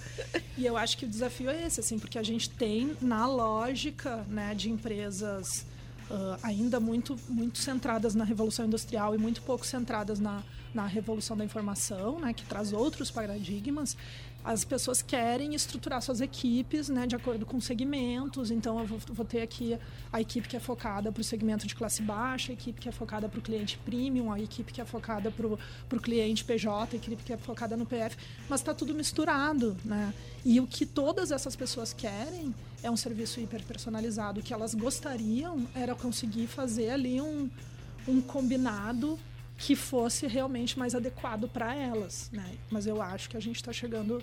E 0.56 0.64
eu 0.66 0.76
acho 0.76 0.96
que 0.96 1.04
o 1.04 1.08
desafio 1.08 1.50
é 1.50 1.66
esse, 1.66 1.80
assim, 1.80 1.98
porque 1.98 2.18
a 2.18 2.22
gente 2.22 2.48
tem 2.50 2.96
na 3.00 3.26
lógica 3.26 4.24
né, 4.28 4.54
de 4.54 4.70
empresas 4.70 5.66
ah, 6.10 6.38
ainda 6.42 6.78
muito, 6.78 7.18
muito 7.28 7.58
centradas 7.58 8.14
na 8.14 8.24
revolução 8.24 8.66
industrial 8.66 9.14
e 9.14 9.18
muito 9.18 9.42
pouco 9.42 9.64
centradas 9.66 10.20
na, 10.20 10.42
na 10.72 10.86
revolução 10.86 11.36
da 11.36 11.44
informação, 11.44 12.20
né, 12.20 12.32
que 12.32 12.44
traz 12.44 12.72
outros 12.72 13.10
paradigmas. 13.10 13.96
As 14.44 14.62
pessoas 14.62 15.00
querem 15.00 15.54
estruturar 15.54 16.02
suas 16.02 16.20
equipes 16.20 16.90
né, 16.90 17.06
de 17.06 17.16
acordo 17.16 17.46
com 17.46 17.58
segmentos. 17.62 18.50
Então, 18.50 18.78
eu 18.78 18.86
vou, 18.86 18.98
vou 18.98 19.24
ter 19.24 19.40
aqui 19.40 19.78
a 20.12 20.20
equipe 20.20 20.46
que 20.46 20.54
é 20.54 20.60
focada 20.60 21.10
para 21.10 21.22
o 21.22 21.24
segmento 21.24 21.66
de 21.66 21.74
classe 21.74 22.02
baixa, 22.02 22.52
a 22.52 22.54
equipe 22.54 22.78
que 22.78 22.86
é 22.86 22.92
focada 22.92 23.26
para 23.26 23.38
o 23.38 23.42
cliente 23.42 23.78
premium, 23.78 24.30
a 24.30 24.38
equipe 24.38 24.70
que 24.70 24.82
é 24.82 24.84
focada 24.84 25.30
para 25.30 25.46
o 25.46 26.00
cliente 26.00 26.44
PJ, 26.44 26.94
a 26.94 26.96
equipe 26.96 27.22
que 27.22 27.32
é 27.32 27.38
focada 27.38 27.74
no 27.74 27.86
PF. 27.86 28.18
Mas 28.46 28.60
está 28.60 28.74
tudo 28.74 28.94
misturado. 28.94 29.74
Né? 29.82 30.12
E 30.44 30.60
o 30.60 30.66
que 30.66 30.84
todas 30.84 31.30
essas 31.30 31.56
pessoas 31.56 31.94
querem 31.94 32.54
é 32.82 32.90
um 32.90 32.98
serviço 32.98 33.40
hiperpersonalizado. 33.40 34.40
O 34.40 34.42
que 34.42 34.52
elas 34.52 34.74
gostariam 34.74 35.66
era 35.74 35.94
conseguir 35.94 36.48
fazer 36.48 36.90
ali 36.90 37.18
um, 37.18 37.48
um 38.06 38.20
combinado 38.20 39.18
que 39.64 39.74
fosse 39.74 40.26
realmente 40.26 40.78
mais 40.78 40.94
adequado 40.94 41.48
para 41.48 41.74
elas, 41.74 42.28
né? 42.30 42.44
Mas 42.70 42.86
eu 42.86 43.00
acho 43.00 43.30
que 43.30 43.36
a 43.36 43.40
gente 43.40 43.56
está 43.56 43.72
chegando 43.72 44.22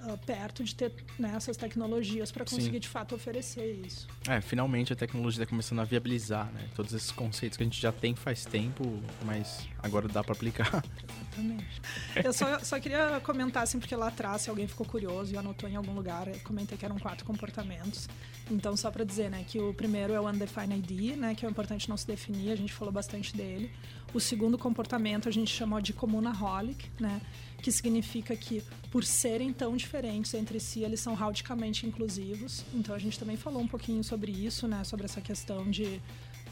ah, 0.00 0.16
perto 0.24 0.62
de 0.62 0.74
ter 0.74 0.92
né, 1.18 1.32
essas 1.36 1.56
tecnologias 1.56 2.30
para 2.30 2.44
conseguir 2.44 2.76
Sim. 2.76 2.80
de 2.80 2.88
fato 2.88 3.14
oferecer 3.14 3.80
isso. 3.84 4.06
É, 4.28 4.40
finalmente 4.40 4.92
a 4.92 4.96
tecnologia 4.96 5.42
está 5.42 5.50
começando 5.50 5.80
a 5.80 5.84
viabilizar, 5.84 6.52
né? 6.52 6.68
Todos 6.74 6.92
esses 6.92 7.10
conceitos 7.10 7.56
que 7.56 7.64
a 7.64 7.66
gente 7.66 7.80
já 7.80 7.90
tem 7.90 8.14
faz 8.14 8.44
tempo, 8.44 9.02
mas 9.24 9.66
agora 9.82 10.06
dá 10.06 10.22
para 10.22 10.32
aplicar. 10.32 10.84
Exatamente. 11.08 11.82
Eu 12.24 12.32
só, 12.32 12.58
só 12.60 12.78
queria 12.78 13.20
comentar, 13.20 13.64
assim, 13.64 13.78
porque 13.78 13.94
lá 13.96 14.08
atrás, 14.08 14.42
se 14.42 14.50
alguém 14.50 14.68
ficou 14.68 14.86
curioso 14.86 15.34
e 15.34 15.36
anotou 15.36 15.68
em 15.68 15.76
algum 15.76 15.92
lugar, 15.92 16.28
eu 16.28 16.38
comentei 16.40 16.78
que 16.78 16.84
eram 16.84 16.98
quatro 16.98 17.24
comportamentos. 17.24 18.08
Então, 18.50 18.76
só 18.76 18.90
para 18.90 19.04
dizer, 19.04 19.30
né, 19.30 19.44
que 19.46 19.58
o 19.58 19.74
primeiro 19.74 20.12
é 20.12 20.20
o 20.20 20.28
Undefined 20.28 20.74
ID, 20.74 21.16
né, 21.16 21.34
que 21.34 21.44
é 21.44 21.48
importante 21.48 21.88
não 21.88 21.96
se 21.96 22.06
definir, 22.06 22.50
a 22.52 22.56
gente 22.56 22.72
falou 22.72 22.92
bastante 22.92 23.36
dele. 23.36 23.70
O 24.14 24.20
segundo 24.20 24.56
comportamento 24.56 25.28
a 25.28 25.32
gente 25.32 25.54
chamou 25.54 25.80
de 25.80 25.92
comunaholic, 25.92 26.88
né, 26.98 27.20
que 27.60 27.72
significa 27.72 28.36
que, 28.36 28.62
por 28.90 29.04
serem 29.04 29.52
tão 29.52 29.76
diferentes 29.76 30.32
entre 30.34 30.60
si, 30.60 30.82
eles 30.82 31.00
são 31.00 31.14
radicalmente 31.14 31.86
inclusivos. 31.86 32.64
Então, 32.72 32.94
a 32.94 32.98
gente 32.98 33.18
também 33.18 33.36
falou 33.36 33.60
um 33.60 33.68
pouquinho 33.68 34.02
sobre 34.04 34.30
isso, 34.30 34.68
né, 34.68 34.84
sobre 34.84 35.06
essa 35.06 35.20
questão 35.20 35.68
de 35.68 36.00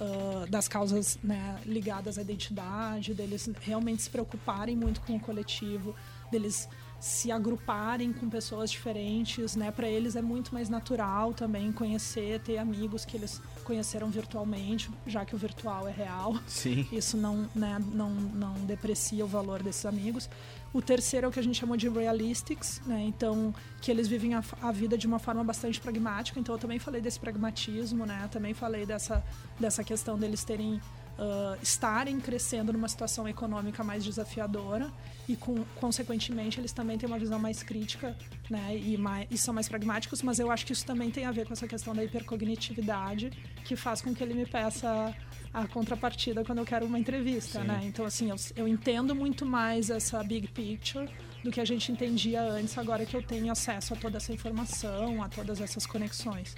ah, 0.01 0.47
das 0.49 0.69
causas 0.69 1.19
né, 1.23 1.59
ligadas 1.65 2.19
à 2.19 2.23
identidade, 2.23 3.15
deles 3.15 3.49
realmente 3.61 4.03
se 4.03 4.11
preocuparem 4.11 4.77
muito 4.77 5.01
com 5.01 5.17
o 5.17 5.21
coletivo, 5.21 5.95
deles 6.31 6.69
se 6.99 7.31
agruparem 7.31 8.13
com 8.13 8.29
pessoas 8.29 8.71
diferentes, 8.71 9.55
né? 9.55 9.71
Para 9.71 9.87
eles 9.89 10.17
é 10.17 10.23
muito 10.23 10.53
mais 10.55 10.69
natural 10.69 11.35
também 11.35 11.71
conhecer, 11.71 12.41
ter 12.41 12.57
amigos 12.57 13.05
que 13.05 13.17
eles 13.17 13.41
conheceram 13.65 14.09
virtualmente, 14.09 14.91
já 15.07 15.25
que 15.25 15.35
o 15.35 15.39
virtual 15.39 15.87
é 15.87 15.93
real. 15.93 16.39
Sim. 16.47 16.87
Isso 16.91 17.17
não, 17.17 17.49
né, 17.55 17.79
não, 17.93 18.11
não 18.11 18.55
deprecia 18.65 19.25
o 19.25 19.29
valor 19.29 19.63
desses 19.63 19.85
amigos. 19.85 20.29
O 20.73 20.83
terceiro 20.83 21.27
é 21.27 21.29
o 21.29 21.33
que 21.33 21.41
a 21.41 21.43
gente 21.43 21.59
chamou 21.59 21.77
de 21.77 21.89
realistics, 21.89 22.83
né? 22.87 23.03
Então, 23.07 23.55
que 23.81 23.91
eles 23.91 24.09
vivem 24.09 24.35
a, 24.35 24.43
a 24.61 24.73
vida 24.73 24.99
de 24.99 25.07
uma 25.07 25.19
forma 25.19 25.43
bastante 25.43 25.81
pragmática. 25.81 26.39
Então, 26.39 26.55
eu 26.55 26.59
também 26.59 26.79
falei 26.79 27.01
desse 27.01 27.19
pragmatismo, 27.19 28.05
né? 28.05 28.29
Também 28.31 28.53
falei 28.53 28.85
dessa, 28.85 29.25
dessa 29.59 29.83
questão 29.83 30.19
deles 30.19 30.45
terem 30.45 30.81
ah, 31.19 31.57
estarem 31.63 32.21
crescendo 32.21 32.73
numa 32.75 32.89
situação 32.89 33.27
econômica 33.27 33.83
mais 33.83 34.05
desafiadora 34.05 34.93
e, 35.27 35.35
com, 35.35 35.65
consequentemente, 35.77 36.61
eles 36.61 36.73
também 36.73 36.99
têm 36.99 37.09
uma 37.09 37.19
visão 37.19 37.39
mais 37.39 37.63
crítica 37.63 38.15
né, 38.51 38.77
e, 38.77 38.99
mais, 38.99 39.27
e 39.31 39.39
são 39.39 39.55
mais 39.55 39.67
pragmáticos, 39.67 40.21
mas 40.23 40.39
eu 40.39 40.51
acho 40.51 40.67
que 40.67 40.75
isso 40.75 40.85
também 40.85 41.11
tem 41.11 41.25
a 41.25 41.33
ver 41.33 41.47
com 41.47 41.55
essa 41.55 41.67
questão 41.67 41.95
da 41.95 42.05
hipercognitividade, 42.05 43.31
que 43.65 43.75
faz 43.77 44.03
com 44.03 44.15
que 44.15 44.23
ele 44.23 44.35
me 44.35 44.45
peça 44.45 45.15
a 45.57 45.67
contrapartida 45.67 46.45
quando 46.45 46.59
eu 46.59 46.67
quero 46.67 46.85
uma 46.85 46.99
entrevista, 46.99 47.63
Sim. 47.63 47.67
né? 47.67 47.81
Então, 47.85 48.05
assim, 48.05 48.29
eu, 48.29 48.37
eu 48.55 48.69
entendo 48.69 49.15
muito 49.15 49.47
mais 49.47 49.89
essa 49.89 50.23
big 50.23 50.49
picture 50.49 51.09
do 51.43 51.51
que 51.51 51.59
a 51.59 51.65
gente 51.65 51.91
entendia 51.91 52.43
antes, 52.43 52.77
agora 52.77 53.07
que 53.07 53.17
eu 53.17 53.23
tenho 53.23 53.51
acesso 53.51 53.95
a 53.95 53.97
toda 53.97 54.19
essa 54.19 54.35
informação, 54.35 55.23
a 55.23 55.31
todas 55.31 55.63
essas 55.63 55.87
conexões. 55.87 56.55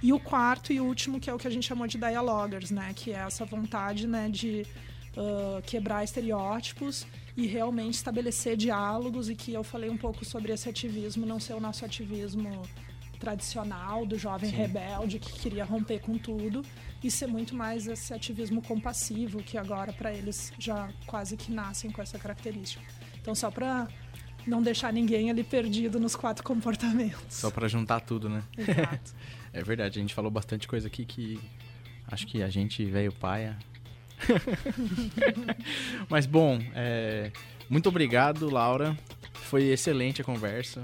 E 0.00 0.12
o 0.12 0.20
quarto 0.20 0.72
e 0.72 0.78
último, 0.80 1.18
que 1.18 1.28
é 1.28 1.34
o 1.34 1.36
que 1.36 1.48
a 1.48 1.50
gente 1.50 1.66
chamou 1.66 1.88
de 1.88 1.98
dialogers, 1.98 2.70
né? 2.70 2.92
Que 2.94 3.10
é 3.10 3.16
essa 3.16 3.44
vontade 3.44 4.06
né, 4.06 4.28
de 4.28 4.64
uh, 5.16 5.60
quebrar 5.62 6.04
estereótipos 6.04 7.08
e 7.36 7.44
realmente 7.44 7.94
estabelecer 7.94 8.56
diálogos 8.56 9.28
e 9.28 9.34
que 9.34 9.52
eu 9.52 9.64
falei 9.64 9.90
um 9.90 9.96
pouco 9.96 10.24
sobre 10.24 10.52
esse 10.52 10.68
ativismo 10.68 11.26
não 11.26 11.40
ser 11.40 11.54
o 11.54 11.60
nosso 11.60 11.84
ativismo 11.84 12.62
tradicional 13.18 14.06
do 14.06 14.16
jovem 14.16 14.48
Sim. 14.48 14.54
rebelde 14.54 15.18
que 15.18 15.32
queria 15.32 15.64
romper 15.64 15.98
com 15.98 16.16
tudo 16.16 16.62
e 17.02 17.10
ser 17.10 17.26
muito 17.26 17.54
mais 17.54 17.86
esse 17.86 18.12
ativismo 18.12 18.60
compassivo 18.60 19.42
que 19.42 19.56
agora 19.56 19.92
para 19.92 20.12
eles 20.12 20.52
já 20.58 20.88
quase 21.06 21.36
que 21.36 21.52
nascem 21.52 21.90
com 21.90 22.02
essa 22.02 22.18
característica. 22.18 22.82
Então 23.20 23.34
só 23.34 23.50
para 23.50 23.88
não 24.46 24.62
deixar 24.62 24.92
ninguém 24.92 25.30
ali 25.30 25.44
perdido 25.44 26.00
nos 26.00 26.16
quatro 26.16 26.42
comportamentos. 26.44 27.34
Só 27.34 27.50
para 27.50 27.68
juntar 27.68 28.00
tudo, 28.00 28.28
né? 28.28 28.42
Exato. 28.56 29.14
é 29.52 29.62
verdade, 29.62 29.98
a 29.98 30.02
gente 30.02 30.14
falou 30.14 30.30
bastante 30.30 30.66
coisa 30.66 30.88
aqui 30.88 31.04
que 31.04 31.38
acho 32.06 32.26
que 32.26 32.42
a 32.42 32.48
gente 32.48 32.84
veio 32.84 33.12
paia. 33.12 33.56
Mas 36.08 36.26
bom, 36.26 36.58
é... 36.74 37.30
muito 37.68 37.88
obrigado, 37.88 38.50
Laura. 38.50 38.96
Foi 39.32 39.64
excelente 39.64 40.20
a 40.20 40.24
conversa. 40.24 40.82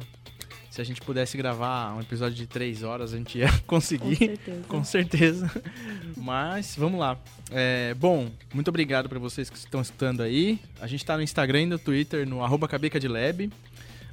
Se 0.75 0.81
a 0.81 0.85
gente 0.85 1.01
pudesse 1.01 1.37
gravar 1.37 1.95
um 1.95 2.01
episódio 2.01 2.35
de 2.35 2.49
três 2.49 2.83
horas, 2.83 3.15
a 3.15 3.17
gente 3.17 3.39
ia 3.39 3.49
conseguir. 3.65 4.17
Com 4.17 4.19
certeza. 4.19 4.65
Com 4.67 4.85
certeza. 4.85 5.63
Mas 6.17 6.75
vamos 6.77 6.99
lá. 6.99 7.17
É, 7.53 7.95
bom, 7.95 8.29
muito 8.53 8.71
obrigado 8.71 9.09
para 9.09 9.21
vocês 9.21 9.49
que 9.49 9.57
estão 9.57 9.81
escutando 9.81 10.21
aí. 10.21 10.59
A 10.81 10.89
gente 10.89 11.05
está 11.05 11.17
no 11.17 11.23
Instagram 11.23 11.63
e 11.63 11.67
no 11.67 11.79
Twitter, 11.79 12.29
no 12.29 12.43
arroba. 12.43 12.69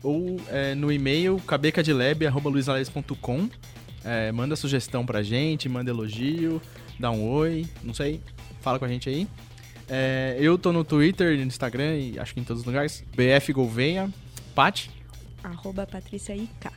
Ou 0.03 0.39
é, 0.49 0.75
no 0.75 0.91
e-mail 0.91 1.41
cabecadilab.com. 1.47 3.49
É, 4.05 4.31
manda 4.31 4.55
sugestão 4.55 5.03
pra 5.03 5.23
gente, 5.23 5.67
manda 5.67 5.89
elogio, 5.89 6.61
dá 6.99 7.09
um 7.09 7.27
oi, 7.27 7.65
não 7.81 7.95
sei, 7.95 8.21
fala 8.61 8.77
com 8.77 8.85
a 8.85 8.87
gente 8.87 9.09
aí. 9.09 9.27
É, 9.89 10.37
eu 10.39 10.59
tô 10.59 10.71
no 10.71 10.83
Twitter, 10.83 11.35
no 11.37 11.43
Instagram 11.43 11.97
e 11.97 12.19
acho 12.19 12.35
que 12.35 12.39
em 12.39 12.43
todos 12.43 12.61
os 12.61 12.67
lugares. 12.67 13.03
BF 13.15 13.51
Gouveia. 13.51 14.07
Pat? 14.53 15.00
Arroba 15.43 15.85
Patrícia 15.85 16.35
IK. 16.35 16.69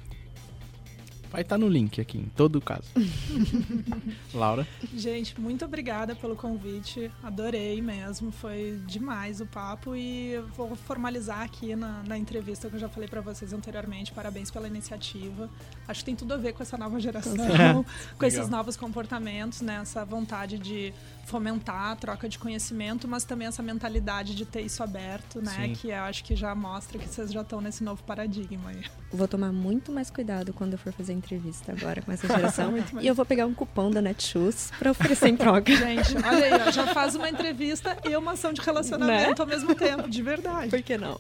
Vai 1.34 1.42
estar 1.42 1.56
tá 1.56 1.58
no 1.58 1.66
link 1.66 2.00
aqui, 2.00 2.16
em 2.16 2.30
todo 2.36 2.60
caso. 2.60 2.84
Laura? 4.32 4.64
Gente, 4.94 5.40
muito 5.40 5.64
obrigada 5.64 6.14
pelo 6.14 6.36
convite. 6.36 7.10
Adorei 7.24 7.82
mesmo. 7.82 8.30
Foi 8.30 8.80
demais 8.86 9.40
o 9.40 9.46
papo. 9.46 9.96
E 9.96 10.38
vou 10.56 10.76
formalizar 10.76 11.40
aqui 11.40 11.74
na, 11.74 12.04
na 12.04 12.16
entrevista 12.16 12.68
que 12.70 12.76
eu 12.76 12.78
já 12.78 12.88
falei 12.88 13.08
para 13.08 13.20
vocês 13.20 13.52
anteriormente. 13.52 14.12
Parabéns 14.12 14.48
pela 14.48 14.68
iniciativa. 14.68 15.50
Acho 15.88 16.00
que 16.02 16.04
tem 16.04 16.14
tudo 16.14 16.34
a 16.34 16.36
ver 16.36 16.52
com 16.52 16.62
essa 16.62 16.78
nova 16.78 17.00
geração, 17.00 17.34
com 18.16 18.24
esses 18.24 18.48
novos 18.48 18.76
comportamentos, 18.76 19.60
né? 19.60 19.80
Essa 19.82 20.04
vontade 20.04 20.56
de 20.56 20.94
fomentar 21.26 21.92
a 21.92 21.96
troca 21.96 22.28
de 22.28 22.38
conhecimento, 22.38 23.08
mas 23.08 23.24
também 23.24 23.48
essa 23.48 23.62
mentalidade 23.62 24.34
de 24.34 24.44
ter 24.44 24.62
isso 24.62 24.82
aberto, 24.82 25.40
né? 25.40 25.52
Sim. 25.52 25.72
Que 25.72 25.88
eu 25.88 26.02
acho 26.02 26.24
que 26.24 26.36
já 26.36 26.54
mostra 26.54 26.98
que 26.98 27.08
vocês 27.08 27.32
já 27.32 27.40
estão 27.40 27.60
nesse 27.60 27.82
novo 27.82 28.02
paradigma 28.02 28.70
aí. 28.70 28.82
Vou 29.12 29.28
tomar 29.28 29.52
muito 29.52 29.92
mais 29.92 30.10
cuidado 30.10 30.52
quando 30.52 30.72
eu 30.72 30.78
for 30.78 30.92
fazer 30.92 31.12
entrevista 31.12 31.72
agora 31.72 32.02
com 32.02 32.12
essa 32.12 32.26
geração. 32.26 32.74
e 33.00 33.06
eu 33.06 33.14
vou 33.14 33.24
pegar 33.24 33.46
um 33.46 33.54
cupom 33.54 33.90
da 33.90 34.02
Netshoes 34.02 34.72
para 34.78 34.90
oferecer 34.90 35.28
em 35.28 35.36
troca. 35.36 35.74
Gente, 35.74 36.16
olha 36.16 36.44
aí, 36.44 36.68
ó, 36.68 36.70
já 36.70 36.86
faz 36.88 37.14
uma 37.14 37.28
entrevista 37.28 37.96
e 38.04 38.16
uma 38.16 38.32
ação 38.32 38.52
de 38.52 38.60
relacionamento 38.60 39.28
né? 39.30 39.34
ao 39.38 39.46
mesmo 39.46 39.74
tempo, 39.74 40.08
de 40.08 40.22
verdade. 40.22 40.70
Por 40.70 40.82
que 40.82 40.96
não? 40.98 41.18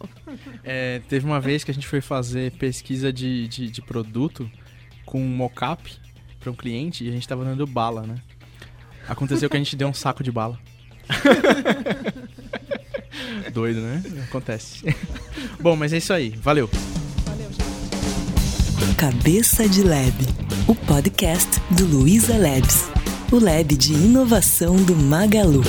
É, 0.62 1.00
teve 1.08 1.24
uma 1.24 1.40
vez 1.40 1.64
que 1.64 1.70
a 1.70 1.74
gente 1.74 1.86
foi 1.86 2.00
fazer 2.00 2.52
pesquisa 2.52 3.12
de, 3.12 3.48
de, 3.48 3.70
de 3.70 3.82
produto 3.82 4.50
com 5.04 5.20
um 5.20 5.36
mockup 5.36 5.98
para 6.40 6.50
um 6.50 6.54
cliente 6.54 7.04
e 7.04 7.08
a 7.08 7.12
gente 7.12 7.22
estava 7.22 7.44
dando 7.44 7.66
bala, 7.66 8.02
né? 8.02 8.16
Aconteceu 9.08 9.50
que 9.50 9.56
a 9.56 9.58
gente 9.58 9.76
deu 9.76 9.88
um 9.88 9.94
saco 9.94 10.22
de 10.22 10.32
bala. 10.32 10.58
Doido, 13.52 13.80
né? 13.80 14.02
Acontece. 14.28 14.82
Bom, 15.60 15.76
mas 15.76 15.92
é 15.92 15.98
isso 15.98 16.12
aí. 16.12 16.30
Valeu. 16.30 16.68
Valeu, 17.24 17.50
gente. 17.52 18.94
Cabeça 18.96 19.68
de 19.68 19.82
Lab, 19.82 20.14
o 20.66 20.74
podcast 20.74 21.60
do 21.70 21.86
Luiza 21.86 22.36
Labs, 22.36 22.88
o 23.30 23.38
lab 23.38 23.76
de 23.76 23.92
inovação 23.92 24.76
do 24.76 24.96
Magalu. 24.96 25.62